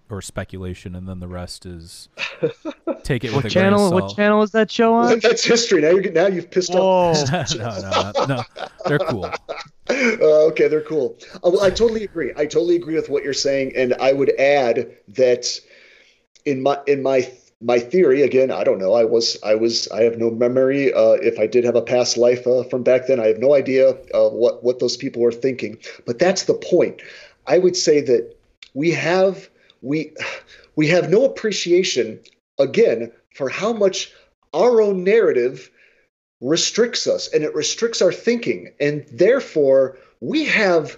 [0.10, 2.10] or speculation, and then the rest is
[3.04, 3.90] take it with What a channel?
[3.90, 5.20] grain of What channel is that show on?
[5.24, 5.82] That's history.
[5.82, 7.12] Now you're now you've pissed Whoa.
[7.12, 7.32] off.
[7.32, 7.46] no,
[7.80, 8.44] no, no, no,
[8.86, 9.26] they're cool.
[9.26, 11.18] Uh, okay, they're cool.
[11.36, 12.32] Uh, well, I totally agree.
[12.38, 15.60] I totally agree with what you're saying, and I would add that
[16.46, 17.32] in my in my
[17.62, 18.52] my theory again.
[18.52, 18.94] I don't know.
[18.94, 20.94] I was I was I have no memory.
[20.94, 23.54] Uh, if I did have a past life uh, from back then, I have no
[23.54, 25.78] idea uh, what what those people were thinking.
[26.06, 27.02] But that's the point.
[27.48, 28.36] I would say that
[28.74, 29.50] we have
[29.82, 30.14] we
[30.76, 32.20] we have no appreciation
[32.58, 34.14] again for how much
[34.54, 35.70] our own narrative
[36.42, 40.98] restricts us and it restricts our thinking and therefore we have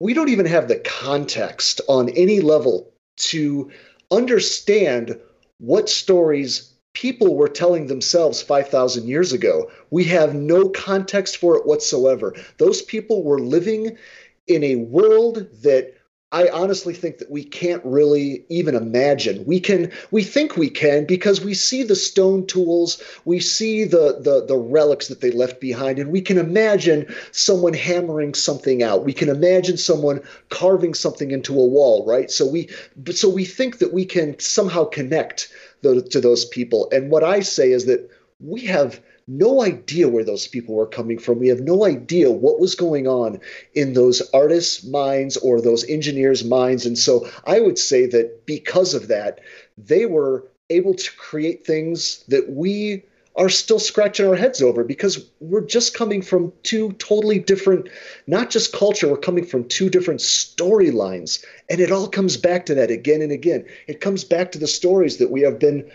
[0.00, 3.70] we don't even have the context on any level to
[4.10, 5.18] understand
[5.58, 9.70] what stories people were telling themselves 5000 years ago.
[9.90, 12.34] We have no context for it whatsoever.
[12.56, 13.98] Those people were living
[14.46, 15.92] in a world that
[16.32, 19.44] I honestly think that we can't really even imagine.
[19.46, 24.18] We can we think we can because we see the stone tools, we see the
[24.20, 29.04] the the relics that they left behind and we can imagine someone hammering something out.
[29.04, 32.28] We can imagine someone carving something into a wall, right?
[32.28, 32.70] So we
[33.12, 35.48] so we think that we can somehow connect
[35.82, 36.88] the, to those people.
[36.90, 38.10] And what I say is that
[38.40, 41.38] we have no idea where those people were coming from.
[41.38, 43.40] We have no idea what was going on
[43.74, 46.86] in those artists' minds or those engineers' minds.
[46.86, 49.40] And so I would say that because of that,
[49.76, 53.02] they were able to create things that we
[53.36, 57.88] are still scratching our heads over because we're just coming from two totally different,
[58.26, 61.44] not just culture, we're coming from two different storylines.
[61.68, 63.66] And it all comes back to that again and again.
[63.86, 65.90] It comes back to the stories that we have been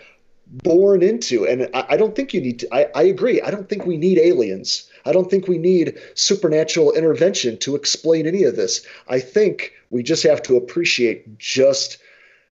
[0.52, 1.46] born into.
[1.46, 3.40] And I, I don't think you need to, I, I agree.
[3.40, 4.88] I don't think we need aliens.
[5.04, 8.86] I don't think we need supernatural intervention to explain any of this.
[9.08, 11.98] I think we just have to appreciate just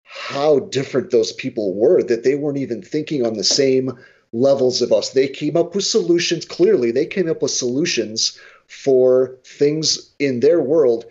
[0.04, 3.92] how different those people were, that they weren't even thinking on the same
[4.32, 5.10] levels of us.
[5.10, 6.44] They came up with solutions.
[6.44, 11.04] Clearly, they came up with solutions for things in their world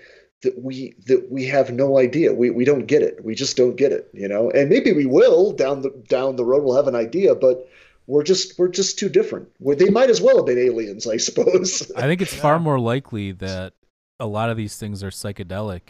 [0.44, 2.34] that we that we have no idea.
[2.34, 3.24] We we don't get it.
[3.24, 4.50] We just don't get it, you know.
[4.50, 6.64] And maybe we will down the down the road.
[6.64, 7.68] We'll have an idea, but
[8.08, 9.50] we're just we're just too different.
[9.60, 11.92] we they might as well have been aliens, I suppose.
[11.96, 13.74] I think it's far more likely that
[14.20, 15.82] a lot of these things are psychedelic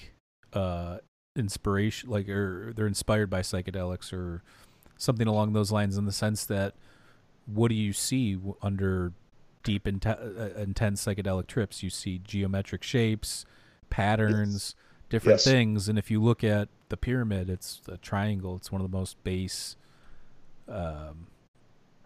[0.53, 0.97] uh,
[1.35, 4.43] inspiration, like or they're inspired by psychedelics or
[4.97, 5.97] something along those lines.
[5.97, 6.75] In the sense that,
[7.45, 9.13] what do you see under
[9.63, 11.83] deep, inte- uh, intense psychedelic trips?
[11.83, 13.45] You see geometric shapes,
[13.91, 14.75] patterns,
[15.09, 15.43] different Yes.
[15.45, 15.87] things.
[15.87, 18.55] And if you look at the pyramid, it's a triangle.
[18.55, 19.75] It's one of the most base
[20.67, 21.27] um,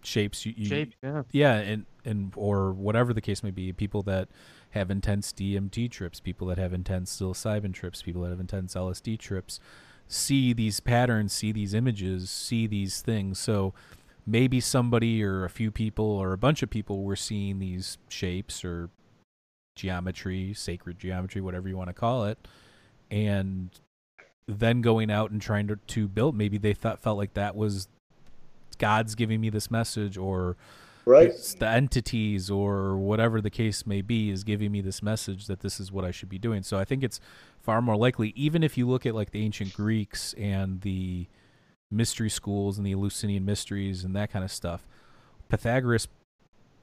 [0.04, 1.24] shapes you, you Shape, yeah.
[1.32, 4.28] yeah and and or whatever the case may be people that
[4.72, 9.18] have intense dmt trips people that have intense psilocybin trips people that have intense lsd
[9.18, 9.60] trips
[10.08, 13.74] see these patterns see these images see these things so
[14.28, 18.64] maybe somebody or a few people or a bunch of people were seeing these shapes
[18.64, 18.90] or
[19.76, 22.38] geometry sacred geometry whatever you want to call it
[23.12, 23.70] and
[24.48, 27.88] then going out and trying to, to build maybe they thought felt like that was
[28.78, 30.56] god's giving me this message or
[31.06, 31.34] right?
[31.60, 35.80] the entities or whatever the case may be is giving me this message that this
[35.80, 36.64] is what I should be doing.
[36.64, 37.20] So I think it's
[37.62, 41.28] far more likely, even if you look at like the ancient Greeks and the
[41.92, 44.88] mystery schools and the Eleusinian mysteries and that kind of stuff.
[45.50, 46.08] Pythagoras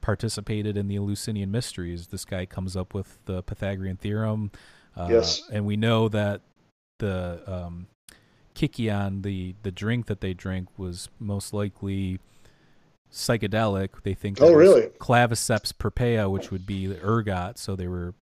[0.03, 2.07] participated in the Eleusinian mysteries.
[2.07, 4.51] This guy comes up with the Pythagorean theorem.
[4.95, 5.41] Uh, Yes.
[5.51, 6.41] And we know that
[6.99, 7.87] the um,
[8.53, 12.19] kykeon, the, the drink that they drank, was most likely
[13.11, 13.89] psychedelic.
[14.03, 14.87] They think Oh, really?
[14.99, 17.57] claviceps purpurea, which would be the ergot.
[17.57, 18.13] So they were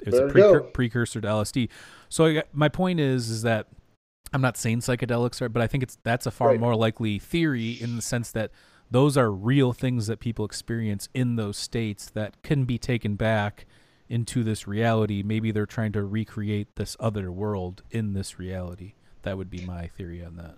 [0.00, 1.68] it's There a precur- precursor to LSD.
[2.08, 3.66] So I, my point is is that
[4.32, 6.60] I'm not saying psychedelics are, but I think it's that's a far Right.
[6.60, 8.50] more likely theory in the sense that
[8.90, 13.66] those are real things that people experience in those states that can be taken back
[14.08, 15.22] into this reality.
[15.22, 18.94] Maybe they're trying to recreate this other world in this reality.
[19.22, 20.56] That would be my theory on that.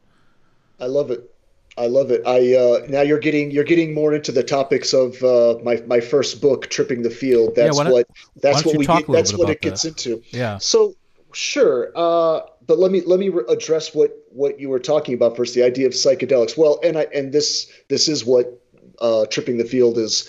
[0.78, 1.35] I love it.
[1.78, 2.22] I love it.
[2.26, 6.01] I uh, now you're getting you're getting more into the topics of uh, my my
[6.01, 7.55] first book, Tripping the Field.
[7.55, 8.07] That's don't- what
[8.37, 9.89] that's what we that's what it gets that?
[10.07, 10.22] into.
[10.31, 10.59] Yeah.
[10.59, 10.95] So
[11.33, 15.37] sure, uh, but let me let me re- address what what you were talking about
[15.37, 15.55] first.
[15.55, 16.57] The idea of psychedelics.
[16.57, 18.61] Well, and I and this this is what
[19.01, 20.29] uh, tripping the field is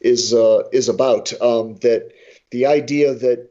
[0.00, 1.32] is uh, is about.
[1.40, 2.12] Um, that
[2.50, 3.50] the idea that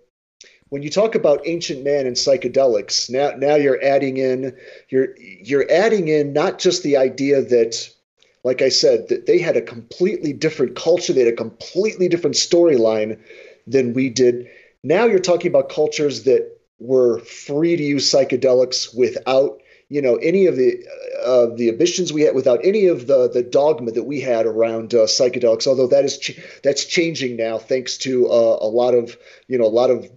[0.69, 4.55] when you talk about ancient man and psychedelics, now now you're adding in
[4.89, 7.89] you're you're adding in not just the idea that
[8.43, 12.35] like I said, that they had a completely different culture, they had a completely different
[12.35, 13.19] storyline
[13.67, 14.47] than we did.
[14.83, 20.47] Now you're talking about cultures that were free to use psychedelics without, you know, any
[20.47, 20.83] of the
[21.23, 24.93] uh, the ambitions we had, without any of the the dogma that we had around
[24.93, 25.67] uh, psychedelics.
[25.67, 29.17] Although that is ch- that's changing now, thanks to uh, a lot of
[29.47, 30.09] you know a lot of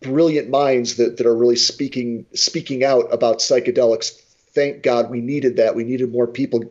[0.00, 4.18] brilliant minds that that are really speaking speaking out about psychedelics
[4.54, 5.74] thank God we needed that.
[5.74, 6.62] We needed more people,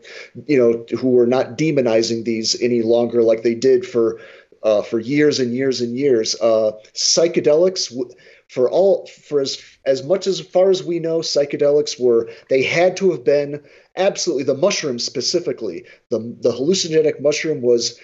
[0.45, 4.19] you know, who were not demonizing these any longer like they did for
[4.63, 6.35] uh, for years and years and years.
[6.39, 7.91] Uh, psychedelics,
[8.51, 12.97] for all for as as much as far as we know, psychedelics were they had
[12.97, 13.63] to have been
[13.95, 15.85] absolutely the mushroom specifically.
[16.09, 17.97] The the hallucinogenic mushroom was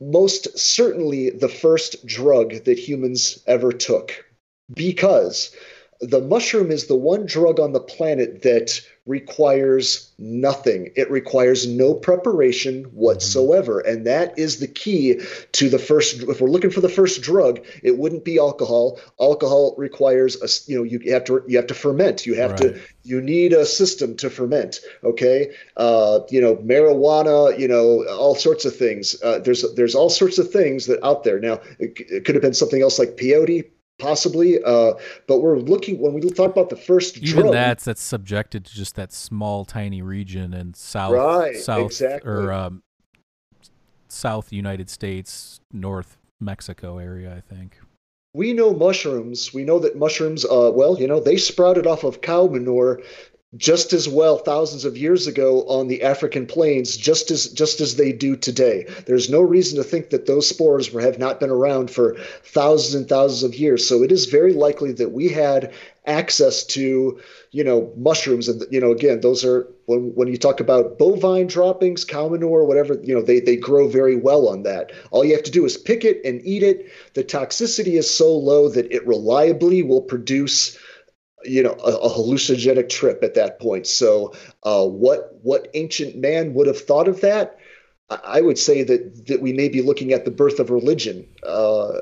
[0.00, 4.24] most certainly the first drug that humans ever took
[4.72, 5.50] because
[6.00, 10.90] the mushroom is the one drug on the planet that requires nothing.
[10.94, 13.80] It requires no preparation whatsoever.
[13.80, 15.20] And that is the key
[15.52, 19.00] to the first if we're looking for the first drug, it wouldn't be alcohol.
[19.20, 22.26] Alcohol requires a you know you have to you have to ferment.
[22.26, 27.68] You have to you need a system to ferment okay uh, you know marijuana you
[27.68, 31.40] know all sorts of things uh, there's there's all sorts of things that out there
[31.40, 33.70] now it, it could have been something else like peyote
[34.02, 34.92] possibly uh,
[35.28, 38.94] but we're looking when we talk about the first Even that's that's subjected to just
[38.96, 42.30] that small tiny region in south Right, south exactly.
[42.30, 42.82] or um,
[44.08, 47.78] south United States, north Mexico area, I think.
[48.34, 52.20] we know mushrooms we know that mushrooms uh, well you know they sprouted off of
[52.22, 53.00] cow manure
[53.56, 57.96] just as well thousands of years ago on the African plains, just as just as
[57.96, 58.86] they do today.
[59.06, 63.08] There's no reason to think that those spores have not been around for thousands and
[63.08, 63.86] thousands of years.
[63.86, 65.72] So it is very likely that we had
[66.06, 67.20] access to,
[67.52, 71.46] you know, mushrooms, and you know, again, those are when when you talk about bovine
[71.46, 74.92] droppings, cow manure, whatever, you know, they they grow very well on that.
[75.10, 76.90] All you have to do is pick it and eat it.
[77.12, 80.78] The toxicity is so low that it reliably will produce
[81.44, 84.32] you know a, a hallucinogenic trip at that point so
[84.64, 87.58] uh, what what ancient man would have thought of that
[88.10, 91.26] I- I would say that that we may be looking at the birth of religion.
[91.46, 91.92] Uh,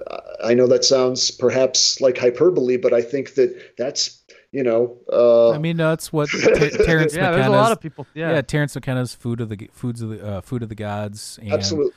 [0.42, 4.20] I know that sounds perhaps like hyperbole, but I think that that's
[4.50, 4.96] you know.
[5.12, 8.06] Uh, I mean, that's what Ter- Terence Yeah, there's a lot of people.
[8.14, 8.32] yeah.
[8.32, 11.52] Yeah, Terence McKenna's food of the foods of the uh, food of the gods and
[11.52, 11.92] absolutely.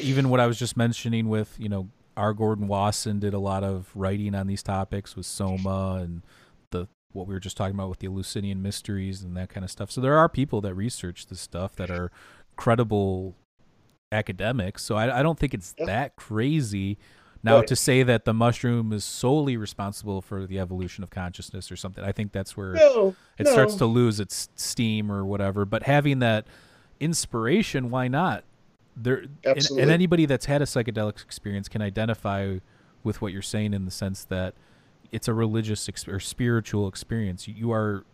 [0.00, 2.32] even what I was just mentioning with you know R.
[2.32, 6.22] Gordon Wasson did a lot of writing on these topics with Soma and the
[7.12, 9.90] what we were just talking about with the Eleusinian mysteries and that kind of stuff.
[9.90, 12.10] So there are people that research this stuff that are
[12.56, 13.34] credible
[14.12, 14.82] academics.
[14.84, 16.98] So I, I don't think it's that crazy.
[17.42, 17.66] Now Right.
[17.68, 22.04] to say that the mushroom is solely responsible for the evolution of consciousness or something,
[22.04, 23.52] I think that's where No, it no.
[23.52, 25.64] starts to lose its steam or whatever.
[25.64, 26.46] But having that
[27.00, 28.44] inspiration, why not?
[28.96, 32.58] There and, and anybody that's had a psychedelic experience can identify
[33.02, 34.54] with what you're saying in the sense that
[35.12, 37.48] it's a religious or spiritual experience.
[37.48, 38.04] You, you are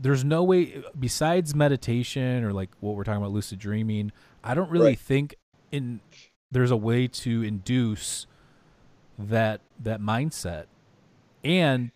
[0.00, 4.10] there's no way besides meditation or like what we're talking about lucid dreaming.
[4.42, 4.98] I don't really Right.
[4.98, 5.34] think
[5.70, 6.00] in
[6.50, 8.26] there's a way to induce
[9.18, 10.64] that that mindset
[11.44, 11.90] and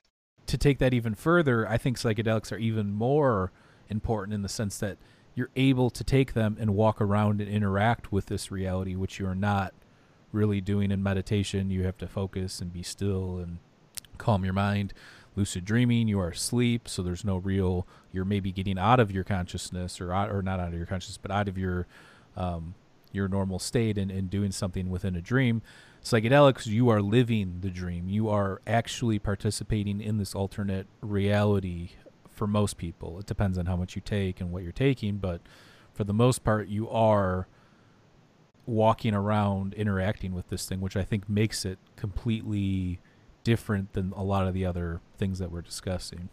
[0.47, 3.53] to take that even further, I think psychedelics are even more
[3.89, 4.99] important in the sense that
[5.35, 9.35] you're able to take them and walk around and interact with this reality, which you're
[9.35, 9.73] not
[10.33, 11.71] really doing in meditation.
[11.71, 13.59] You have to focus and be still and
[14.19, 14.93] calm your mind.
[15.37, 17.87] Lucid dreaming, you are asleep, so there's no real.
[18.13, 21.31] You're maybe getting out of your consciousness, or or not out of your consciousness, but
[21.31, 21.87] out of your
[22.37, 22.75] um,
[23.13, 25.63] your normal state and, and doing something within a dream.
[26.03, 28.09] Psychedelics, you are living the dream.
[28.09, 31.91] You are actually participating in this alternate reality
[32.31, 33.19] for most people.
[33.19, 35.43] It depends on how much you take and what you're taking, but
[35.93, 37.47] for the most part, you are
[38.71, 43.01] walking around interacting with this thing, which I think makes it completely
[43.43, 46.29] different than a lot of the other things that we're discussing.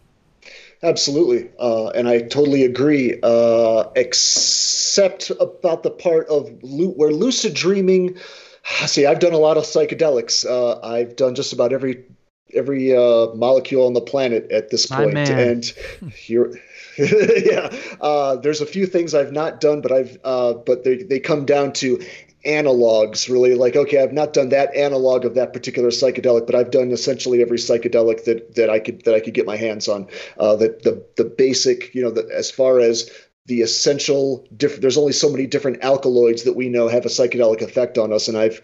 [0.83, 3.19] Absolutely, uh, and I totally agree.
[3.21, 8.17] Uh, except about the part of lu- where lucid dreaming.
[8.85, 10.45] See, I've done a lot of psychedelics.
[10.45, 12.05] Uh, I've done just about every
[12.53, 15.49] every uh, molecule on the planet at this My point, man.
[15.49, 15.73] and
[16.27, 16.53] you're.
[16.97, 17.71] yeah,
[18.01, 21.45] uh, there's a few things I've not done, but I've uh, but they they come
[21.45, 22.03] down to
[22.47, 23.55] analogs really.
[23.55, 27.41] Like okay i've not done that analog of that particular psychedelic but i've done essentially
[27.41, 30.07] every psychedelic that that i could that i could get my hands on.
[30.39, 33.09] Uh the the, the basic you know the, as far as
[33.45, 37.61] the essential different there's only so many different alkaloids that we know have a psychedelic
[37.61, 38.61] effect on us and i've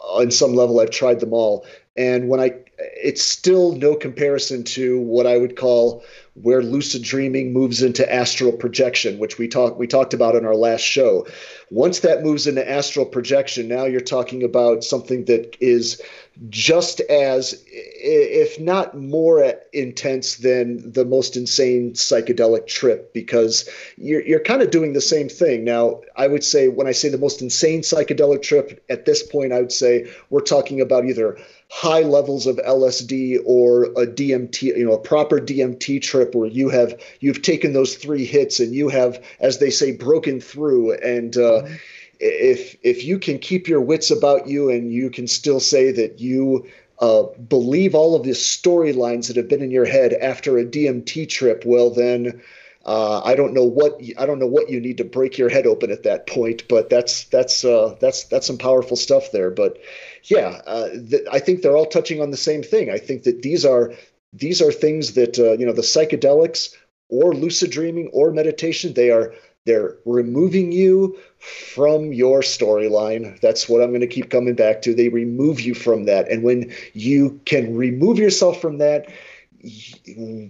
[0.00, 1.66] on some level i've tried them all.
[1.96, 2.50] And when i
[2.80, 6.04] it's still no comparison to what i would call
[6.34, 10.54] where lucid dreaming moves into astral projection which we talked we talked about in our
[10.54, 11.26] last show.
[11.70, 16.00] Once that moves into astral projection now you're talking about something that is
[16.48, 23.68] just as if not more intense than the most insane psychedelic trip because
[23.98, 27.10] you're, you're kind of doing the same thing now i would say when i say
[27.10, 31.36] the most insane psychedelic trip at this point i would say we're talking about either
[31.70, 36.68] high levels of LSD or a DMT, you know, a proper DMT trip where you
[36.68, 40.94] have you've taken those three hits and you have, as they say, broken through.
[40.94, 41.74] And uh, mm-hmm.
[42.20, 46.20] If if you can keep your wits about you and you can still say that
[46.20, 46.66] you
[47.00, 51.28] uh, believe all of the storylines that have been in your head after a DMT
[51.28, 52.42] trip, well then.
[52.86, 55.66] Uh, I don't know what I don't know what you need to break your head
[55.66, 59.50] open at that point, but that's that's uh, that's that's some powerful stuff there.
[59.50, 59.76] But
[60.24, 62.90] yeah, uh, th- I think they're all touching on the same thing.
[62.90, 63.92] I think that these are
[64.32, 66.74] these are things that uh, you know the psychedelics
[67.10, 69.34] or lucid dreaming or meditation they are
[69.66, 73.40] they're removing you from your storyline.
[73.40, 74.94] That's what i'm going to keep coming back to.
[74.94, 76.30] They remove you from that.
[76.30, 79.08] And when you can remove yourself from that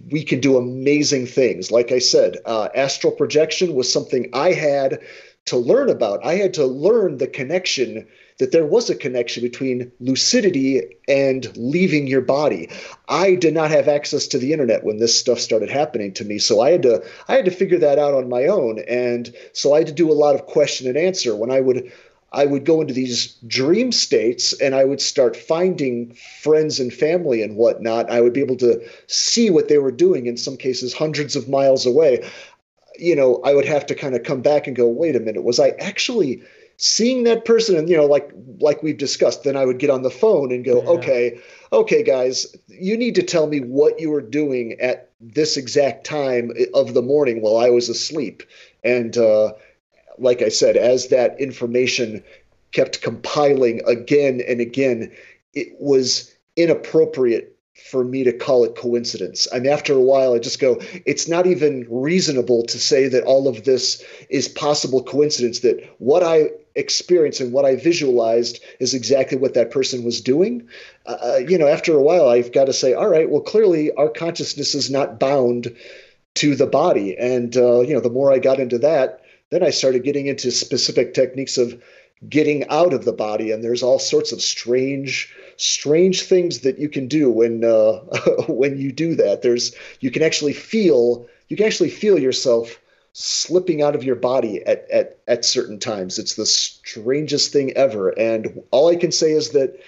[0.09, 1.71] we can do amazing things.
[1.71, 4.99] Like i said uh, astral projection was something i had
[5.45, 6.23] to learn about.
[6.25, 8.07] I had to learn the connection
[8.41, 12.67] that there was a connection between lucidity and leaving your body.
[13.07, 16.39] I did not have access to the internet when this stuff started happening to me,
[16.39, 19.75] so I had to I had to figure that out on my own, and so
[19.75, 21.91] I had to do a lot of question and answer when I would.
[22.33, 27.43] I would go into these dream states and I would start finding friends and family
[27.43, 28.09] and whatnot.
[28.09, 31.49] I would be able to see what they were doing, in some cases, hundreds of
[31.49, 32.25] miles away.
[32.97, 35.43] You know, I would have to kind of come back and go, wait a minute,
[35.43, 36.41] was I actually
[36.81, 40.01] seeing that person and you know like like we've discussed then i would get on
[40.01, 40.89] the phone and go yeah.
[40.89, 41.39] okay
[41.71, 46.51] okay guys you need to tell me what you were doing at this exact time
[46.73, 48.41] of the morning while i was asleep
[48.83, 49.53] and uh,
[50.17, 52.23] like i said as that information
[52.71, 55.11] kept compiling again and again
[55.53, 57.55] it was inappropriate
[57.89, 59.47] for me to call it coincidence.
[59.51, 63.23] I mean, after a while, I just go, it's not even reasonable to say that
[63.23, 68.93] all of this is possible coincidence, that what I experienced and what I visualized is
[68.93, 70.67] exactly what that person was doing.
[71.05, 74.09] Uh, you know, after a while, I've got to say, all right, well, clearly our
[74.09, 75.75] consciousness is not bound
[76.35, 77.17] to the body.
[77.17, 80.49] And, uh, you know, the more I got into that, then I started getting into
[80.51, 81.81] specific techniques of
[82.27, 83.51] getting out of the body.
[83.51, 87.99] And there's all sorts of strange strange things that you can do when uh,
[88.47, 89.41] when you do that.
[89.41, 92.79] There's you can actually feel you can actually feel yourself
[93.13, 96.17] slipping out of your body at, at, at certain times.
[96.17, 98.09] It's the strangest thing ever.
[98.09, 99.79] And all I can say is that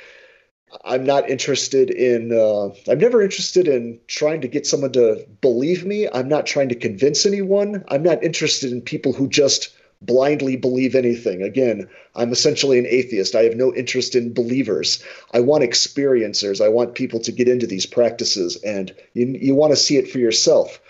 [0.83, 5.85] I'm not interested in, uh, I'm never interested in trying to get someone to believe
[5.85, 6.07] me.
[6.11, 7.85] I'm not trying to convince anyone.
[7.89, 9.69] I'm not interested in people who just
[10.01, 11.41] blindly believe anything.
[11.43, 13.35] Again, I'm essentially an atheist.
[13.35, 15.01] I have no interest in believers.
[15.33, 16.63] I want experiencers.
[16.63, 20.09] I want people to get into these practices, and you, you want to see it
[20.09, 20.81] for yourself.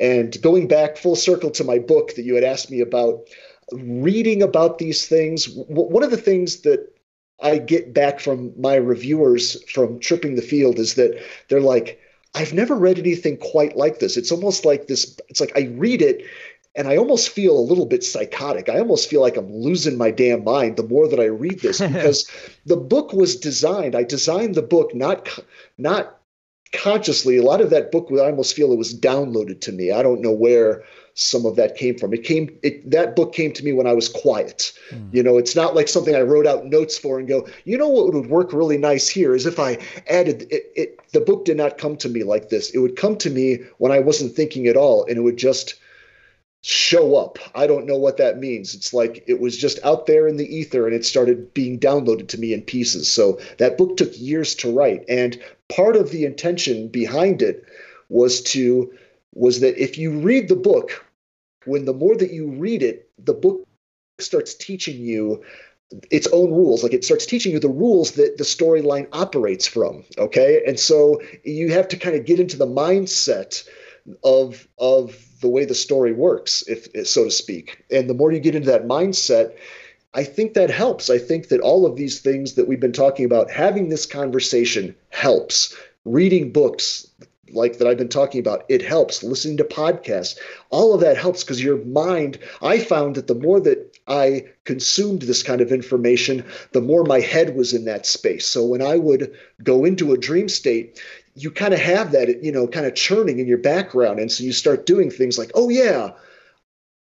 [0.00, 3.28] And going back full circle to my book that you had asked me about,
[3.72, 6.92] reading about these things, w- one of the things that
[7.40, 12.00] I get back from my reviewers from Tripping the Field is that they're like,
[12.34, 14.16] I've never read anything quite like this.
[14.16, 16.22] It's almost like this, it's like I read it
[16.74, 18.68] and I almost feel a little bit psychotic.
[18.68, 21.80] I almost feel like I'm losing my damn mind the more that I read this
[21.92, 22.30] because
[22.66, 23.94] the book was designed.
[23.94, 25.28] I designed the book not
[25.76, 26.17] not
[26.72, 29.92] consciously, a lot of that book, I almost feel it was downloaded to me.
[29.92, 30.84] I don't know where
[31.14, 32.14] some of that came from.
[32.14, 34.72] It came, it, that book came to me when I was quiet.
[34.90, 35.12] Mm.
[35.12, 37.88] You know, it's not like something I wrote out notes for and go, you know,
[37.88, 39.78] what would work really nice here is if I
[40.08, 42.70] added it, it, the book did not come to me like this.
[42.70, 45.74] It would come to me when I wasn't thinking at all and it would just
[46.68, 47.38] show up.
[47.54, 48.74] I don't know what that means.
[48.74, 52.28] It's like it was just out there in the ether and it started being downloaded
[52.28, 53.10] to me in pieces.
[53.10, 55.02] So that book took years to write.
[55.08, 55.40] And
[55.70, 57.64] part of the intention behind it
[58.10, 58.92] was to
[59.32, 61.06] was that if you read the book,
[61.64, 63.66] when the more that you read it, the book
[64.18, 65.42] starts teaching you
[66.10, 66.82] its own rules.
[66.82, 70.04] Like it starts teaching you the rules that the storyline operates from.
[70.18, 70.62] Okay.
[70.66, 73.66] And so you have to kind of get into the mindset
[74.22, 77.84] of of the way the story works, if so to speak.
[77.90, 79.56] And the more you get into that mindset,
[80.14, 81.10] I think that helps.
[81.10, 84.94] I think that all of these things that we've been talking about, having this conversation
[85.10, 85.76] helps.
[86.04, 87.06] Reading books
[87.52, 89.22] like that I've been talking about, it helps.
[89.22, 90.38] Listening to podcasts,
[90.70, 95.22] all of that helps because your mind, I found that the more that I consumed
[95.22, 98.46] this kind of information, the more my head was in that space.
[98.46, 101.00] So when I would go into a dream state,
[101.42, 104.18] you kind of have that, you know, kind of churning in your background.
[104.18, 106.12] And so you start doing things like, oh, yeah,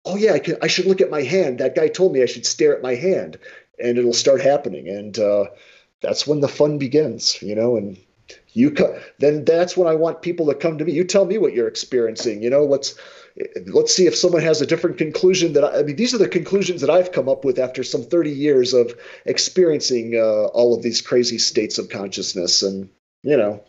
[0.05, 1.59] oh, yeah, I, can, I should look at my hand.
[1.59, 3.39] That guy told me I should stare at my hand.
[3.79, 4.89] And it'll start happening.
[4.89, 5.47] And uh,
[6.01, 7.99] that's when the fun begins, you know, and
[8.53, 10.93] you co- then that's when I want people to come to me.
[10.93, 12.43] You tell me what you're experiencing.
[12.43, 12.95] You know, let's
[13.67, 15.53] let's see if someone has a different conclusion.
[15.53, 18.03] That I, I mean, these are the conclusions that I've come up with after some
[18.03, 18.95] 30 years of
[19.27, 22.89] experiencing uh, all of these crazy states of consciousness, and
[23.23, 23.63] you know,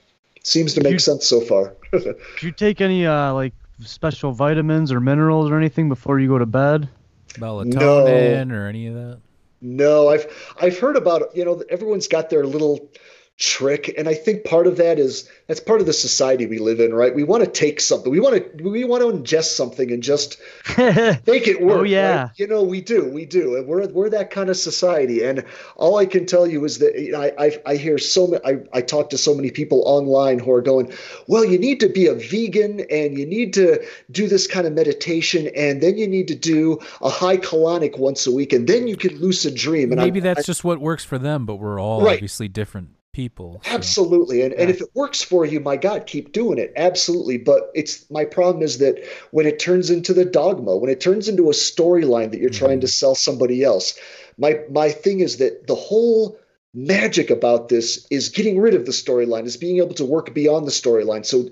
[0.47, 1.75] seems to make you, sense so far.
[1.91, 6.37] do you take any uh, like special vitamins or minerals or anything before you go
[6.37, 6.89] to bed?
[7.33, 8.55] Melatonin no.
[8.55, 9.19] or any of that?
[9.61, 12.89] No, I've I've heard about you know everyone's got their little
[13.37, 13.93] trick.
[13.97, 16.93] And i think part of that is that's part of the society we live in
[16.93, 17.13] right?
[17.13, 20.37] We want to take something we want to we want to ingest something and just
[20.77, 22.21] make it work oh yeah.
[22.23, 22.31] right?
[22.35, 23.55] you know we do we do.
[23.55, 25.23] And we're we're that kind of society.
[25.23, 25.45] And
[25.75, 28.43] all i can tell you is that you know, i i, I hear so many
[28.43, 30.91] I, I talk to so many people online who are going
[31.27, 34.73] well you need to be a vegan and you need to do this kind of
[34.73, 38.87] meditation and then you need to do a high colonic once a week and then
[38.87, 39.91] you can lucid dream.
[39.91, 42.15] And maybe I, that's I, just what works for them but we're all right.
[42.15, 43.59] obviously different people.
[43.65, 43.71] So.
[43.71, 44.43] Absolutely.
[44.43, 44.61] And, yeah.
[44.61, 46.71] and if it works for you, my God, keep doing it.
[46.75, 47.39] Absolutely.
[47.39, 51.27] But it's my problem is that when it turns into the dogma, when it turns
[51.27, 52.65] into a storyline that you're mm-hmm.
[52.65, 53.97] trying to sell somebody else,
[54.37, 56.37] my my thing is that the whole
[56.75, 60.67] magic about this is getting rid of the storyline, is being able to work beyond
[60.67, 61.25] the storyline.
[61.25, 61.49] So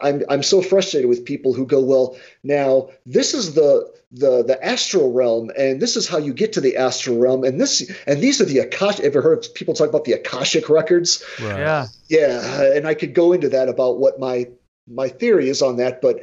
[0.00, 4.64] I'm I'm so frustrated with people who go, well, now this is the the the
[4.64, 8.20] astral realm, and this is how you get to the astral realm, and this and
[8.20, 9.00] these are the akash.
[9.00, 11.24] Ever heard people talk about the akashic records?
[11.40, 11.58] Right.
[11.58, 14.48] Yeah, yeah, and I could go into that about what my
[14.86, 16.20] my theory is on that, but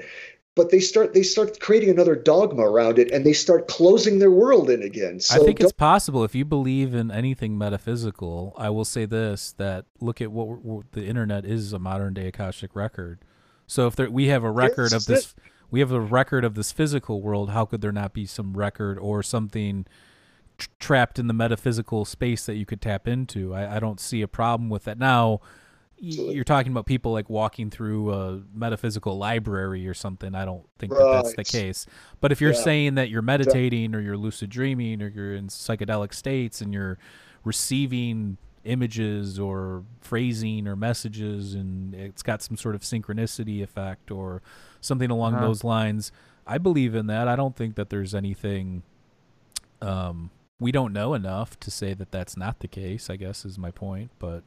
[0.56, 4.32] but they start they start creating another dogma around it, and they start closing their
[4.32, 5.20] world in again.
[5.20, 8.54] So I think it's possible if you believe in anything metaphysical.
[8.58, 12.28] I will say this: that look at what, what the internet is a modern day
[12.28, 13.20] akashic record.
[13.72, 15.28] So if there, we have a record of this.
[15.28, 17.52] It we have a record of this physical world.
[17.52, 19.86] How could there not be some record or something
[20.58, 23.54] tr- trapped in the metaphysical space that you could tap into?
[23.54, 24.98] I, I don't see a problem with that.
[24.98, 25.40] Now,
[25.98, 30.36] you're talking about people like walking through a metaphysical library or something.
[30.36, 31.00] I don't think right.
[31.00, 31.86] that that's the case.
[32.20, 32.64] But if you're yeah.
[32.64, 36.98] saying that you're meditating or you're lucid dreaming or you're in psychedelic states and you're
[37.46, 44.42] receiving images or phrasing or messages and it's got some sort of synchronicity effect or
[44.82, 45.48] something along uh-huh.
[45.48, 46.12] those lines.
[46.46, 47.28] I believe in that.
[47.28, 48.84] I don't think that there's anything
[49.82, 50.30] um,
[50.60, 53.72] we don't know enough to say that that's not the case, I guess is my
[53.72, 54.44] point, but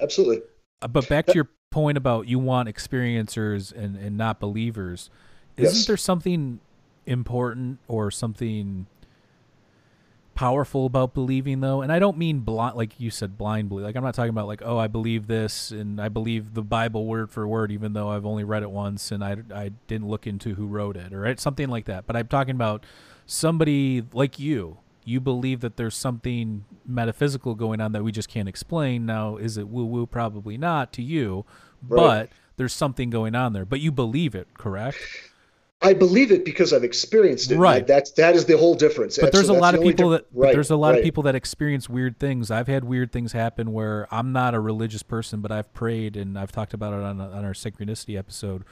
[0.00, 0.42] Absolutely.
[0.82, 5.10] Uh, but back to your point about you want experiencers and and not believers.
[5.56, 5.86] Isn't yes.
[5.86, 6.60] there something
[7.06, 8.86] important or something
[10.36, 11.82] powerful about believing though.
[11.82, 14.46] And i don't mean blind like you said blind belief like i'm not talking about
[14.46, 18.10] like oh i believe this and i believe the bible word for word even though
[18.10, 21.34] i've only read it once and i, I didn't look into who wrote it or
[21.38, 22.06] something like that.
[22.06, 22.84] But i'm talking about
[23.26, 24.78] somebody like you.
[25.04, 29.06] You believe that there's something metaphysical going on that we just can't explain.
[29.06, 31.44] Now is it woo woo probably not to you.
[31.86, 32.28] Right.
[32.28, 33.64] but there's something going on there.
[33.64, 34.98] But you believe it correct
[35.82, 37.58] I believe it because I've experienced it.
[37.58, 37.86] Right.
[37.86, 39.18] That's that is the whole difference.
[39.18, 40.98] But there's a lot of people that right, there's a lot right.
[40.98, 42.50] of people that experience weird things.
[42.50, 46.38] I've had weird things happen where I'm not a religious person, but I've prayed and
[46.38, 48.64] I've talked about it on on our synchronicity episode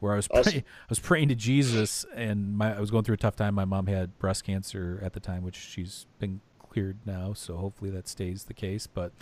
[0.00, 0.58] where I was awesome.
[0.58, 3.54] I was praying to Jesus and my I was going through a tough time.
[3.54, 7.90] My mom had breast cancer at the time, which she's been cleared now, so hopefully
[7.90, 8.86] that stays the case.
[8.86, 9.12] But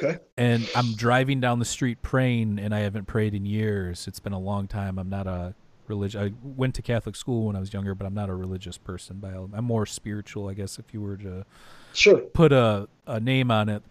[0.00, 0.18] Okay.
[0.36, 4.06] And I'm driving down the street praying, and I haven't prayed in years.
[4.06, 4.96] It's been a long time.
[4.96, 5.54] I'm not a
[5.88, 6.22] religion.
[6.22, 9.18] I went to Catholic school when I was younger, but I'm not a religious person.
[9.18, 11.44] By I'm more spiritual, I guess, if you were to
[11.92, 13.82] sure put a, a name on it.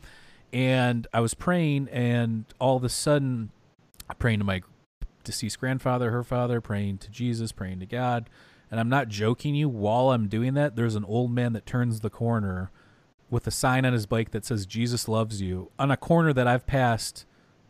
[0.53, 3.51] And I was praying, and all of a sudden,
[4.17, 4.61] praying to my
[5.23, 8.29] deceased grandfather, her father, praying to Jesus, praying to God.
[8.71, 9.69] And I'm not joking you.
[9.69, 12.71] While I'm doing that, there's an old man that turns the corner
[13.29, 16.47] with a sign on his bike that says "Jesus loves you" on a corner that
[16.47, 17.25] I've passed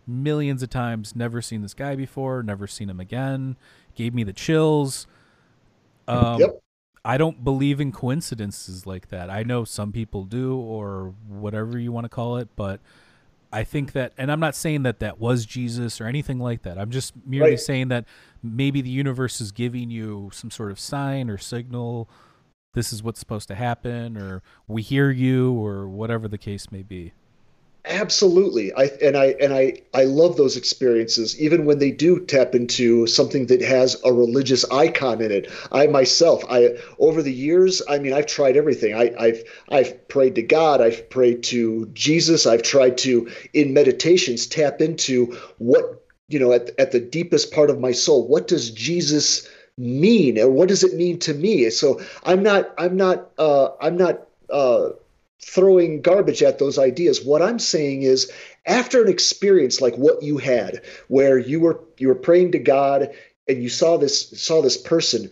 [0.08, 3.58] millions of times, never seen this guy before, never seen him again.
[3.96, 5.06] Gave me the chills.
[6.08, 6.60] Um, Yep.
[7.06, 9.30] I don't believe in coincidences like that.
[9.30, 12.82] I know some people do, or whatever you want to call it, but
[13.52, 16.78] I think that, and I'm not saying that that was Jesus or anything like that.
[16.78, 17.60] I'm just merely Right.
[17.60, 18.04] saying that
[18.44, 22.10] maybe the universe is giving you some sort of sign or signal.
[22.74, 26.84] This is what's supposed to happen, or we hear you, or whatever the case may
[26.84, 27.14] be.
[27.90, 28.74] Absolutely.
[28.74, 33.08] I and I and I I love those experiences even when they do tap into
[33.08, 35.50] something that has a religious icon in it.
[35.72, 38.94] I myself, I over the years, I mean, I've tried everything.
[38.94, 44.48] I, I've I've prayed to God, I've prayed to Jesus, I've tried to in meditations
[44.48, 48.70] tap into what, you know, at at the deepest part of my soul, what does
[48.72, 49.48] Jesus
[49.78, 51.70] mean or what does it mean to me?
[51.70, 54.90] So I'm not I'm not uh I'm not uh
[55.42, 57.24] throwing garbage at those ideas.
[57.24, 58.32] What I'm saying is
[58.66, 63.10] after an experience like what you had where you were you were praying to God
[63.48, 65.30] and you saw this saw this person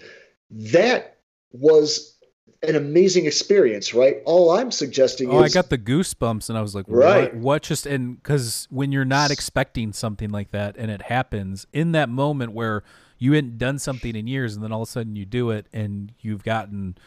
[0.51, 1.17] that
[1.51, 2.15] was
[2.63, 4.17] an amazing experience, right?
[4.25, 7.33] All I'm suggesting is Oh, I got the goosebumps, and I was like, Right.
[7.33, 11.67] What, what just and because when you're not expecting something like that and it happens
[11.73, 12.83] in that moment where
[13.17, 15.67] you hadn't done something in years, and then all of a sudden you do it,
[15.71, 16.97] and you've gotten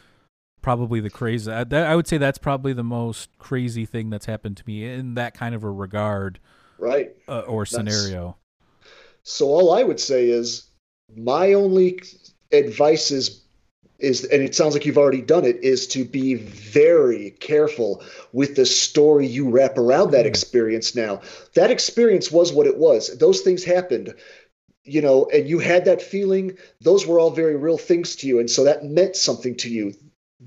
[0.62, 1.50] probably the crazy.
[1.50, 4.84] I, that, I would say that's probably the most crazy thing that's happened to me
[4.84, 6.38] in that kind of a regard
[6.78, 7.14] right.
[7.28, 8.36] uh, or scenario.
[9.22, 10.68] So all I would say is
[11.16, 12.00] my only
[12.52, 13.44] advice is
[13.98, 18.02] is and it sounds like you've already done it is to be very careful
[18.32, 21.20] with the story you wrap around that experience now.
[21.54, 23.18] That experience was what it was.
[23.18, 24.14] Those things happened.
[24.84, 28.38] You know, and you had that feeling, those were all very real things to you
[28.38, 29.94] and so that meant something to you.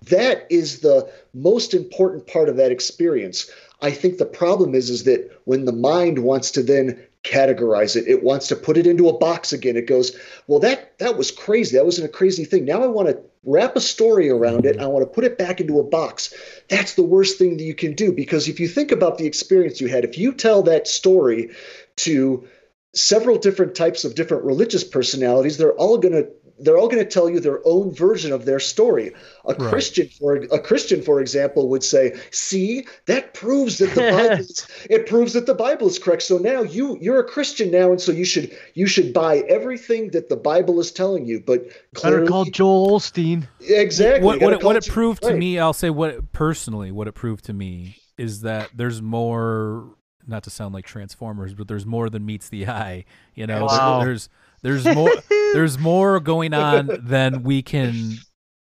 [0.10, 3.50] That is the most important part of that experience.
[3.82, 8.08] I think the problem is is that when the mind wants to then categorize it,
[8.08, 9.76] it wants to put it into a box again.
[9.76, 10.16] It goes,
[10.48, 11.76] well, that that was crazy.
[11.76, 12.66] That wasn't a crazy thing.
[12.66, 14.80] Now I want to wrap a story around it.
[14.80, 16.34] I want to put it back into a box.
[16.70, 19.82] That's the worst thing that you can do because if you think about the experience
[19.82, 21.50] you had, if you tell that story
[21.98, 22.48] to
[22.94, 26.30] several different types of different religious personalities, they're all going to
[26.62, 29.12] they're all going to tell you their own version of their story.
[29.46, 29.70] A Right.
[29.70, 34.68] Christian, for a Christian, for example, would say, "See, that proves that the Bible is,
[34.90, 36.22] it proves that the Bible is correct.
[36.24, 40.12] So now you you're a Christian now, and so you should you should buy everything
[40.12, 43.48] that the Bible is telling you." But Better clearly, call Joel Osteen.
[43.60, 47.14] exactly what what it, what it proved to me, I'll say what personally what it
[47.14, 49.96] proved to me is that there's more.
[50.28, 53.06] Not to sound like Transformers, but there's more than meets the eye.
[53.34, 54.04] You know, There- Wow.
[54.04, 54.30] there's
[54.62, 55.12] there's more
[55.54, 58.18] there's more going on than we can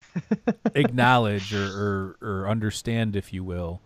[0.76, 3.82] acknowledge or, or or understand, if you will.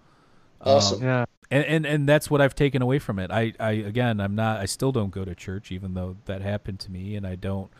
[0.61, 1.03] Um, Awesome.
[1.03, 1.25] Yeah.
[1.51, 3.31] and, and and that's what I've taken away from it.
[3.31, 4.59] I, I again, I'm not.
[4.59, 7.71] I still don't go to church, even though that happened to me, and I don't.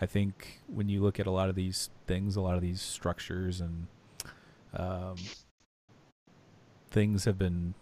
[0.00, 2.80] I think when you look at a lot of these things, a lot of these
[2.80, 3.88] structures and
[4.74, 5.16] um,
[6.90, 7.74] things have been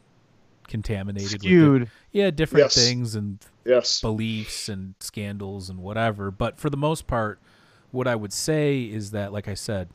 [0.69, 1.91] contaminated with di- Skewed.
[2.13, 2.75] yeah, different Yes.
[2.75, 4.01] things and Yes.
[4.01, 6.31] beliefs and scandals and whatever.
[6.31, 7.41] But for the most part,
[7.91, 9.89] what I would say is that, like I said,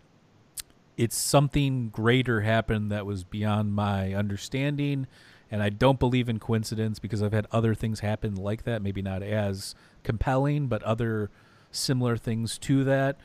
[0.97, 5.07] it's something greater happened that was beyond my understanding.
[5.49, 9.01] And I don't believe in coincidence because I've had other things happen like that, maybe
[9.01, 11.29] not as compelling, but other
[11.71, 13.17] similar things to that.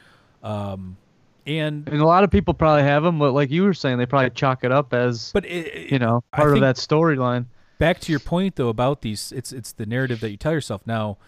[0.42, 0.96] Um,
[1.46, 4.06] and And a lot of people probably have them, but like you were saying, they
[4.06, 7.46] probably chalk it up as but it, you know part of that storyline.
[7.78, 10.82] back to your point though about these it's it's the narrative that you tell yourself.
[10.86, 11.18] Now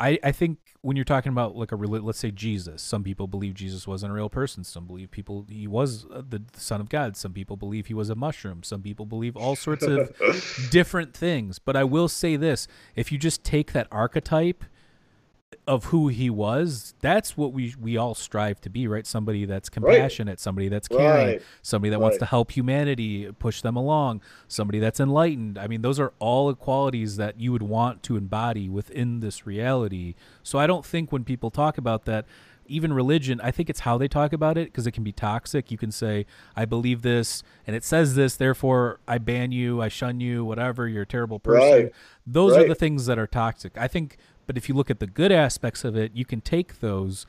[0.00, 3.26] i i think when you're talking about like a reli- let's say jesus some people
[3.26, 4.62] believe jesus wasn't a real person.
[4.62, 7.16] Some believe people he was uh, the son of god.
[7.16, 8.62] Some people believe he was a mushroom.
[8.62, 10.14] Some people believe all sorts of
[10.70, 11.58] different things.
[11.58, 14.62] But i will say this if you just take that archetype
[15.66, 19.06] of who he was that's what we we all strive to be right?
[19.06, 21.42] Somebody that's compassionate somebody that's caring Right.
[21.62, 25.56] somebody that wants to help humanity push them along somebody that's enlightened.
[25.58, 30.14] I mean those are all qualities that you would want to embody within this reality.
[30.42, 32.26] So i don't think when people talk about that
[32.66, 35.70] even religion i think it's how they talk about it because it can be toxic.
[35.70, 36.26] You can say
[36.56, 40.86] i believe this and it says this therefore i ban you i shun you whatever
[40.86, 41.84] you're a terrible person.
[41.84, 41.92] Right.
[42.26, 43.78] those are the things that are toxic.
[43.78, 44.18] I think
[44.48, 47.24] but if you look at the good aspects of it you can take those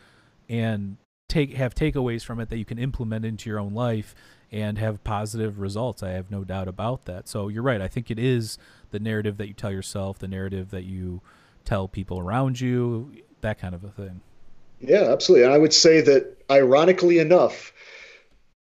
[0.50, 0.98] and
[1.28, 4.16] take have takeaways from it that you can implement into your own life
[4.52, 6.02] and have positive results.
[6.02, 7.28] I have no doubt about that.
[7.28, 7.82] So you're right.
[7.82, 8.58] I think it is
[8.91, 11.22] the narrative that you tell yourself, the narrative that you
[11.66, 14.22] tell people around you, that kind of a thing.
[14.80, 15.46] Yeah, absolutely.
[15.46, 17.74] And I would say that, ironically enough,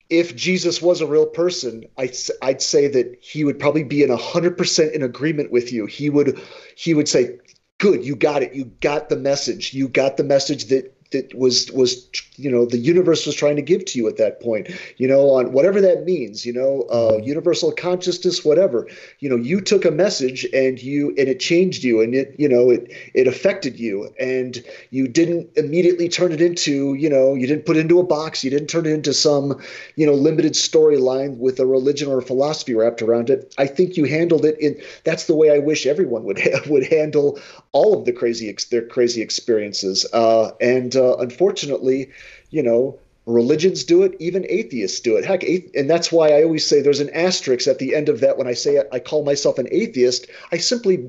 [0.09, 4.09] if Jesus was a real person, I'd, I'd say that he would probably be in
[4.09, 5.85] 100% in agreement with you.
[5.85, 6.39] He would
[6.75, 7.37] he would say,
[7.83, 8.53] "Good, you got it.
[8.53, 9.73] You got the message.
[9.73, 13.61] You got the message that that was was you know the universe was trying to
[13.61, 17.17] give to you at that point you know on whatever that means you know uh,
[17.23, 18.87] universal consciousness whatever
[19.19, 22.49] you know you took a message and you and it changed you and it you
[22.49, 27.47] know it it affected you and you didn't immediately turn it into you know you
[27.47, 29.61] didn't put it into a box you didn't turn it into some
[29.95, 33.95] you know limited storyline with a religion or a philosophy wrapped around it i think
[33.95, 37.39] you handled it in that's the way i wish everyone would would handle
[37.73, 42.09] all of the crazy their crazy experiences uh, and uh, unfortunately,
[42.49, 45.25] you know, religions do it, even atheists do it.
[45.25, 48.37] Heck, and that's why I always say there's an asterisk at the end of that
[48.37, 50.27] when I say I call myself an atheist.
[50.51, 51.07] I simply,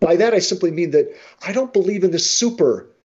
[0.00, 1.14] by that, I simply mean that
[1.46, 2.18] I don't believe in the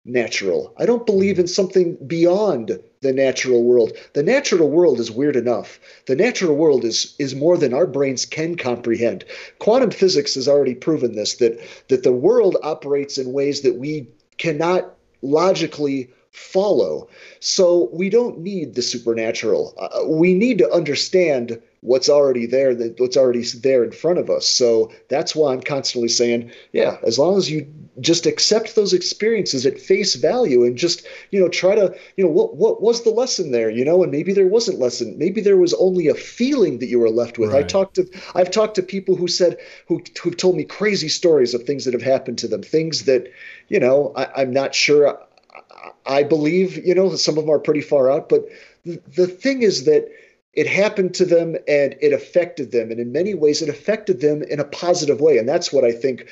[0.07, 0.73] supernatural.
[0.79, 3.93] I don't believe in something beyond the natural world.
[4.15, 5.79] The natural world is weird enough.
[6.07, 9.25] The natural world is is more than our brains can comprehend.
[9.59, 14.09] Quantum physics has already proven this that that the world operates in ways that we
[14.39, 17.09] cannot logically follow.
[17.41, 19.75] So we don't need the supernatural.
[19.77, 24.29] Uh, we need to understand what's already there, that what's already there in front of
[24.29, 24.47] us.
[24.47, 29.65] So that's why I'm constantly saying, yeah, as long as you just accept those experiences
[29.65, 33.11] at face value and just, you know, try to, you know, what what was the
[33.11, 35.17] lesson there, you know, and maybe there wasn't lesson.
[35.19, 37.51] Maybe there was only a feeling that you were left with.
[37.51, 37.65] Right.
[37.65, 39.57] I talked to I've talked to people who said
[39.89, 43.33] who who've told me crazy stories of things that have happened to them, things that,
[43.69, 45.19] you know, I, I'm not sure
[46.07, 48.45] I believe, you know, some of them are pretty far out, but
[48.85, 50.11] the, the thing is that
[50.55, 52.91] it happened to them and it affected them.
[52.91, 55.39] And in many ways it affected them in a positive way.
[55.39, 56.27] And that's what i think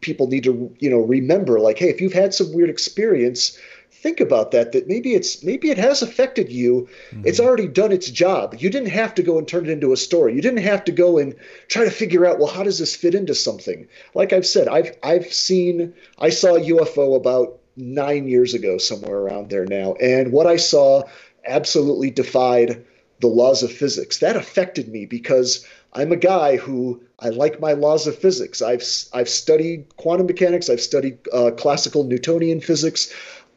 [0.00, 1.60] people need to you know remember.
[1.60, 3.58] Like hey if you've had some weird experience
[3.90, 6.88] think about that that maybe it's maybe it has affected you.
[7.10, 7.26] Mm-hmm.
[7.26, 8.54] it's already done its job.
[8.58, 10.34] You didn't have to go and turn it into a story.
[10.34, 11.34] You didn't have to go and
[11.68, 13.88] try to figure out well how does this fit into something?
[14.14, 19.18] Like i've said i've i've seen i saw a ufo about nine years ago, somewhere
[19.18, 19.94] around there now.
[19.94, 21.04] And what I saw
[21.44, 22.84] absolutely defied
[23.20, 24.18] the laws of physics.
[24.18, 28.62] That affected me because I'm a guy who I like my laws of physics.
[28.62, 30.68] I've I've studied quantum mechanics.
[30.70, 33.12] I've studied uh, classical Newtonian physics.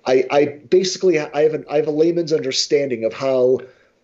[0.06, 3.60] I, I basically I have an, I have a layman's understanding of how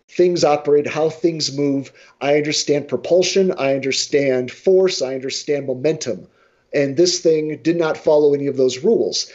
[0.09, 1.91] things operate, how things move.
[2.21, 3.51] I understand propulsion.
[3.57, 5.01] I understand force.
[5.01, 6.27] I understand momentum.
[6.73, 9.31] And this thing did not follow any of those rules.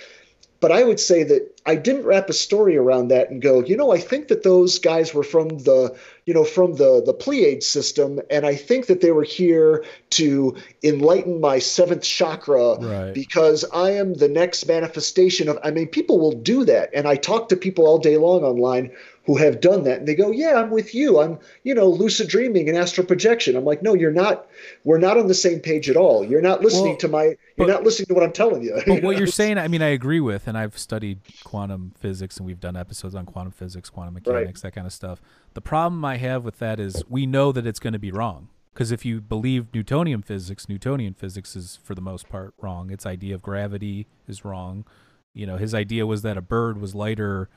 [0.61, 3.77] But I would say that I didn't wrap a story around that and go, you
[3.77, 7.67] know, I think that those guys were from the, you know, from the the Pleiades
[7.67, 13.15] system, and I think that they were here to enlighten my seventh chakra right.
[13.15, 15.59] because I am the next manifestation of.
[15.63, 18.91] I mean, people will do that, and I talk to people all day long online
[19.25, 22.29] who have done that and they go yeah i'm with you i'm you know lucid
[22.29, 24.47] dreaming and astral projection i'm like no you're not
[24.85, 27.37] we're not on the same page at all you're not listening well, to my you're
[27.57, 29.11] but, not listening to what i'm telling you but you what know?
[29.19, 32.77] you're saying i mean i agree with and i've studied quantum physics and we've done
[32.77, 34.63] episodes on quantum physics quantum mechanics right.
[34.63, 35.21] that kind of stuff
[35.55, 38.49] the problem i have with that is we know that it's going to be wrong
[38.75, 42.91] because if you believe Newtonian physics, Newtonian physics is for the most part wrong.
[42.91, 44.87] Its idea of gravity is wrong.
[45.35, 47.51] You know, his idea was that a bird was lighter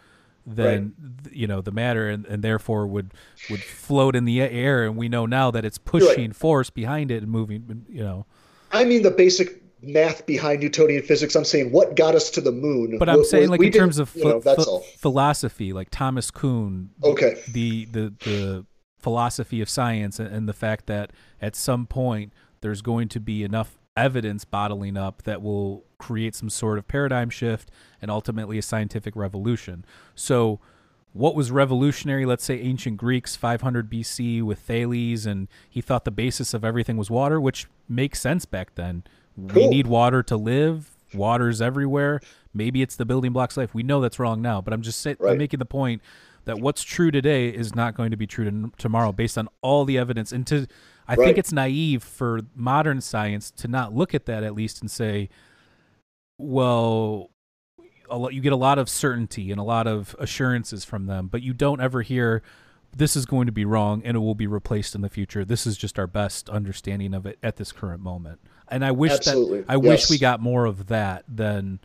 [0.45, 0.93] than
[1.23, 1.35] right.
[1.35, 3.13] you know the matter and, and therefore would
[3.49, 6.35] would float in the air and we know now that it's pushing right.
[6.35, 8.25] force behind it and moving you know.
[8.71, 11.35] I mean the basic math behind newtonian physics.
[11.35, 12.97] I'm saying what got us to the moon.
[12.97, 17.41] But i'm was, saying like in terms of ph- know, philosophy like thomas kuhn okay.
[17.51, 18.65] the the the
[18.99, 23.43] philosophy of science and, and the fact that at some point there's going to be
[23.43, 28.61] enough evidence bottling up that will create some sort of paradigm shift and ultimately a
[28.61, 29.85] scientific revolution.
[30.15, 30.59] So,
[31.13, 36.11] what was revolutionary, let's say ancient Greeks 500 BC with Thales, and he thought the
[36.11, 39.05] basis of everything was water, which makes sense back then.
[39.47, 39.63] Cool.
[39.63, 42.19] We need water to live, water's everywhere.
[42.53, 43.73] Maybe it's the building blocks of life.
[43.73, 45.31] We know that's wrong now, but I'm just say, right.
[45.31, 46.01] I'm making the point
[46.43, 49.85] that what's true today is not going to be true to tomorrow based on all
[49.85, 50.31] the evidence.
[50.33, 50.67] And to
[51.07, 51.25] I right.
[51.25, 55.29] think it's naive for modern science to not look at that at least and say,
[56.37, 57.29] well,
[58.09, 61.41] lot, you get a lot of certainty and a lot of assurances from them, but
[61.41, 62.41] you don't ever hear
[62.95, 65.43] this is going to be wrong and it will be replaced in the future.
[65.43, 68.39] This is just our best understanding of it at this current moment.
[68.67, 69.61] And I wish Absolutely.
[69.61, 69.83] that I yes.
[69.83, 71.79] wish we got more of that than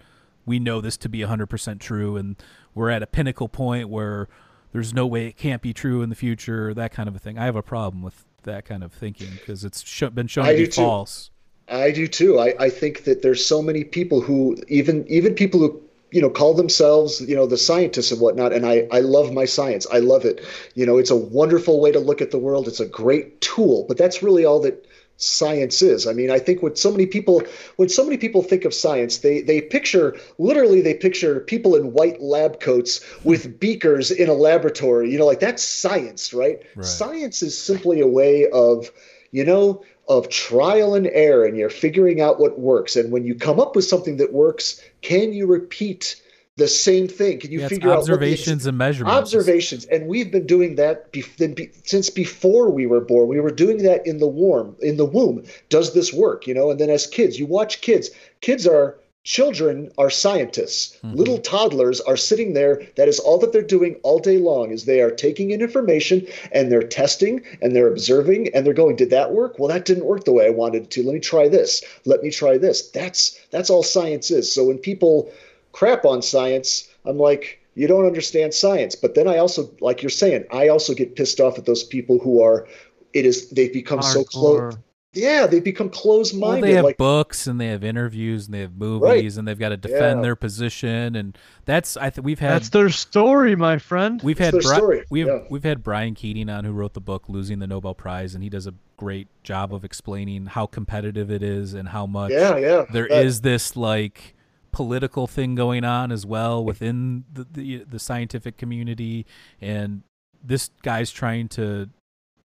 [0.47, 2.37] we know this to be 100% true and
[2.75, 4.29] we're at a pinnacle point where
[4.73, 7.39] there's no way it can't be true in the future, that kind of a thing.
[7.39, 10.53] I have a problem with that kind of thinking because it's sh- been shown I
[10.53, 11.31] to be false.
[11.69, 12.39] I do too.
[12.39, 15.81] I, I think that there's so many people who even even people who
[16.11, 19.45] you know call themselves you know the scientists and whatnot and i i love my
[19.45, 20.45] science i love it
[20.75, 23.85] you know it's a wonderful way to look at the world it's a great tool
[23.87, 24.85] but that's really all that
[25.21, 26.07] science is.
[26.07, 27.43] I mean i think when so many people
[27.77, 31.93] when so many people think of science they they picture literally they picture people in
[31.93, 36.85] white lab coats with beakers in a laboratory you know like that's science right, Right.
[36.85, 38.91] science is simply a way of
[39.31, 42.97] you know of trial and error and you're figuring out what works.
[42.97, 46.21] And when you come up with something that works can you repeat
[46.57, 47.39] the same thing.
[47.39, 49.17] Can you Yeah, figure out observations and measurements.
[49.19, 49.87] observations.
[49.87, 53.79] And we've been doing that be, be, since before we were born we were doing
[53.85, 55.45] that in the womb in the womb.
[55.69, 56.47] Does this work?
[56.47, 58.11] You know and then as kids you watch kids.
[58.41, 60.97] Kids are children are scientists.
[61.05, 61.15] Mhm.
[61.17, 62.83] little toddlers are sitting there.
[62.97, 66.27] That is all that they're doing all day long is they are taking in information
[66.53, 69.59] and they're testing and they're observing and they're going did that work?
[69.59, 71.03] Well that didn't work the way i wanted it to.
[71.03, 71.83] Let me try this.
[72.05, 72.83] Let me try this.
[72.91, 74.53] That's that's all science is.
[74.53, 75.31] So when people
[75.73, 80.11] crap on science i'm like you don't understand science but then i also like you're
[80.11, 82.67] saying i also get pissed off at those people who are
[83.13, 84.77] it is they've become so close
[85.13, 88.61] yeah they've become Well, closed-minded they have like books and they have interviews and they
[88.61, 89.37] have movies Right.
[89.39, 90.23] and they've got to defend Yeah.
[90.23, 94.21] their position and that's I think we've had That's their story, my friend.
[94.23, 95.39] we've It's had their Bri- story, we've yeah.
[95.51, 98.49] we've had Brian Keating on who wrote the book Losing the Nobel Prize and he
[98.51, 102.85] does a great job of explaining how competitive it is and how much yeah yeah
[102.93, 104.37] there that- is this like
[104.73, 109.27] political thing going on as well within the, the the scientific community.
[109.61, 110.03] And
[110.43, 111.89] this guy's trying to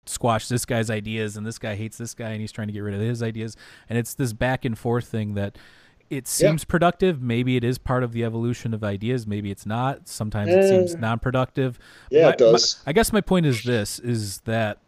[0.05, 2.81] squash this guy's ideas and this guy hates this guy and he's trying to get
[2.81, 3.55] rid of his ideas.
[3.89, 5.57] And it's this back and forth thing that
[6.09, 6.49] it Yeah.
[6.49, 7.21] seems productive.
[7.21, 9.25] Maybe it is part of the evolution of ideas.
[9.25, 10.07] Maybe it's not.
[10.09, 11.79] Sometimes it seems non-productive.
[12.11, 12.81] Yeah my- it does.
[12.85, 14.79] My- I guess my point is this: is that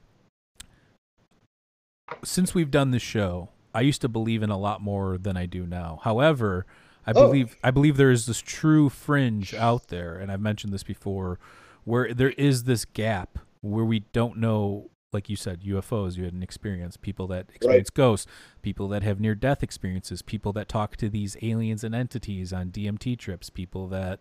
[2.23, 5.45] since we've done this show, I used to believe in a lot more than I
[5.45, 5.99] do now.
[6.03, 6.65] However,
[7.07, 7.27] I Oh.
[7.27, 11.39] believe I believe there is this true fringe out there, and I've mentioned this before,
[11.83, 14.89] where there is this gap where we don't know.
[15.13, 16.17] Like you said, UFOs.
[16.17, 16.97] You had an experience.
[16.97, 18.27] People that experience ghosts.
[18.61, 20.21] People that have near-death experiences.
[20.21, 23.49] People that talk to these aliens and entities on DMT trips.
[23.49, 24.19] People that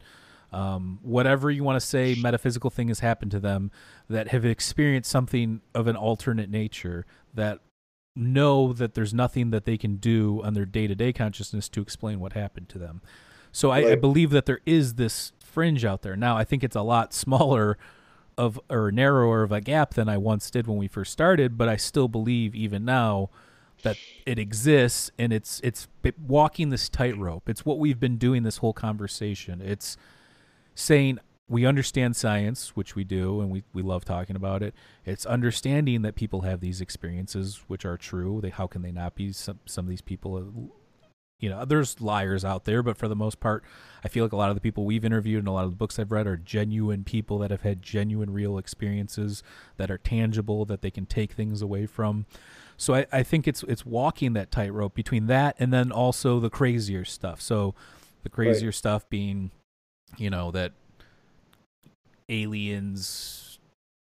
[0.52, 3.72] um, whatever you want to say metaphysical thing has happened to them
[4.08, 7.58] that have experienced something of an alternate nature that
[8.16, 12.32] know that there's nothing that they can do on their day-to-day consciousness to explain what
[12.32, 13.00] happened to them.
[13.52, 16.16] So I, I believe that there is this fringe out there.
[16.16, 17.78] Now i think it's a lot smaller
[18.36, 21.68] of or narrower of a gap than i once did when we first started but
[21.68, 23.30] i still believe even now
[23.84, 23.96] that
[24.26, 25.86] it exists and it's it's
[26.26, 27.48] walking this tightrope.
[27.48, 29.60] It's what we've been doing this whole conversation.
[29.60, 29.96] It's
[30.74, 34.74] saying we understand science, which we do, and we, we love talking about it.
[35.04, 38.40] It's understanding that people have these experiences, which are true.
[38.40, 39.32] They how can they not be?
[39.32, 41.06] Some some of these people, uh,
[41.40, 43.62] you know, there's liars out there, but for the most part,
[44.02, 45.76] I feel like a lot of the people we've interviewed and a lot of the
[45.76, 49.42] books I've read are genuine people that have had genuine, real experiences
[49.76, 52.24] that are tangible that they can take things away from.
[52.78, 56.50] So I, I think it's it's walking that tightrope between that and then also the
[56.50, 57.42] crazier stuff.
[57.42, 57.74] So
[58.22, 59.50] the crazier stuff being
[60.16, 60.72] you know that
[62.28, 63.58] aliens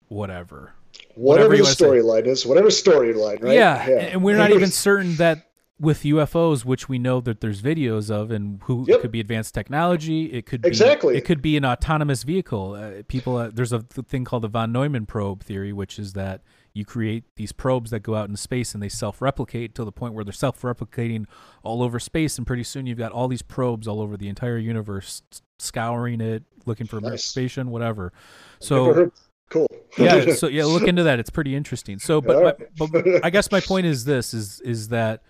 [0.08, 0.74] whatever.
[1.16, 3.56] Whatever, you the storyline is whatever storyline right?
[3.56, 5.44] Yeah, and we're not even certain that
[5.80, 9.02] with UFOs which we know that there's videos of and who it Yep.
[9.02, 11.16] could be advanced technology it could be Exactly.
[11.18, 12.74] it could be an autonomous vehicle.
[12.74, 16.14] Uh, people uh, there's a th- thing called the von Neumann probe theory which is
[16.14, 16.42] that
[16.78, 20.14] you create these probes that go out into space and they self-replicate to the point
[20.14, 21.26] where they're self-replicating
[21.64, 24.58] all over space and pretty soon you've got all these probes all over the entire
[24.58, 25.22] universe
[25.60, 27.14] scouring it looking for Nice.
[27.36, 28.14] information whatever.
[28.60, 29.12] So
[29.50, 29.68] cool.
[29.98, 31.20] Yeah so yeah look into that.
[31.20, 31.98] It's pretty interesting.
[32.00, 32.66] So but, Yeah.
[32.78, 35.24] but, but i guess my point is this is is that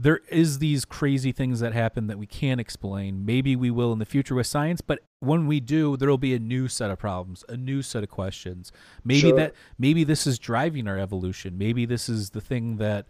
[0.00, 3.98] there is these crazy things that happen that we can't explain maybe we will in
[3.98, 6.98] the future with science but when we do there will be a new set of
[6.98, 8.70] problems a new set of questions
[9.04, 9.36] maybe Sure.
[9.36, 13.06] that maybe this is driving our evolution maybe this is the thing that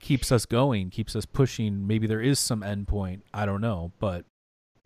[0.00, 3.20] keeps us going keeps us pushing maybe there is some endpoint.
[3.32, 4.24] i don't know but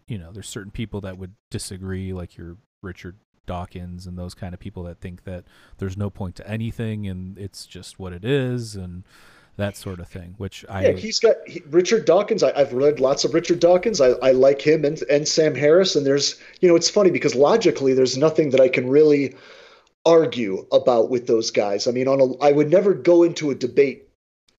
[0.07, 3.17] you know there's certain people that would disagree like your richard
[3.47, 5.45] dawkins and those kind of people that think that
[5.79, 9.03] there's no point to anything and it's just what it is and
[9.59, 12.43] that sort of thing which i yeah, he's got he, Richard Dawkins.
[12.43, 14.01] I, I've read lots of Richard Dawkins.
[14.01, 15.97] I, I like him and, and Sam Harris.
[15.97, 19.35] And there's, you know, it's funny because logically, there's nothing that I can really
[20.07, 21.87] argue about with those guys.
[21.87, 24.09] I mean, on a, I would never go into a debate,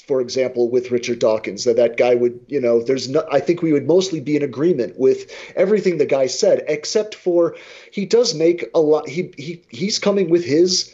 [0.05, 1.63] for example, with Richard Dawkins.
[1.63, 3.27] That that guy would, you know, there's no.
[3.31, 7.55] I think we would mostly be in agreement with everything the guy said, except for
[7.91, 9.07] he does make a lot.
[9.07, 10.93] He he he's coming with his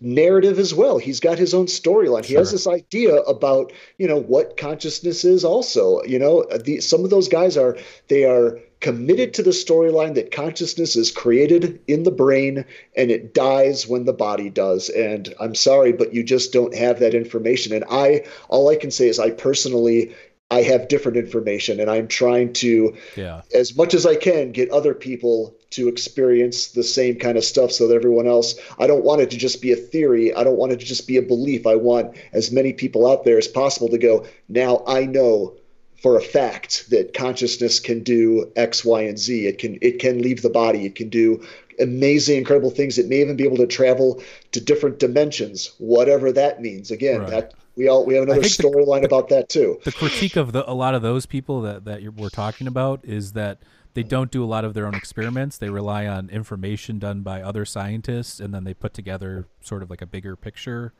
[0.00, 0.98] narrative as well.
[0.98, 2.24] He's got his own storyline.
[2.24, 7.04] He has this idea about, you know, what consciousness is also, you know, the, some
[7.04, 12.02] of those guys are, they are committed to the storyline that consciousness is created in
[12.02, 12.64] the brain
[12.96, 14.90] and it dies when the body does.
[14.90, 17.72] And I'm sorry, but you just don't have that information.
[17.72, 20.14] And I, all I can say is I personally
[20.50, 23.42] I have different information and I'm trying to, Yeah.
[23.54, 27.72] as much as I can, get other people to experience the same kind of stuff
[27.72, 30.34] so that everyone else, I don't want it to just be a theory.
[30.34, 31.66] I don't want it to just be a belief.
[31.66, 35.54] I want as many people out there as possible to go, now I know
[36.02, 39.46] for a fact that consciousness can do X, Y, and Z.
[39.46, 40.84] It can it can leave the body.
[40.84, 41.42] It can do
[41.80, 42.98] amazing, incredible things.
[42.98, 44.22] It may even be able to travel
[44.52, 46.90] to different dimensions, whatever that means.
[46.90, 47.30] Again, Right.
[47.30, 49.80] that we all we have another storyline about that too.
[49.84, 53.04] the critique of the, a lot of those people that, that you're, we're talking about
[53.04, 53.58] is that
[53.94, 55.56] they don't do a lot of their own experiments.
[55.56, 59.90] They rely on information done by other scientists, and then they put together sort of
[59.90, 60.92] like a bigger picture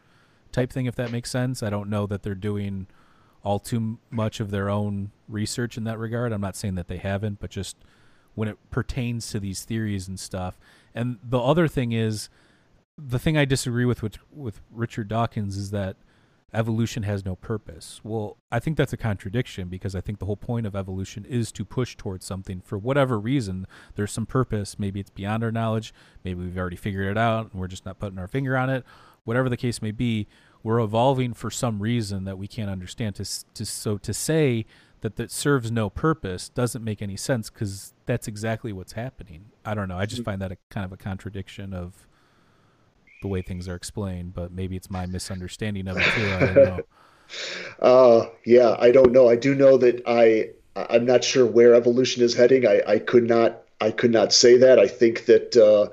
[0.52, 1.62] type thing, if that makes sense.
[1.62, 2.86] I don't know that they're doing
[3.42, 6.32] all too much of their own research in that regard.
[6.32, 7.76] I'm not saying that they haven't, but just
[8.34, 10.58] when it pertains to these theories and stuff.
[10.94, 12.28] And the other thing is,
[12.96, 15.96] the thing I disagree with with, with Richard Dawkins is that
[16.54, 18.00] evolution has no purpose.
[18.04, 21.52] Well, I think that's a contradiction because I think the whole point of evolution is
[21.52, 23.66] to push towards something for whatever reason.
[23.96, 24.78] There's some purpose.
[24.78, 25.92] Maybe it's beyond our knowledge.
[26.24, 28.84] Maybe we've already figured it out and we're just not putting our finger on it.
[29.24, 30.26] Whatever the case may be,
[30.62, 33.16] we're evolving for some reason that we can't understand.
[33.16, 33.24] To,
[33.54, 34.64] to so to say
[35.02, 39.46] that that serves no purpose doesn't make any sense because that's exactly what's happening.
[39.64, 39.98] I don't know.
[39.98, 40.24] I just mm.
[40.24, 42.06] find that a kind of a contradiction of
[43.24, 46.26] the way things are explained, but maybe it's my misunderstanding of it too.
[46.26, 46.80] I don't know.
[47.80, 49.30] Uh, yeah, I don't know.
[49.30, 52.66] I do know that I I'm not sure where evolution is heading.
[52.66, 54.78] I, I could not I could not say that.
[54.78, 55.88] I think that uh,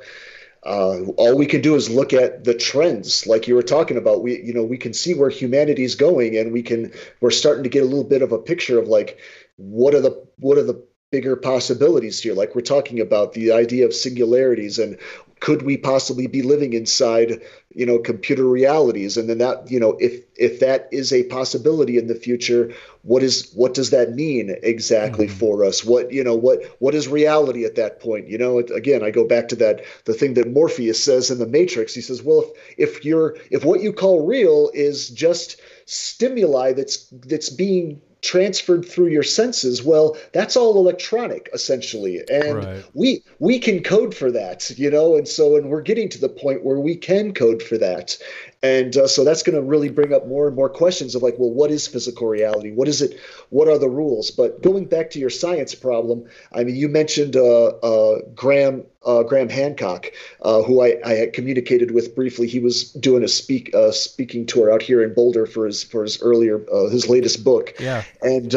[0.68, 4.22] uh, all we can do is look at the trends, like you were talking about.
[4.22, 6.92] We you know we can see where humanity is going, and we can
[7.22, 9.18] we're starting to get a little bit of a picture of like
[9.56, 13.86] what are the what are the bigger possibilities here like we're talking about the idea
[13.86, 14.98] of singularities and
[15.42, 17.42] could we possibly be living inside
[17.76, 19.18] you know computer realities?
[19.18, 22.74] And then that you know if if that is a possibility in the future
[23.04, 25.32] what is what does that mean exactly Mhm.
[25.32, 25.86] for us?
[25.86, 28.30] What you know what what is reality at that point?
[28.30, 31.40] You know it, again i go back to that the thing that morpheus says in
[31.40, 31.94] the matrix.
[31.96, 32.42] He says well
[32.78, 38.86] if if you're if what you call real is just stimuli that's that's being transferred
[38.86, 42.22] through your senses well that's all electronic essentially.
[42.30, 42.86] And Right.
[42.94, 45.16] we we can code for that you know?
[45.16, 48.18] And so and we're getting to the point where we can code for that
[48.64, 51.36] and uh, so that's going to really bring up more and more questions of like
[51.38, 52.72] well what is physical reality?
[52.72, 53.20] What is it?
[53.50, 54.32] What are the rules?
[54.32, 56.24] But going back to your science problem
[56.54, 60.12] i mean you mentioned uh, uh, graham uh, graham hancock
[60.44, 62.48] uh, who I, I had communicated with briefly.
[62.48, 66.04] He was doing a speak uh, speaking tour out here in boulder for his for
[66.04, 67.74] his earlier uh, his latest book.
[67.80, 68.04] Yeah.
[68.22, 68.54] and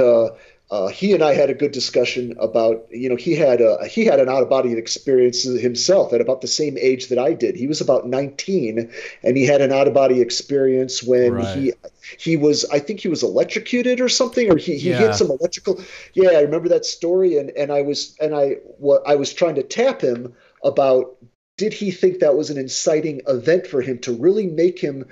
[0.70, 4.04] uh, he and I had a good discussion about you know he had a he
[4.04, 7.54] had an out of body experience himself at about the same age that I did.
[7.54, 8.90] He was about 19,
[9.22, 11.46] and he had an out of body experience when Right.
[11.46, 11.72] he
[12.18, 14.98] he was I think he was electrocuted or something, or he, he Yeah.
[14.98, 15.80] hit some electrical.
[16.14, 19.56] Yeah, I remember that story, and and I was and I what I was trying
[19.56, 20.34] to tap him
[20.64, 21.16] about
[21.56, 25.06] did he think that was an inciting event for him to really make him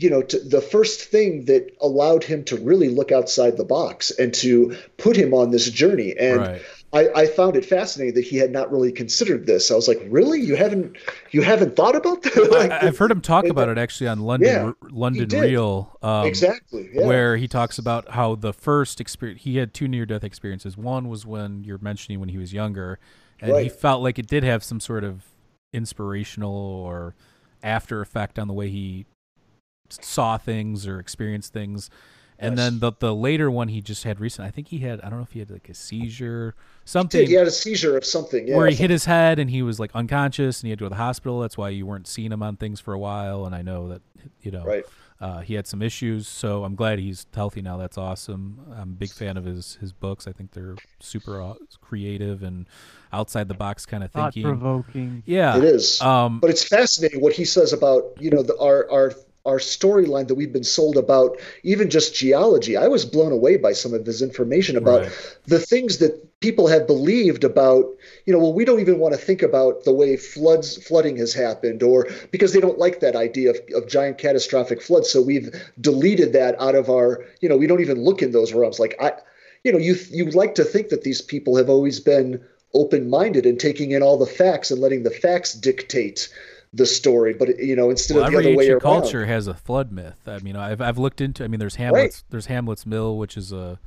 [0.00, 4.10] you know, to, the first thing that allowed him to really look outside the box
[4.10, 6.16] and to put him on this journey.
[6.18, 6.62] And right.
[6.92, 9.70] I, I found it fascinating that he had not really considered this.
[9.70, 10.96] I was like, really, you haven't,
[11.32, 12.30] you haven't thought about that?
[12.50, 15.28] Like, I, I've heard him talk about it actually on London Yeah, London.
[15.28, 15.96] Real.
[16.02, 16.88] Um, exactly.
[16.92, 17.06] Yeah.
[17.06, 20.76] where he talks about how the first experience he had two near death experiences.
[20.76, 22.98] One was when you're mentioning when he was younger,
[23.40, 25.24] and he felt like it did have some sort of
[25.72, 27.14] inspirational or
[27.62, 29.06] after effect on the way he
[30.00, 31.90] saw things or experienced things.
[32.42, 32.70] And Yes.
[32.70, 34.48] then the the later one he just had recent.
[34.48, 37.20] I think he had I don't know if he had like a seizure, He something
[37.20, 37.28] did.
[37.28, 38.48] He had a seizure of something.
[38.48, 40.78] Yeah, where he something- hit his head and he was like unconscious and he had
[40.78, 41.40] to go to the hospital.
[41.40, 43.44] That's why you weren't seeing him on things for a while.
[43.44, 44.00] And I know that
[44.40, 44.86] you know Right.
[45.20, 46.28] uh, he had some issues.
[46.28, 47.76] So I'm glad he's healthy now.
[47.76, 48.60] That's awesome.
[48.74, 50.26] I'm a big fan of his his books.
[50.26, 52.66] I think they're super uh, creative and
[53.12, 54.44] outside the box kind of Thought thinking.
[54.50, 55.22] provoking.
[55.26, 55.58] Yeah.
[55.58, 56.00] It is.
[56.00, 59.12] Um, but it's fascinating what he says about you know the, our our
[59.46, 62.76] our storyline that we've been sold about even just geology.
[62.76, 65.12] I was blown away by some of his information about Right.
[65.46, 67.84] the things that people have believed about
[68.26, 71.34] you know well we don't even want to think about the way floods flooding has
[71.34, 75.08] happened or because they don't like that idea of, of giant catastrophic floods.
[75.10, 75.50] So we've
[75.80, 78.78] deleted that out of our you know we don't even look in those realms.
[78.78, 79.12] Like i
[79.64, 82.42] you know you you like to think that these people have always been
[82.72, 86.28] open-minded and taking in all the facts and letting the facts dictate
[86.72, 89.54] the story but you know instead well, of the other way around culture has a
[89.54, 90.16] flood myth.
[90.26, 91.42] I mean, I've I've looked into.
[91.44, 93.78] I mean, there's Hamlet's there's Hamlet's Mill, which is a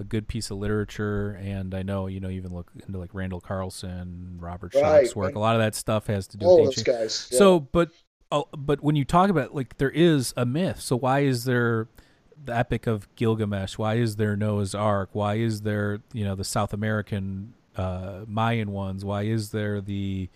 [0.00, 1.30] a good piece of literature.
[1.40, 5.28] And I know you know even look into like Randall Carlson, Robert Right, Schoch's work.
[5.28, 7.28] and A lot of that stuff has to do All with those guys.
[7.30, 7.38] yeah.
[7.38, 7.90] So, but
[8.32, 10.80] oh, but when you talk about like there is a myth.
[10.80, 11.86] So why is there
[12.44, 13.78] the Epic of Gilgamesh?
[13.78, 15.10] Why is there Noah's Ark?
[15.12, 19.04] Why is there you know the South American uh, Mayan ones?
[19.04, 20.28] Why is there the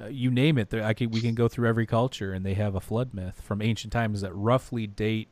[0.00, 0.72] uh, you name it?
[0.74, 3.62] I can we can go through every culture and they have a flood myth from
[3.62, 5.28] ancient times that roughly date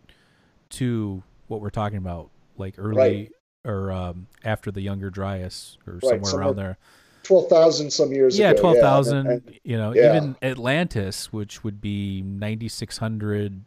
[0.70, 3.32] to what we're talking about, like early Right.
[3.64, 6.78] or um, after the Younger Dryas or Right, somewhere somewhere around there
[7.22, 8.60] twelve thousand some years yeah, ago.
[8.60, 9.26] twelve and- thousand.
[9.28, 10.16] and- You know, yeah.
[10.16, 13.64] even Atlantis, which would be ninety six hundred,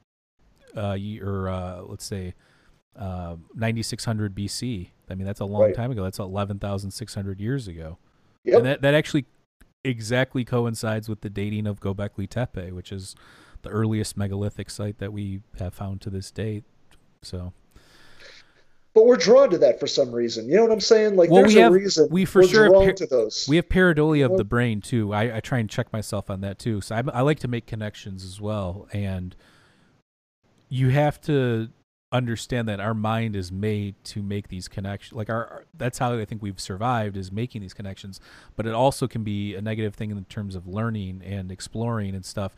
[0.76, 2.34] uh, or uh, let's say,
[2.98, 4.90] uh, ninety six hundred BC.
[5.10, 5.76] I mean, that's a long Right.
[5.76, 6.04] time ago.
[6.04, 7.98] That's eleven thousand six hundred years ago,
[8.44, 8.58] Yep.
[8.58, 9.26] and that that actually
[9.86, 13.16] exactly coincides with the dating of Gobekli Tepe, which is
[13.62, 16.64] the earliest megalithic site that we have found to this date.
[17.22, 17.54] So,
[18.94, 20.48] but we're drawn to that for some reason.
[20.48, 21.16] You know what I'm saying?
[21.16, 23.46] Like Well, there's we a have- reason we for sure drawn par- to those.
[23.50, 25.14] We have pareidolia of the brain too.
[25.14, 26.82] I, I try and check myself on that too.
[26.82, 29.36] So I, I like to make connections as well, and
[30.70, 31.70] you have to
[32.12, 35.16] understand that our mind is made to make these connections.
[35.16, 38.20] Like our, that's how I think we've survived is making these connections.
[38.56, 42.24] But it also can be a negative thing in terms of learning and exploring and
[42.24, 42.56] stuff.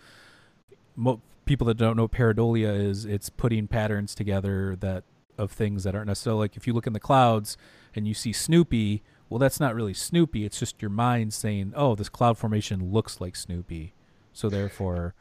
[0.95, 5.03] Mo- people that don't know pareidolia is, it's putting patterns together that
[5.37, 7.57] of things that aren't necessarily like if you look in the clouds
[7.95, 10.45] and you see Snoopy, well, that's not really Snoopy.
[10.45, 13.93] It's just your mind saying, "Oh, this cloud formation looks like Snoopy,"
[14.33, 15.13] so therefore,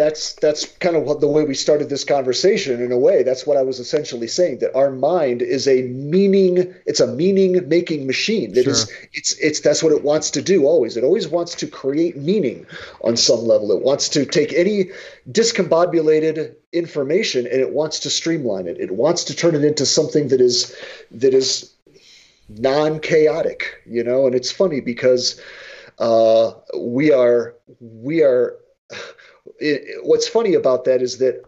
[0.00, 3.22] that's that's kind of what the way we started this conversation in a way.
[3.22, 7.68] That's what i was essentially saying that our mind is a meaning it's a meaning
[7.68, 8.54] making machine.
[8.54, 9.08] That is, Sure.
[9.12, 10.96] it's it's that's what it wants to do always.
[10.96, 12.66] It always wants to create meaning
[13.02, 13.70] on some level.
[13.72, 14.90] It wants to take any
[15.30, 18.80] discombobulated information and it wants to streamline it.
[18.80, 20.74] It wants to turn it into something that is
[21.10, 21.72] that is
[22.48, 24.26] non-chaotic you know?
[24.26, 25.40] And it's funny because
[25.98, 28.56] uh, we are we are
[29.60, 31.42] it, what's funny about that is that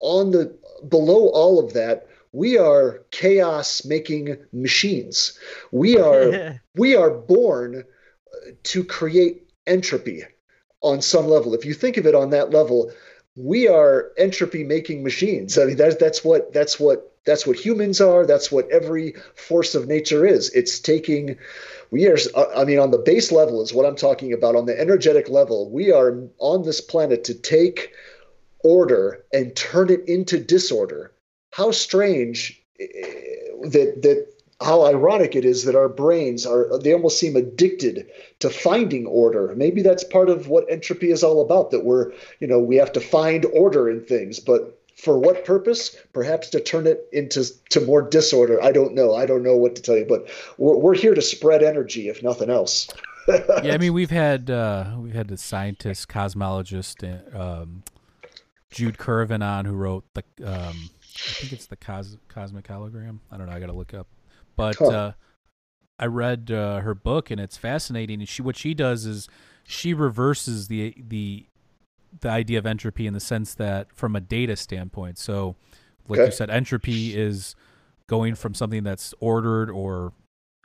[0.00, 0.56] on the
[0.88, 5.38] below all of that we are chaos making machines.
[5.72, 7.84] We are we are born
[8.62, 10.24] to create entropy
[10.80, 11.54] on some level.
[11.54, 12.92] If you think of it on that level
[13.36, 15.58] we are entropy making machines.
[15.58, 18.26] I mean that's that's what that's what that's what humans are.
[18.26, 20.50] That's what every force of nature is.
[20.50, 21.36] It's taking
[21.90, 22.16] we are
[22.56, 24.56] i mean on the base level is what i'm talking about.
[24.56, 27.92] On the energetic level we are on this planet to take
[28.62, 31.12] order and turn it into disorder.
[31.52, 32.86] How strange eh,
[33.62, 34.26] that that
[34.60, 38.06] how ironic it is that our brains are they almost seem addicted
[38.40, 39.54] to finding order.
[39.56, 42.92] Maybe that's part of what entropy is all about that we're you know we have
[42.92, 44.38] to find order in things.
[44.38, 49.14] But for what purpose perhaps to turn it into to more disorder i don't know
[49.14, 50.28] i don't know what to tell you but
[50.58, 52.88] we're, we're here to spread energy if nothing else
[53.28, 53.74] yeah.
[53.74, 57.04] I mean, we've had uh, we've had the scientist, cosmologist,
[57.38, 57.82] um,
[58.70, 63.18] Jude Currivan on who wrote the um, I think it's the cos- cosmic hologram.
[63.30, 63.52] I don't know.
[63.52, 64.08] I got to look up,
[64.56, 64.86] but Huh.
[64.88, 65.12] uh,
[65.98, 68.20] I read uh, her book and it's fascinating.
[68.20, 69.28] And she what she does is
[69.64, 71.46] she reverses the the
[72.20, 75.18] the idea of entropy in the sense that from a data standpoint.
[75.18, 75.56] So,
[76.08, 77.54] like you said, entropy is
[78.06, 80.12] going from something that's ordered or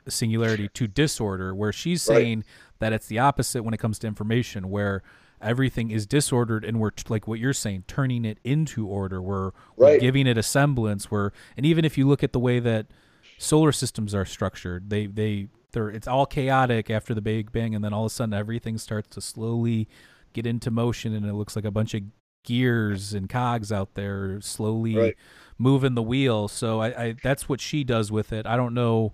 [0.08, 2.16] singularity to disorder, where she's Right.
[2.16, 2.44] saying
[2.78, 5.02] that it's the opposite when it comes to information, where
[5.40, 9.20] everything is disordered and we're like what you're saying, turning it into order.
[9.20, 11.10] We're, we're giving it a semblance.
[11.10, 12.86] Where and even if you look at the way that
[13.38, 17.84] solar systems are structured, they they they're it's all chaotic after the Big Bang, and
[17.84, 19.88] then all of a sudden everything starts to slowly
[20.36, 22.02] get into motion, and it looks like a bunch of
[22.44, 25.16] gears and cogs out there slowly Right.
[25.58, 26.46] moving the wheel.
[26.46, 28.46] So I, I that's what she does with it.
[28.46, 29.12] I don't know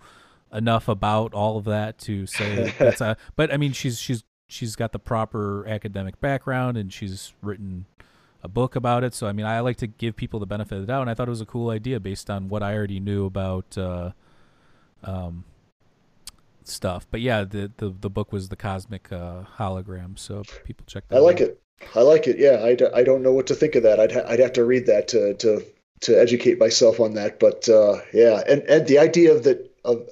[0.52, 4.76] enough about all of that to say that's a but I mean she's she's she's
[4.76, 7.86] got the proper academic background and she's written
[8.42, 9.14] a book about it.
[9.14, 11.14] So I mean I like to give people the benefit of the doubt and I
[11.14, 14.10] thought it was a cool idea based on what I already knew about uh
[15.04, 15.44] um
[16.68, 17.06] stuff.
[17.10, 20.18] But yeah, the the, the book was the cosmic uh, hologram.
[20.18, 21.48] So people check that I like out.
[21.48, 21.62] it.
[21.94, 22.38] I like it.
[22.38, 23.98] Yeah, I, I don't know what to think of that.
[23.98, 25.64] I'd ha- I'd have to read that to to
[26.02, 27.40] to educate myself on that.
[27.40, 30.08] But uh, yeah, and and the idea of that of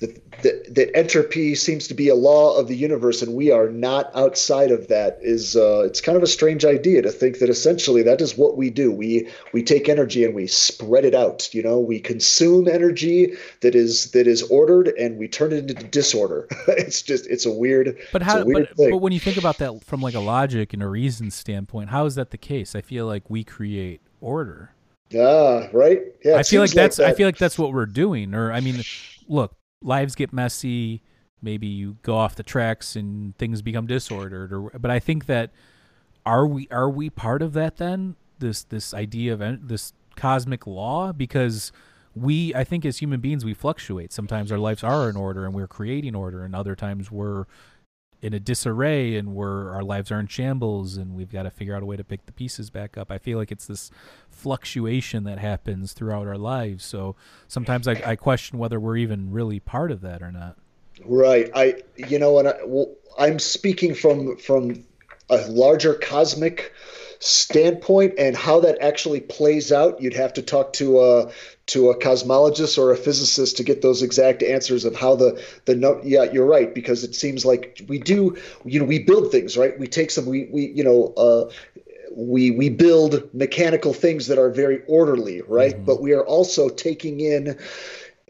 [0.00, 3.68] that that that entropy seems to be a law of the universe, and we are
[3.68, 5.18] not outside of that.
[5.20, 8.56] Is uh, it's kind of a strange idea to think that essentially that is what
[8.56, 8.92] we do.
[8.92, 11.52] We we take energy and we spread it out.
[11.52, 15.74] You know, we consume energy that is that is ordered, and we turn it into
[15.74, 16.46] disorder.
[16.68, 17.98] it's just it's a weird.
[18.12, 18.44] But how?
[18.44, 18.90] weird But, thing.
[18.90, 22.06] but when you think about that from like a logic and a reason standpoint, how
[22.06, 22.76] is that the case?
[22.76, 24.72] I feel like we create order.
[25.18, 26.02] Ah, right.
[26.24, 26.36] Yeah.
[26.36, 27.06] I feel like that's that.
[27.06, 28.34] I feel like that's what we're doing.
[28.34, 28.82] Or I mean,
[29.26, 31.02] look, lives get messy.
[31.40, 34.52] Maybe you go off the tracks and things become disordered.
[34.52, 35.50] Or but I think that
[36.26, 38.16] are we are we part of that then?
[38.38, 41.72] This this idea of this cosmic law because
[42.14, 44.12] we I think as human beings we fluctuate.
[44.12, 47.44] Sometimes our lives are in order and we're creating order, and other times we're
[48.20, 51.74] in a disarray and we're our lives are in shambles and we've got to figure
[51.74, 53.10] out a way to pick the pieces back up.
[53.10, 53.90] I feel like it's this
[54.30, 56.84] fluctuation that happens throughout our lives.
[56.84, 57.14] So
[57.46, 60.56] sometimes I, I question whether we're even really part of that or not.
[61.04, 61.50] Right.
[61.54, 64.84] I, you know, and I, well, I'm speaking from from
[65.30, 66.72] a larger cosmic
[67.20, 70.00] standpoint and how that actually plays out.
[70.00, 71.32] You'd have to talk to a
[71.68, 75.74] to a cosmologist or a physicist to get those exact answers of how the the
[75.74, 76.00] no.
[76.04, 78.36] Yeah, you're right because it seems like we do.
[78.64, 79.78] You know, we build things, right?
[79.78, 80.26] We take some.
[80.26, 81.14] We we you know.
[81.16, 81.50] Uh,
[82.16, 85.76] we we build mechanical things that are very orderly, right?
[85.76, 85.84] Mhm.
[85.84, 87.56] But we are also taking in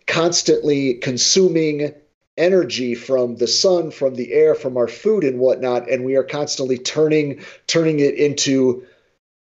[0.07, 1.95] constantly consuming
[2.37, 6.25] energy from the sun, from the air, from our food and whatnot, and we are
[6.25, 8.83] constantly turning turning it into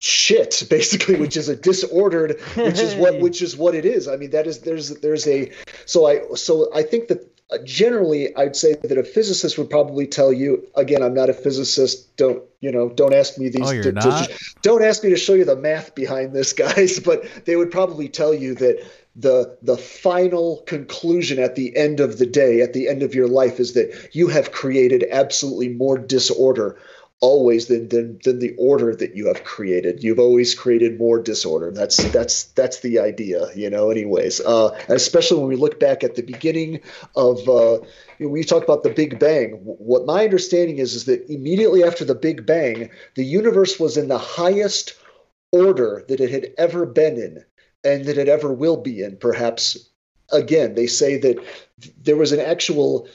[0.03, 4.17] shit basically which is a disordered which is what which is what it is i
[4.17, 5.51] mean that is there's there's a
[5.87, 10.05] so i so i think that uh, generally i'd say that a physicist would probably
[10.05, 13.71] tell you again i'm not a physicist don't you know don't ask me these Oh,
[13.73, 14.29] you're to- not?
[14.63, 18.09] don't ask me to show you the math behind this guys but they would probably
[18.09, 18.85] tell you that
[19.15, 23.29] the the final conclusion at the end of the day at the end of your
[23.29, 26.77] life is that you have created absolutely more disorder
[27.23, 30.03] always than, than than the order that you have created.
[30.05, 31.71] You've always created more disorder.
[31.71, 34.41] That's that's that's the idea you know anyways.
[34.41, 36.81] Uh especially when we look back at the beginning
[37.17, 37.79] of uh
[38.19, 41.25] you know, when you talk about the big bang what my understanding is is that
[41.31, 44.95] immediately after the big bang the universe was in the highest
[45.53, 47.45] order that it had ever been in
[47.85, 49.89] and that it ever will be in perhaps.
[50.33, 51.37] Again they say that
[52.03, 53.07] there was an actual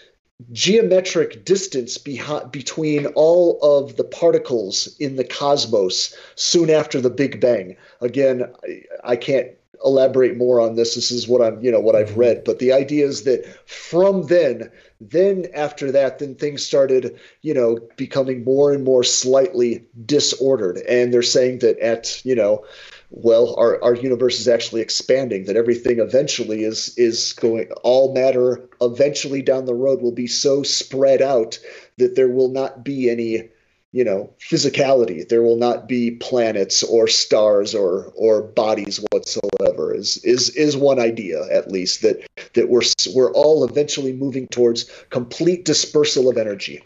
[0.52, 7.42] geometric distance behi- between all of the particles in the cosmos soon after the big
[7.42, 7.76] bang.
[8.02, 9.50] Again I, I can't
[9.84, 10.96] elaborate more on this.
[10.96, 12.20] This is what i'm you know what i've mm-hmm.
[12.20, 12.44] read.
[12.44, 17.80] But the idea is that from then then after that then things started you know
[17.96, 20.78] becoming more and more slightly disordered.
[20.88, 22.64] And they're saying that at you know
[23.10, 28.70] well our, our universe is actually expanding that everything eventually is is going all matter
[28.82, 31.60] eventually down the road will be so spread out
[31.98, 33.50] that there will not be any
[33.92, 35.28] you know physicality.
[35.28, 41.00] There will not be planets or stars or or bodies whatsoever is is is one
[41.00, 42.84] idea at least that that we're
[43.16, 46.84] we're all eventually moving towards complete dispersal of energy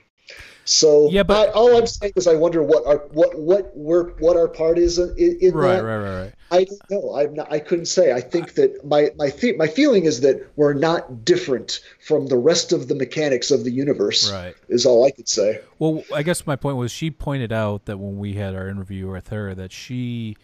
[0.65, 4.11] so Yeah, but- I, all I'm saying is I wonder what our what what we're
[4.19, 5.83] what our part is in, in Right, that.
[5.83, 6.33] right, right, right.
[6.53, 7.15] I don't know.
[7.15, 8.11] I'm not, I couldn't say.
[8.11, 12.37] I think that my my the, my feeling is that we're not different from the
[12.37, 14.31] rest of the mechanics of the universe.
[14.31, 14.53] Right.
[14.67, 15.61] Is all I could say.
[15.79, 19.09] Well, I guess my point was she pointed out that when we had our interview
[19.09, 20.35] with her, that she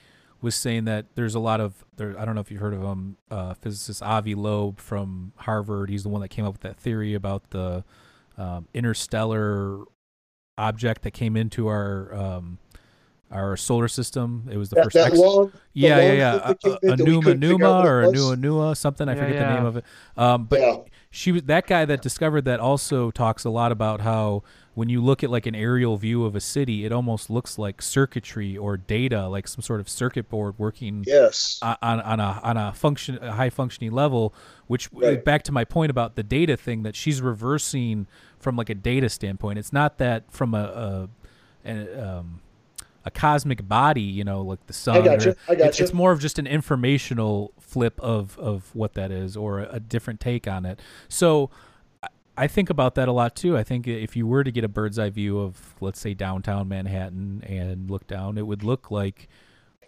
[0.41, 2.18] was saying that there's a lot of there.
[2.18, 5.89] I don't know if you've heard of him, uh, physicist Avi Loeb from Harvard.
[5.89, 7.84] He's the one that came up with that theory about the
[8.38, 9.80] um, interstellar
[10.57, 12.57] object that came into our um,
[13.31, 14.47] our solar system.
[14.51, 14.93] It was the That, first.
[14.95, 15.51] that ex- long.
[15.73, 16.53] yeah, long yeah, yeah.
[16.53, 18.19] thing that A, in a, Numa couldn't figure Numa out what or it a was.
[18.21, 19.09] Nua Nua something.
[19.09, 19.85] I Yeah, forget the name of it.
[20.15, 20.77] Um, but Yeah.
[21.09, 24.43] she was that guy that discovered that also talks a lot about how
[24.75, 27.81] when you look at like an aerial view of a city, it almost looks like
[27.81, 31.59] circuitry or data, like some sort of circuit board working Yes.
[31.63, 34.33] on, on on a on a function a high functioning level.
[34.67, 35.23] Which Right.
[35.23, 38.07] back to my point about the data thing that she's reversing
[38.39, 39.57] from like a data standpoint.
[39.59, 41.07] It's not that from a,
[41.65, 42.39] a, a um
[43.07, 45.03] a cosmic body, you know, like the sun.
[45.03, 45.84] gotcha, or- I it's, gotcha.
[45.84, 49.79] it's more of just an informational flip of of what that is, or a, a
[49.79, 50.79] different take on it.
[51.09, 51.49] So.
[52.03, 52.07] I-
[52.39, 53.57] I think about that a lot too.
[53.57, 56.67] I think if you were to get a bird's eye view of, let's say, downtown
[56.67, 59.27] Manhattan and look down, it would look like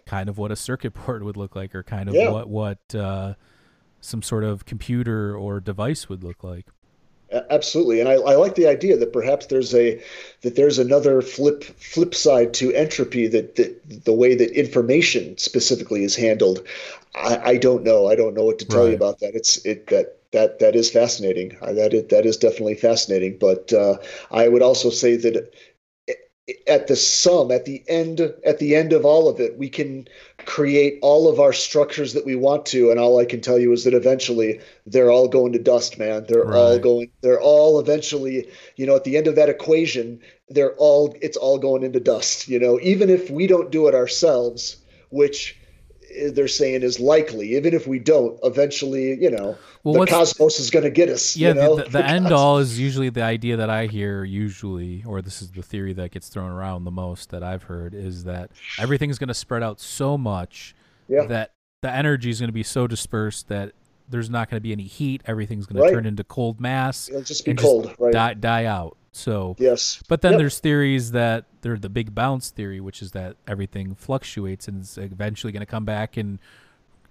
[0.04, 2.30] kind of what a circuit board would look like, or kind of Yeah.
[2.30, 3.34] what what uh,
[4.00, 6.66] some sort of computer or device would look like.
[7.48, 10.02] Absolutely, and I, I like the idea that perhaps there's a
[10.42, 16.02] that there's another flip flip side to entropy that, that the way that information specifically
[16.02, 16.66] is handled.
[17.14, 18.08] I, I don't know.
[18.08, 18.88] I don't know what to tell Right.
[18.88, 19.36] you about that.
[19.36, 21.56] It's it that that that is fascinating.
[21.62, 23.38] That is, that is definitely fascinating.
[23.38, 23.98] But uh,
[24.32, 25.52] I would also say that
[26.66, 30.06] at the sum at the end at the end of all of it we can
[30.50, 33.72] create all of our structures that we want to and all i can tell you
[33.72, 36.24] is that eventually they're all going to dust man.
[36.26, 40.74] They're all going they're all eventually you know at the end of that equation they're
[40.74, 42.80] all it's all going into dust you know.
[42.82, 44.76] Even if we don't do it ourselves
[45.10, 45.56] which
[46.32, 47.56] they're saying is likely.
[47.56, 51.36] Even if we don't, eventually, you know, Well, the cosmos is going to get us.
[51.36, 51.76] Yeah, you know?
[51.76, 55.42] the, the, the end all is usually the idea that I hear usually, or this
[55.42, 59.18] is the theory that gets thrown around the most that I've heard is that everything's
[59.18, 60.74] going to spread out so much
[61.08, 61.26] Yeah.
[61.26, 63.72] that the energy is going to be so dispersed that
[64.10, 65.22] there's not going to be any heat.
[65.26, 68.12] Everything's going to turn into cold mass It'll just be cold, right?
[68.12, 68.96] die, die out.
[69.12, 70.02] So, Yes.
[70.08, 70.38] but then Yep.
[70.38, 74.98] there's theories that they're the big bounce theory, which is that everything fluctuates and is
[74.98, 76.38] eventually going to come back and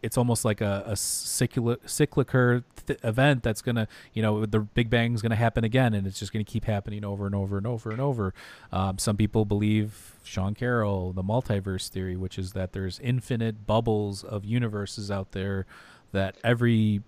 [0.02, 4.62] it's almost like a, a cyclic, cyclical th- event that's going to, you know, the
[4.62, 7.36] Big Bang's going to happen again and it's just going to keep happening over and
[7.36, 8.34] over and over and over.
[8.72, 14.24] Um, some people believe Sean Carroll, the multiverse theory, which is that there's infinite bubbles
[14.24, 15.66] of universes out there
[16.12, 17.02] that every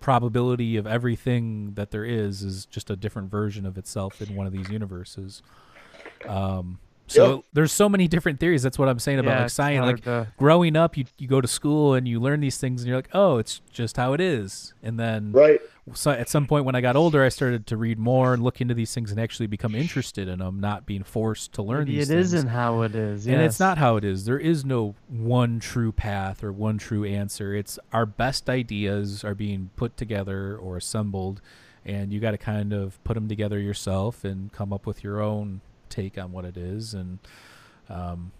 [0.00, 4.46] probability of everything that there is is just a different version of itself in one
[4.46, 5.42] of these universes.
[6.26, 6.78] Um,
[7.10, 7.40] so Yeah.
[7.52, 8.62] there's so many different theories.
[8.62, 9.86] That's what I'm saying about Yeah, like science.
[9.86, 12.88] Like to- growing up, you you go to school and you learn these things, and
[12.88, 14.72] you're like, oh, it's just how it is.
[14.82, 15.60] And then Right.
[15.92, 18.60] so at some point when I got older, I started to read more and look
[18.60, 21.96] into these things and actually become interested in them, not being forced to learn Maybe
[21.96, 22.32] these it things.
[22.32, 23.26] isn't how it is.
[23.26, 24.24] And it's not how it is.
[24.24, 27.54] There is no one true path or one true answer.
[27.54, 31.40] It's our best ideas are being put together or assembled,
[31.84, 35.20] and you got to kind of put them together yourself and come up with your
[35.20, 35.60] own
[35.90, 36.94] take on what it is.
[36.94, 37.18] And
[37.88, 38.32] um,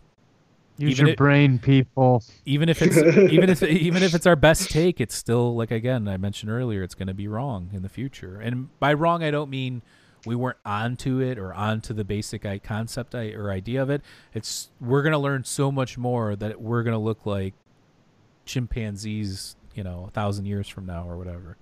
[0.79, 2.23] Use even your it- brain, people.
[2.47, 2.97] even if it's
[3.33, 6.83] even if even if it's our best take, it's still like again I mentioned earlier,
[6.83, 8.41] it's going to be wrong in the future.
[8.41, 9.83] And by wrong, I don't mean
[10.27, 14.03] we weren't onto it or onto the basic i- concept I, or idea of it.
[14.33, 17.55] It's we're going to learn so much more that we're going to look like
[18.47, 21.57] chimpanzees, you know, a thousand years from now or whatever.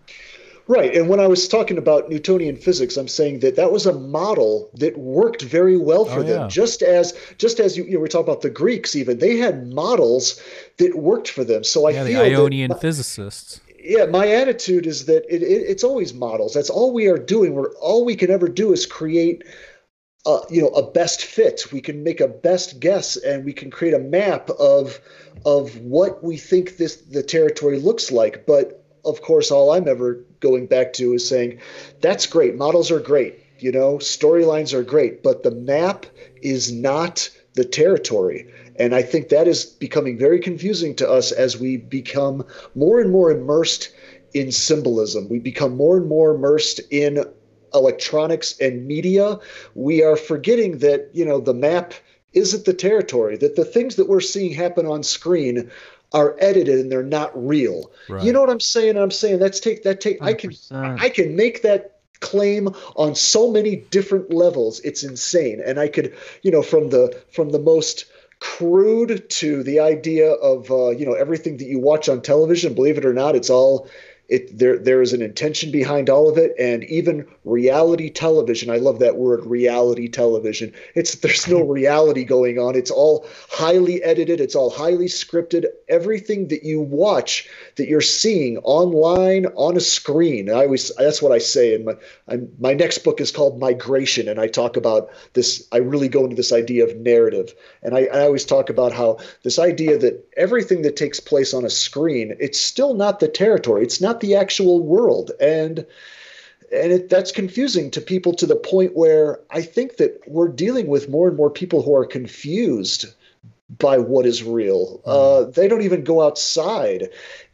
[0.69, 0.95] Right.
[0.95, 4.71] And when I was talking about Newtonian physics, I'm saying that that was a model
[4.75, 6.43] that worked very well for Oh, them.
[6.43, 6.49] yeah.
[6.49, 9.67] Just as just as you, you know, we talk about the Greeks, even they had
[9.73, 10.41] models
[10.77, 11.65] that worked for them.
[11.65, 13.61] So I yeah, the feel that Ionian my- physicists.
[13.83, 16.53] yeah, my attitude is that it, it, it's always models.
[16.53, 17.55] That's all we are doing.
[17.55, 19.45] We're all we can ever do is create,
[20.27, 21.73] uh, you know, a best fit.
[21.73, 25.01] We can make a best guess, and we can create a map of
[25.47, 28.45] of what we think this the territory looks like.
[28.45, 31.61] But of course, all I'm ever going back to is saying,
[32.01, 32.57] that's great.
[32.57, 33.35] Models are great.
[33.59, 36.07] You know, storylines are great, but the map
[36.43, 38.47] is not the territory.
[38.77, 42.47] And I think that is becoming very confusing to us as we become
[42.77, 43.91] more and more immersed
[44.33, 45.29] in symbolism.
[45.29, 47.25] We become more and more immersed in
[47.75, 49.39] electronics and media.
[49.75, 51.95] We are forgetting that, you know, the map
[52.33, 55.71] isn't the territory, that the things that we're seeing happen on screen
[56.13, 57.91] are edited and they're not real.
[58.09, 58.23] Right.
[58.25, 58.97] You know what I'm saying?
[58.97, 63.51] I'm saying that's take that take I can I can make that claim on so
[63.51, 64.81] many different levels.
[64.81, 65.63] It's insane.
[65.65, 68.07] And I could, you know, from the from the most
[68.41, 72.75] crude to the idea of uh, you know everything that you watch on television.
[72.75, 73.89] Believe it or not, it's all
[74.29, 78.77] it there there is an intention behind all of it and even reality television i
[78.77, 80.73] love that word reality television.
[80.95, 82.77] It's there's no reality going on.
[82.77, 84.41] It's all highly edited.
[84.41, 85.67] It's all highly scripted.
[85.89, 91.33] Everything that you watch that you're seeing online on a screen i always that's what
[91.33, 91.95] i say in my
[92.27, 96.25] I'm, my next book is called migration and i talk about this i really go
[96.25, 97.55] into this idea of narrative.
[97.83, 101.65] And I, I always talk about how this idea that everything that takes place on
[101.65, 103.83] a screen it's still not the territory.
[103.83, 105.87] It's not the actual world and
[106.71, 110.87] and it, that's confusing to people to the point where I think that we're dealing
[110.87, 113.07] with more and more people who are confused
[113.79, 115.01] by what is real.
[115.05, 117.09] Uh, they don't even go outside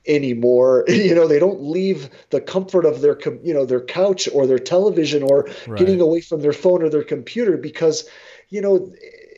[0.07, 0.85] anymore.
[0.89, 4.47] You know, they don't leave the comfort of their, com- you know, their couch or
[4.47, 5.79] their television or Right.
[5.79, 8.09] getting away from their phone or their computer because,
[8.49, 8.93] you know,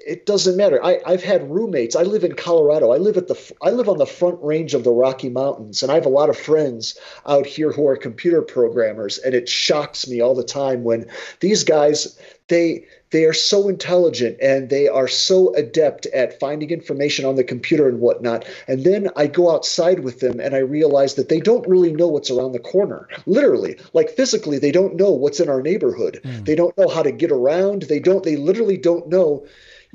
[0.07, 0.83] it doesn't matter.
[0.85, 1.97] I, I've had roommates.
[1.97, 2.93] I live in Colorado.
[2.93, 5.91] I live at the I live on the front range of the Rocky Mountains, and
[5.91, 10.07] I have a lot of friends out here who are computer programmers, and it shocks
[10.07, 11.07] me all the time when
[11.41, 12.19] these guys
[12.49, 17.45] they they are so intelligent and they are so adept at finding information on the
[17.45, 18.45] computer and whatnot.
[18.69, 22.09] And then I go outside with them and I realize that they don't really know
[22.09, 23.09] what's around the corner.
[23.27, 26.21] Literally, like physically, they don't know what's in our neighborhood.
[26.23, 26.45] Hmm.
[26.45, 27.83] They don't know how to get around.
[27.83, 28.23] They don't.
[28.23, 29.47] They literally don't know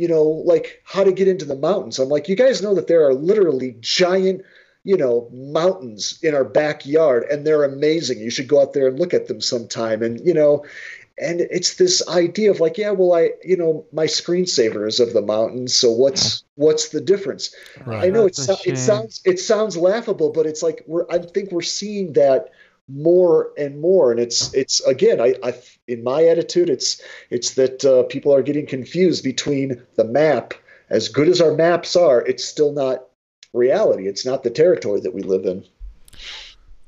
[0.02, 2.00] you know, like how to get into the mountains.
[2.00, 4.42] I'm like, you guys know that there are literally giant,
[4.84, 8.18] you know, mountains in our backyard, and they're amazing.
[8.18, 10.02] You should go out there and look at them sometime.
[10.02, 10.66] And, you know,
[11.20, 15.14] and it's this idea of like, yeah, well, I, you know, my screensaver is of
[15.14, 17.54] the mountains, so what's what's the difference?
[17.86, 18.06] Right.
[18.06, 21.52] I know it, That's it sounds it sounds laughable, but it's like we're I think
[21.52, 22.50] we're seeing that
[22.88, 25.54] more and more and it's it's again I, I
[25.88, 30.54] in my attitude it's it's that uh, people are getting confused between the map
[30.90, 33.06] as good as our maps are it's still not
[33.54, 34.08] reality.
[34.08, 35.66] It's not the territory that we live in.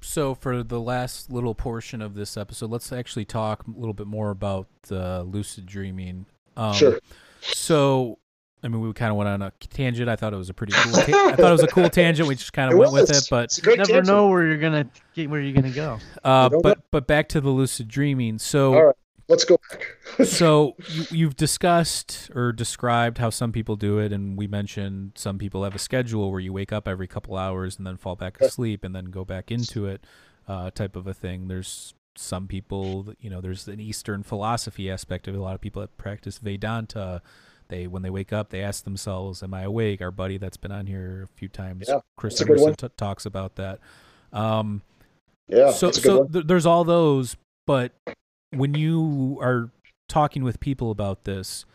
[0.01, 4.07] So for the last little portion of this episode, let's actually talk a little bit
[4.07, 6.25] more about uh, lucid dreaming.
[6.55, 6.99] Um, sure.
[7.41, 8.19] So,
[8.63, 10.09] I mean, we kind of went on a tangent.
[10.09, 10.93] I thought it was a pretty cool.
[10.93, 12.27] Ta- I thought it was a cool tangent.
[12.27, 13.09] We just kind of went was.
[13.09, 14.07] with it, but you never tangent.
[14.07, 15.99] know where you're gonna get where you're gonna go.
[16.23, 16.83] Uh, but know.
[16.91, 18.39] but back to the lucid dreaming.
[18.39, 18.95] So, all right,
[19.27, 19.97] let's go back.
[20.25, 25.37] so you, you've discussed or described how some people do it, and we mentioned some
[25.37, 28.39] people have a schedule where you wake up every couple hours and then fall back
[28.39, 30.05] asleep and then go back into it,
[30.47, 31.47] uh, type of a thing.
[31.47, 35.37] There's some people, you know, there's an Eastern philosophy aspect of it.
[35.37, 37.21] A lot of people that practice Vedanta,
[37.73, 40.71] they when they wake up, they ask themselves, "Am I awake?" Our buddy that's been
[40.71, 43.79] on here a few times, yeah, Chris Emerson, t- talks about that.
[44.31, 44.83] Um,
[45.47, 45.71] yeah.
[45.71, 47.35] So so th- there's all those,
[47.65, 47.91] but
[48.51, 49.71] when you are
[50.07, 51.65] talking with people about this,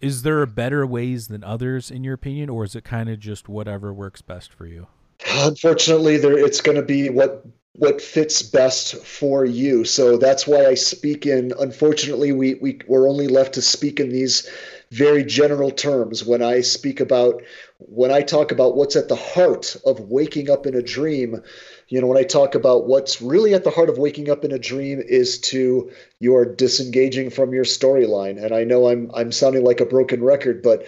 [0.00, 3.48] is there better ways than others in your opinion, or is it kind of just
[3.48, 4.86] whatever works best for you?
[5.28, 7.44] Unfortunately, there it's going to be what
[7.74, 9.84] what fits best for you.
[9.84, 11.52] So that's why I speak in.
[11.58, 14.48] Unfortunately, we we we're only left to speak in these
[14.92, 17.42] very general terms when I speak about
[17.78, 21.42] when I talk about what's at the heart of waking up in a dream.
[21.88, 24.52] You know, when I talk about what's really at the heart of waking up in
[24.52, 25.90] a dream is to
[26.20, 28.42] you are disengaging from your storyline.
[28.42, 30.86] And I know I'm I'm sounding like a broken record, but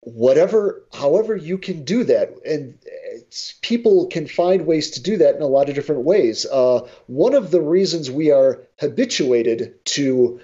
[0.00, 2.78] whatever however you can do that and
[3.60, 6.78] people can find ways to do that in a lot of different ways uh,
[7.08, 10.38] one of the reasons we are habituated to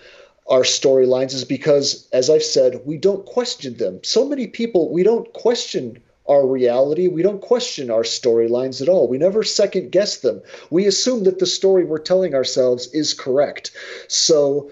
[0.52, 5.02] our storylines is because as i've said we don't question them so many people we
[5.02, 10.18] don't question our reality we don't question our storylines at all we never second guess
[10.18, 13.72] them we assume that the story we're telling ourselves is correct
[14.08, 14.70] so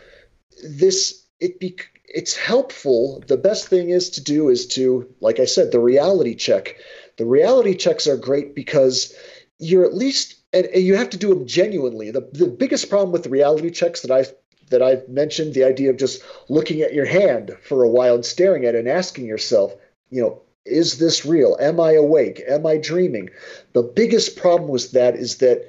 [0.63, 3.23] this it be, it's helpful.
[3.27, 6.77] The best thing is to do is to, like I said, the reality check.
[7.17, 9.15] The reality checks are great because
[9.59, 12.11] you're at least, and, and you have to do them genuinely.
[12.11, 14.33] The, the biggest problem with the reality checks that I've
[14.71, 18.25] that I've mentioned, the idea of just looking at your hand for a while and
[18.25, 19.75] staring at it and asking yourself,
[20.11, 21.57] you know, is this real?
[21.61, 22.43] Am I awake?
[22.47, 23.31] Am I dreaming?
[23.73, 25.69] The biggest problem with that is that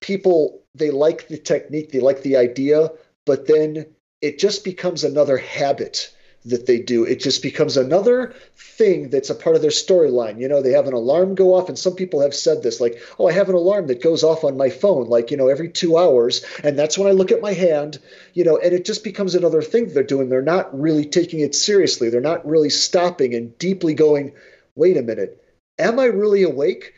[0.00, 2.90] people they like the technique, they like the idea,
[3.26, 3.86] but then
[4.20, 6.14] it just becomes another habit
[6.44, 7.04] that they do.
[7.04, 10.40] It just becomes another thing that's a part of their storyline.
[10.40, 13.00] You know, they have an alarm go off, and some people have said this, like,
[13.18, 15.68] oh, I have an alarm that goes off on my phone, like, you know, every
[15.68, 16.44] two hours.
[16.64, 17.98] And that's when I look at my hand,
[18.34, 20.28] you know, and it just becomes another thing they're doing.
[20.28, 22.10] They're not really taking it seriously.
[22.10, 24.32] They're not really stopping and deeply going,
[24.74, 25.44] wait a minute,
[25.78, 26.94] am I really awake?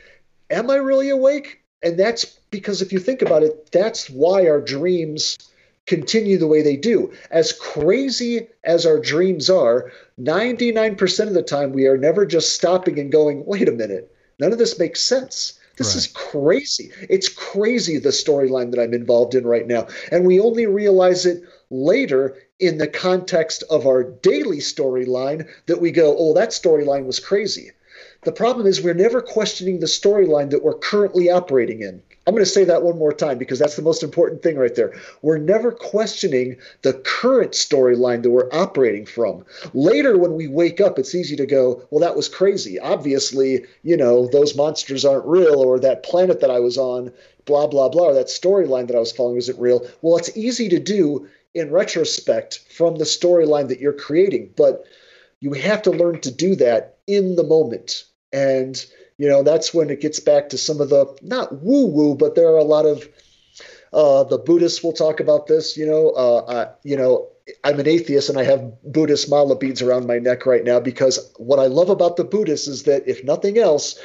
[0.51, 1.61] Am I really awake?
[1.83, 5.37] And that's because if you think about it, that's why our dreams
[5.87, 7.13] continue the way they do.
[7.31, 12.99] As crazy as our dreams are, 99% of the time we are never just stopping
[12.99, 15.59] and going, wait a minute, none of this makes sense.
[15.77, 15.97] This right.
[15.97, 16.93] is crazy.
[17.11, 19.89] It's crazy the storyline that I'm involved in right now.
[20.13, 25.91] And we only realize it later in the context of our daily storyline that we
[25.91, 27.73] go, oh, that storyline was crazy.
[28.23, 32.03] The problem is we're never questioning the storyline that we're currently operating in.
[32.27, 34.75] I'm going to say that one more time because that's the most important thing right
[34.75, 34.95] there.
[35.21, 39.45] We're never questioning the current storyline that we're operating from.
[39.75, 42.81] Later, when we wake up, it's easy to go, well, that was crazy.
[42.81, 47.13] Obviously, you know, those monsters aren't real, or that planet that I was on,
[47.45, 49.87] blah, blah, blah, or that storyline that I was following isn't real.
[50.01, 54.87] Well, it's easy to do in retrospect from the storyline that you're creating, but
[55.41, 58.05] you have to learn to do that in the moment.
[58.33, 58.85] And
[59.19, 62.35] you know that's when it gets back to some of the not woo woo but
[62.35, 63.09] there are a lot of
[63.93, 67.29] uh, the buddhists will talk about this you know uh, I, you know
[67.63, 71.33] i'm an atheist and i have buddhist mala beads around my neck right now because
[71.37, 73.99] what i love about the buddhists is that if nothing else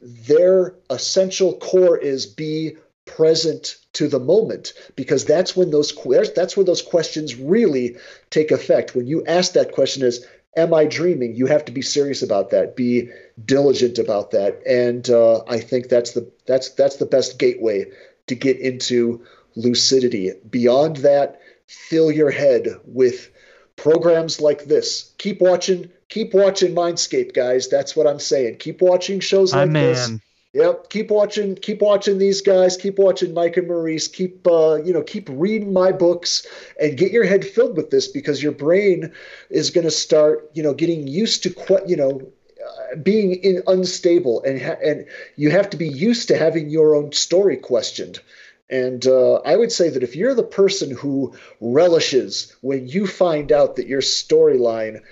[0.00, 2.76] their essential core is be
[3.08, 5.92] present to the moment because that's when those
[6.36, 7.96] that's when those questions really
[8.30, 8.94] take effect.
[8.94, 10.24] When you ask that question is
[10.58, 11.34] am I dreaming?
[11.36, 12.76] You have to be serious about that.
[12.76, 13.10] Be
[13.44, 14.60] diligent about that.
[14.66, 17.86] And uh, I think that's the that's that's the best gateway
[18.26, 19.24] to get into
[19.54, 20.32] lucidity.
[20.50, 23.30] Beyond that, fill your head with
[23.76, 25.14] programs like this.
[25.18, 25.90] Keep watching.
[26.08, 27.68] Keep watching Mind Escape, guys.
[27.68, 28.56] That's what I'm saying.
[28.56, 30.10] Keep watching shows like this.
[30.58, 34.92] Yep, keep watching, keep watching these guys, keep watching Mike and Maurice, keep uh, you
[34.92, 36.44] know, keep reading my books
[36.80, 39.12] and get your head filled with this because your brain
[39.50, 42.20] is going to start, you know, getting used to you know,
[42.66, 45.04] uh, being in, unstable and ha- and
[45.36, 48.18] you have to be used to having your own story questioned.
[48.68, 53.52] And uh, I would say that if you're the person who relishes when you find
[53.52, 55.02] out that your storyline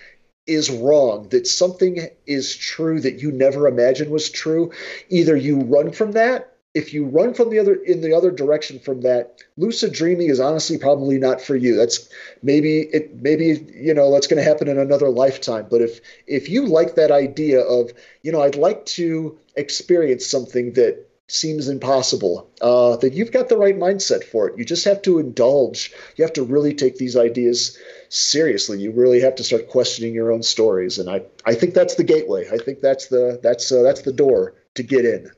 [0.47, 4.73] is wrong, that something is true that you never imagined was true,
[5.09, 6.53] either you run from that.
[6.75, 10.41] If you run from the other in the other direction from that, lucid dreaming is
[10.41, 11.75] honestly probably not for you.
[11.75, 12.07] That's
[12.43, 15.69] maybe it maybe you know that's going to happen in another lifetime.
[15.71, 17.93] But if if you like that idea of
[18.23, 23.57] you know I'd like to experience something that seems impossible, uh, then you've got the
[23.57, 24.59] right mindset for it.
[24.59, 25.93] You just have to indulge.
[26.17, 27.77] You have to really take these ideas
[28.09, 28.81] seriously.
[28.81, 32.05] You really have to start questioning your own stories, and I, I think that's the
[32.05, 32.49] gateway.
[32.53, 35.31] I think that's the that's uh, that's the door to get in.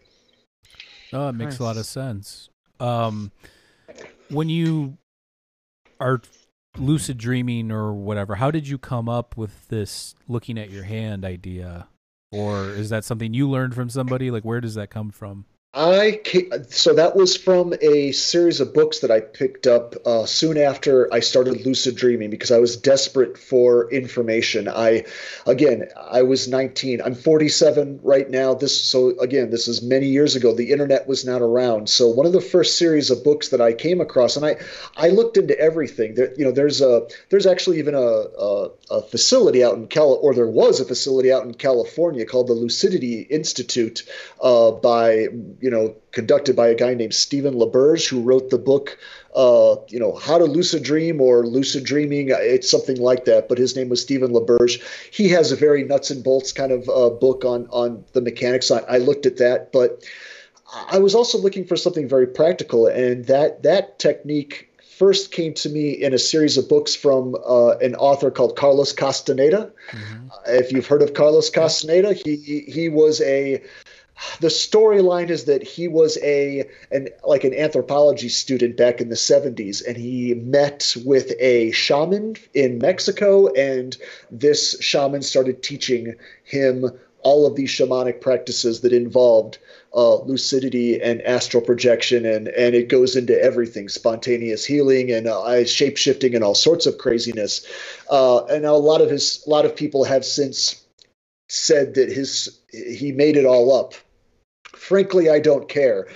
[1.13, 1.61] Oh, it makes nice.
[1.61, 2.51] a lot of sense.
[2.81, 3.33] Um,
[4.29, 4.99] when you
[6.01, 6.21] are
[6.77, 11.25] lucid dreaming or whatever, how did you come up with this looking at your hand
[11.25, 11.89] idea?
[12.31, 14.31] Or is that something you learned from somebody?
[14.31, 15.47] Like, where does that come from?
[15.75, 16.23] I
[16.71, 21.13] so that was from a series of books that I picked up uh, soon after
[21.13, 24.67] I started lucid dreaming because I was desperate for information.
[24.67, 25.05] I,
[25.47, 27.03] again, I was 19.
[27.03, 28.55] I'm 47 right now.
[28.55, 30.55] This so again, this is many years ago.
[30.55, 31.91] The internet was not around.
[31.91, 34.57] So one of the first series of books that I came across, and I,
[34.97, 36.15] I looked into everything.
[36.15, 40.19] There, you know, there's a there's actually even a a, a facility out in Cal
[40.23, 44.03] or there was a facility out in California called the Lucidity Institute
[44.43, 45.29] uh, by
[45.61, 48.99] you know, conducted by a guy named Stephen LaBerge, who wrote the book,
[49.35, 52.29] uh, you know, How to Lucid Dream or Lucid Dreaming.
[52.31, 54.83] It's something like that, but his name was Stephen LaBerge.
[55.13, 58.71] He has a very nuts and bolts kind of uh, book on on the mechanics.
[58.71, 60.05] I, I looked at that, but
[60.91, 64.68] I was also looking for something very practical, and that that technique
[64.99, 68.93] first came to me in a series of books from uh, an author called Carlos
[68.93, 69.71] Castaneda.
[69.91, 70.29] Mm-hmm.
[70.31, 73.63] Uh, if you've heard of Carlos Castaneda, he he was a
[74.41, 79.15] the storyline is that he was a an like an anthropology student back in the
[79.15, 83.97] 70s and he met with a shaman in Mexico and
[84.31, 86.91] this shaman started teaching him
[87.23, 89.59] all of these shamanic practices that involved
[89.95, 95.65] uh, lucidity and astral projection and and it goes into everything spontaneous healing and uh,
[95.65, 97.67] shape shifting and all sorts of craziness
[98.11, 100.85] uh, and a lot of his a lot of people have since
[101.49, 103.95] said that his he made it all up
[104.79, 106.09] frankly, I don't care.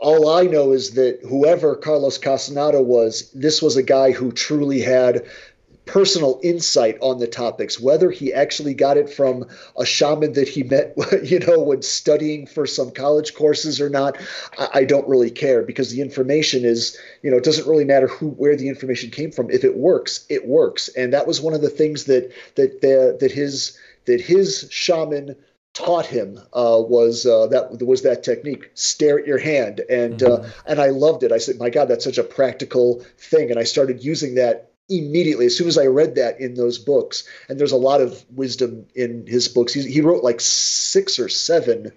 [0.00, 4.80] All I know is that whoever Carlos Castaneda was, this was a guy who truly
[4.80, 5.26] had
[5.86, 9.46] personal insight on the topics whether he actually got it from
[9.78, 14.16] a shaman that he met you know when studying for some college courses or not
[14.58, 18.08] I, I, don't really care because the information is you know it doesn't really matter
[18.08, 19.50] who where the information came from.
[19.50, 20.88] If it works it works.
[20.88, 25.36] And that was one of the things that that the, that his that his shaman
[25.74, 29.80] taught him uh, was uh, that was that technique stare at your hand.
[29.90, 30.44] And uh, mm-hmm.
[30.44, 31.32] uh, and I loved it.
[31.32, 33.50] I said my god that's such a practical thing.
[33.50, 37.24] And I started using that immediately as soon as I read that in those books
[37.48, 41.28] and there's a lot of wisdom in his books He's, he wrote like six or
[41.28, 41.92] seven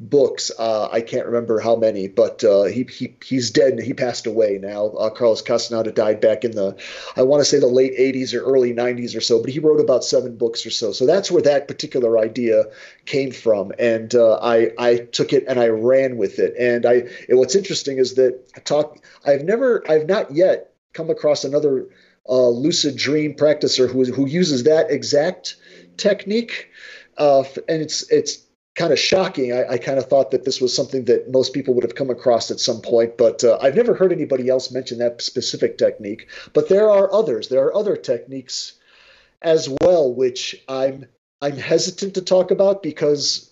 [0.00, 0.50] books.
[0.58, 3.78] Uh, I can't remember how many, but uh, he, he he's dead.
[3.78, 4.86] He passed away now.
[4.86, 6.76] Uh, Carlos Castaneda died back in the,
[7.16, 9.40] I want to say the late 80s or early 90s or so.
[9.40, 10.92] But he wrote about seven books or so.
[10.92, 12.64] So that's where that particular idea
[13.04, 16.54] came from, and uh, I I took it and I ran with it.
[16.58, 18.98] And I and what's interesting is that talk.
[19.26, 21.86] I've never I've not yet come across another
[22.28, 25.56] uh, lucid dream practicer who who uses that exact
[25.96, 26.68] technique.
[27.16, 29.52] Uh, and it's it's kind of shocking.
[29.52, 32.10] I, I kind of thought that this was something that most people would have come
[32.10, 36.28] across at some point, but uh, I've never heard anybody else mention that specific technique.
[36.54, 37.48] But there are others.
[37.48, 38.74] There are other techniques
[39.42, 41.06] as well, which I'm
[41.42, 43.50] I'm hesitant to talk about because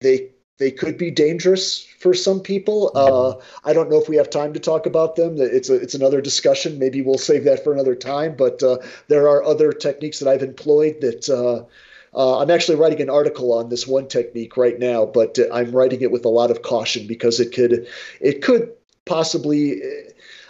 [0.00, 2.90] they they could be dangerous for some people.
[2.94, 3.34] Uh,
[3.64, 5.36] I don't know if we have time to talk about them.
[5.38, 6.78] It's a, it's another discussion.
[6.78, 8.36] Maybe we'll save that for another time.
[8.36, 8.78] But uh,
[9.08, 11.66] there are other techniques that I've employed that uh,
[12.16, 16.00] uh, I'm actually writing an article on this one technique right now, but I'm writing
[16.00, 17.86] it with a lot of caution because it could
[18.20, 18.72] it could
[19.04, 19.82] possibly.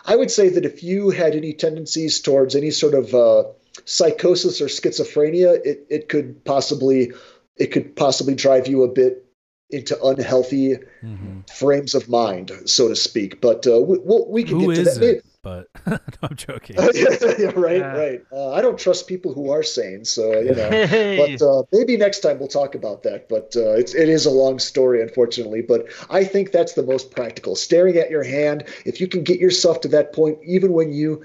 [0.05, 3.45] I would say that if you had any tendencies towards any sort of uh,
[3.85, 7.12] psychosis or schizophrenia, it, it could possibly
[7.57, 9.26] it could possibly drive you a bit
[9.70, 11.40] into unhealthy mm-hmm.
[11.52, 13.40] frames of mind, so to speak.
[13.40, 15.01] But uh, we, we'll, we can Who get to that.
[15.01, 16.76] Maybe, but no, I'm joking.
[16.94, 17.97] yeah, right, yeah.
[17.97, 18.22] right.
[18.32, 20.70] Uh, I don't trust people who are sane, so you know.
[20.86, 21.36] Hey.
[21.38, 23.28] But uh, maybe next time we'll talk about that.
[23.28, 25.62] But uh, it's it is a long story, unfortunately.
[25.62, 27.56] But I think that's the most practical.
[27.56, 31.24] Staring at your hand, if you can get yourself to that point, even when you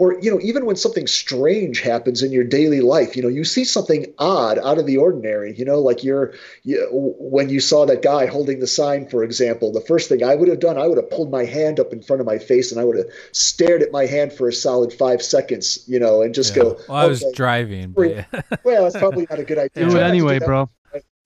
[0.00, 3.44] or you know even when something strange happens in your daily life you know you
[3.44, 6.32] see something odd out of the ordinary you know like you're
[6.64, 10.34] you, when you saw that guy holding the sign for example the first thing i
[10.34, 12.72] would have done i would have pulled my hand up in front of my face
[12.72, 16.22] and i would have stared at my hand for a solid five seconds you know
[16.22, 16.62] and just Yeah.
[16.62, 18.24] go Well, I was "Okay." driving, but yeah.
[18.64, 20.70] well that's probably not a good idea Do it anyway, bro.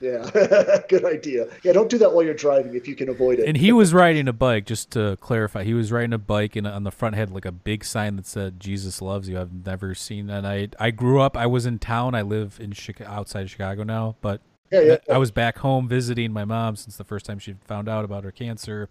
[0.05, 3.49] Yeah good idea yeah don't do that while you're driving if you can avoid it
[3.49, 4.67] and he was riding a bike.
[4.67, 7.53] Just to clarify, he was riding a bike, and on the front had like a
[7.53, 10.45] big sign that said "Jesus loves you." I've never seen that.
[10.45, 11.37] I I grew up.
[11.37, 12.15] I was in town.
[12.15, 14.41] I live in Chica- outside of Chicago now, but
[14.71, 17.89] yeah yeah I was back home visiting my mom since the first time she found
[17.89, 18.89] out about her cancer,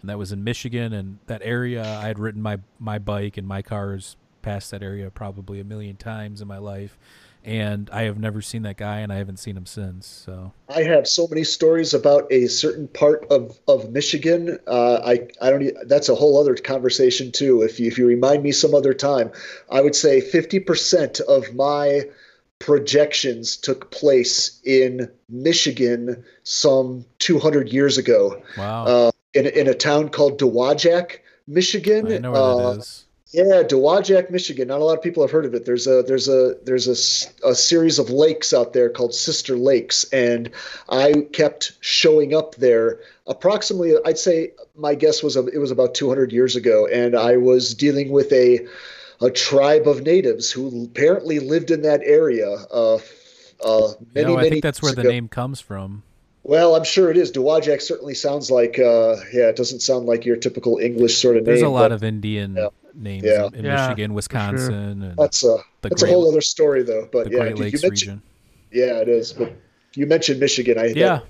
[0.00, 0.92] and that was in Michigan.
[0.92, 5.10] And that area, I had ridden my my bike and my cars past that area
[5.10, 6.96] probably a million times in my life,
[7.46, 10.06] and I have never seen that guy, and I haven't seen him since.
[10.06, 14.58] So I have so many stories about a certain part of, of Michigan.
[14.66, 15.72] Uh, I I don't.
[15.88, 17.62] That's a whole other conversation too.
[17.62, 19.30] If you if you remind me some other time,
[19.70, 22.02] I would say fifty percent of my
[22.58, 29.74] projections took place in Michigan some two hundred years ago, wow, uh, in in a
[29.74, 32.10] town called Dowagiac, Michigan.
[32.10, 33.05] I know where Uh, that is.
[33.32, 34.68] Yeah, Dowagiac, Michigan.
[34.68, 35.66] Not a lot of people have heard of it.
[35.66, 40.04] There's a there's a there's a, a series of lakes out there called Sister Lakes,
[40.12, 40.50] and
[40.88, 43.00] I kept showing up there.
[43.26, 47.36] Approximately, I'd say my guess was a, it was about 200 years ago, and I
[47.36, 48.64] was dealing with a
[49.20, 52.48] a tribe of natives who apparently lived in that area.
[52.48, 52.98] Uh,
[53.64, 56.04] uh, many, know, I many think that's where years the name comes from.
[56.44, 57.32] Well, I'm sure it is.
[57.32, 61.44] Dowagiac certainly sounds like, uh, yeah, it doesn't sound like your typical English sort of
[61.44, 61.62] There's name.
[61.62, 62.68] There's a lot but of Indian Yeah.
[62.96, 63.46] Names Yeah.
[63.46, 67.08] in, in Yeah, Michigan, Wisconsin, and That's a that's Great, a whole other story, though.
[67.12, 68.22] But the yeah, Great you- you mentioned- region.
[68.72, 69.32] Yeah, it is.
[69.32, 69.52] But
[69.94, 70.78] you mentioned Michigan.
[70.78, 71.20] I Yeah,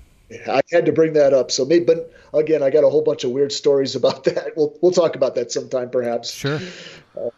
[0.49, 1.51] I had to bring that up.
[1.51, 4.55] So maybe, but again, I got a whole bunch of weird stories about that.
[4.57, 6.31] We'll we'll talk about that sometime, perhaps.
[6.31, 6.59] Sure.
[7.15, 7.29] Uh,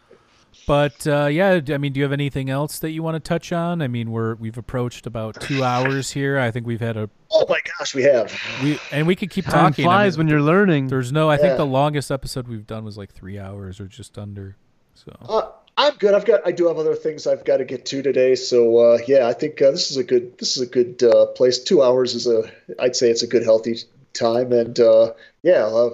[0.70, 3.50] But uh, yeah, I mean, do you have anything else that you want to touch
[3.50, 3.82] on?
[3.82, 6.38] I mean, we're we've approached about two hours here.
[6.38, 8.32] I think we've had a Oh my gosh, we have.
[8.62, 9.84] we and we could keep Time talking.
[9.84, 10.86] I flies mean, when you're learning.
[10.86, 11.28] there's no.
[11.28, 14.56] I think the longest episode we've done was like three hours or just under.
[14.94, 16.14] So Uh, I'm good.
[16.14, 16.46] I've got.
[16.46, 18.36] I do have other things I've got to get to today.
[18.36, 20.38] So uh, yeah, I think uh, this is a good.
[20.38, 21.58] This is a good uh, place.
[21.58, 22.48] Two hours is a.
[22.78, 23.78] I'd say it's a good healthy
[24.14, 24.52] time.
[24.52, 25.12] And uh,
[25.42, 25.90] yeah, uh,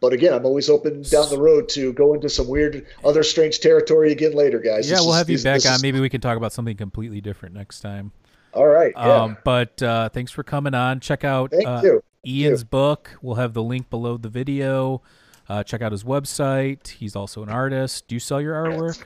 [0.00, 3.60] but again, I'm always open down the road to go into some weird, other strange
[3.60, 4.88] territory again later, guys.
[4.88, 5.74] yeah, This we'll is- have you this- back this on.
[5.76, 8.12] is- Maybe we can talk about something completely different next time.
[8.52, 8.92] All right.
[8.96, 9.22] Yeah.
[9.22, 10.98] Um, but uh, thanks for coming on.
[11.00, 11.82] Check out uh.
[12.26, 13.16] Ian's book.
[13.22, 15.02] We'll have the link below the video.
[15.48, 16.88] Uh, check out his website.
[16.88, 18.08] He's also an artist.
[18.08, 19.02] Do you sell your artwork?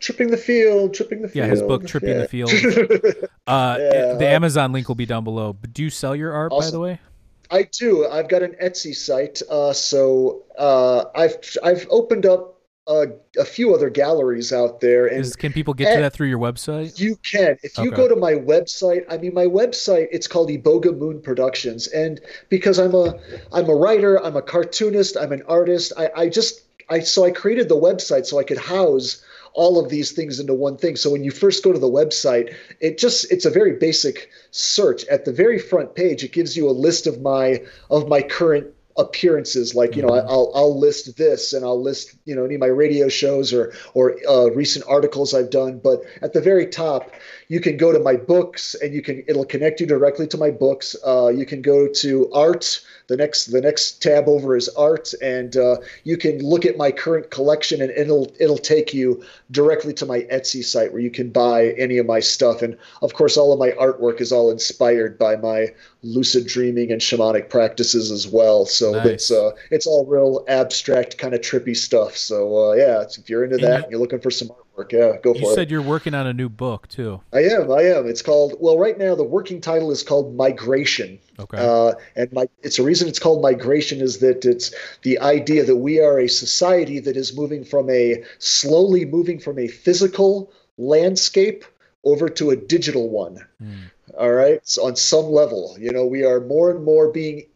[0.00, 1.46] Tripping the field, tripping the field.
[1.46, 2.50] Yeah, his book, Tripping the Field.
[3.48, 5.54] Uh, Yeah, the Amazon link will be down below.
[5.54, 7.00] But do you sell your art, by the way?
[7.50, 8.06] I do.
[8.06, 9.42] I've got an Etsy site.
[9.48, 13.06] Uh, so uh, I've I've opened up uh,
[13.38, 16.38] a few other galleries out there, and Is, can people get to that through your
[16.38, 16.98] website?
[16.98, 17.56] You can.
[17.62, 17.96] If you Okay.
[17.96, 21.86] go to my website, I mean my website, it's called Iboga Moon Productions.
[21.88, 23.14] And because I'm a
[23.52, 27.30] I'm a writer, I'm a cartoonist, I'm an artist, I, I just I so I
[27.30, 29.22] created the website so I could house
[29.54, 30.96] all of these things into one thing.
[30.96, 35.04] So when you first go to the website, it just it's a very basic search.
[35.06, 38.68] At the very front page, it gives you a list of my of my current
[38.96, 40.26] appearances like you know Mhm.
[40.28, 43.72] I'll I'll list this and I'll list you know any of my radio shows or
[43.94, 47.12] or uh, recent articles I've done but at the very top
[47.48, 50.50] you can go to my books and you can it'll connect you directly to my
[50.50, 50.94] books.
[51.04, 52.80] Uh, you can go to art.
[53.06, 56.90] The next the next tab over is art and uh, you can look at my
[56.90, 61.30] current collection and it'll it'll take you directly to my Etsy site where you can
[61.30, 62.60] buy any of my stuff.
[62.60, 65.68] And of course all of my artwork is all inspired by my
[66.02, 68.66] lucid dreaming and shamanic practices as well.
[68.66, 69.06] So Nice.
[69.06, 72.14] it's uh it's all real abstract kind of trippy stuff.
[72.14, 75.34] So uh, yeah if you're into And that you're looking for some artwork yeah go
[75.34, 77.20] You for it You said you're working on a new book too.
[77.32, 77.70] I am.
[77.70, 78.06] I am.
[78.06, 78.54] It's called.
[78.60, 81.18] Well, right now the working title is called Migration.
[81.38, 81.58] Okay.
[81.58, 85.76] Uh, and my, it's a reason it's called migration is that it's the idea that
[85.76, 91.64] we are a society that is moving from a slowly moving from a physical landscape
[92.04, 93.38] over to a digital one.
[93.58, 93.74] Hmm.
[94.18, 94.60] All right.
[94.66, 97.46] So on some level, you know, we are more and more being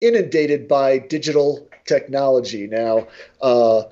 [0.00, 3.06] inundated by digital technology now.
[3.40, 3.84] Uh,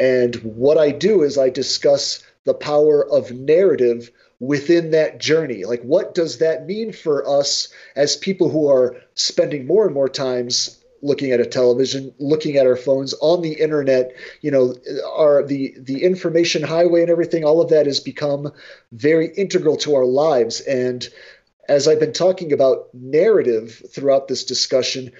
[0.00, 4.10] and what I do is I discuss the power of narrative
[4.40, 5.64] within that journey.
[5.64, 10.08] Like, what does that mean for us as people who are spending more and more
[10.08, 14.12] times looking at a television, looking at our phones, on the internet?
[14.40, 14.74] You know,
[15.06, 17.44] our the the information highway and everything.
[17.44, 18.50] All of that has become
[18.92, 20.62] very integral to our lives.
[20.62, 21.06] And
[21.68, 25.12] as I've been talking about narrative throughout this discussion,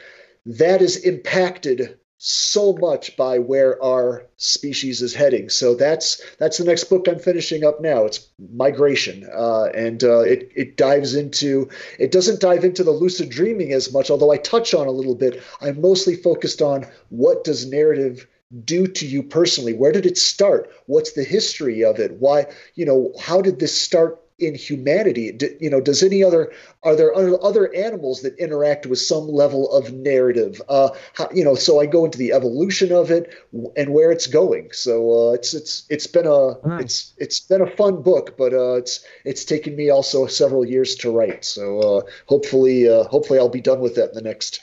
[0.46, 5.48] that is impacted so much by where our species is heading.
[5.48, 8.04] So that's that's the next book I'm finishing up now.
[8.04, 13.30] It's migration, uh, and uh, it it dives into it doesn't dive into the lucid
[13.30, 15.42] dreaming as much, although I touch on a little bit.
[15.62, 18.26] I'm mostly focused on what does narrative
[18.64, 19.72] do to you personally?
[19.72, 20.70] Where did it start?
[20.86, 22.12] What's the history of it?
[22.12, 26.52] Why you know how did this start in humanity do, you know does any other
[26.82, 30.60] are there other animals that interact with some level of narrative?
[30.68, 33.32] Uh how, you know so i go into the evolution of it
[33.76, 34.70] and where it's going.
[34.72, 36.82] So uh it's it's it's been a nice.
[36.82, 40.94] it's it's been a fun book but uh it's it's taken me also several years
[40.96, 41.44] to write.
[41.44, 44.60] So uh hopefully uh hopefully i'll be done with that in the next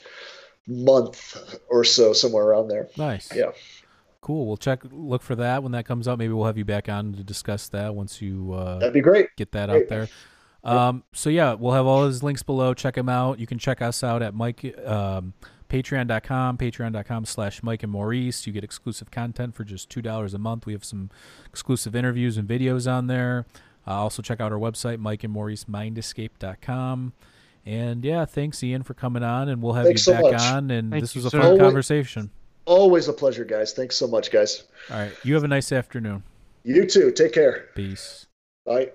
[0.68, 1.38] month
[1.70, 2.90] or so somewhere around there.
[2.98, 3.34] Nice.
[3.34, 3.52] Yeah
[4.22, 4.46] Cool.
[4.48, 6.18] We'll check look for that when that comes out.
[6.18, 9.36] Maybe we'll have you back on to discuss that once you uh, that'd be great.
[9.36, 9.84] Get that great.
[9.84, 10.08] out there.
[10.64, 12.74] Um, so yeah, we'll have all his links below.
[12.74, 13.40] Check him out.
[13.40, 15.34] You can check us out at Mike um,
[15.70, 18.48] Patreon.com, Patreon.com slash Mike and Maurice.
[18.48, 20.66] You get exclusive content for just two dollars a month.
[20.66, 21.10] We have some
[21.46, 23.46] exclusive interviews and videos on there.
[23.88, 27.14] Uh, also check out our website, Mike and Maurice Mindescape.com.
[27.66, 30.72] And yeah, thanks Ian for coming on, and we'll have thanks you back so on.
[30.72, 32.32] And Thank this was a fun conversation.
[32.68, 33.72] Always a pleasure, guys.
[33.72, 34.64] Thanks so much, guys.
[34.92, 35.14] All right.
[35.24, 36.22] You have a nice afternoon.
[36.64, 37.12] You too.
[37.12, 37.70] Take care.
[37.76, 38.26] Peace.
[38.66, 38.92] Bye.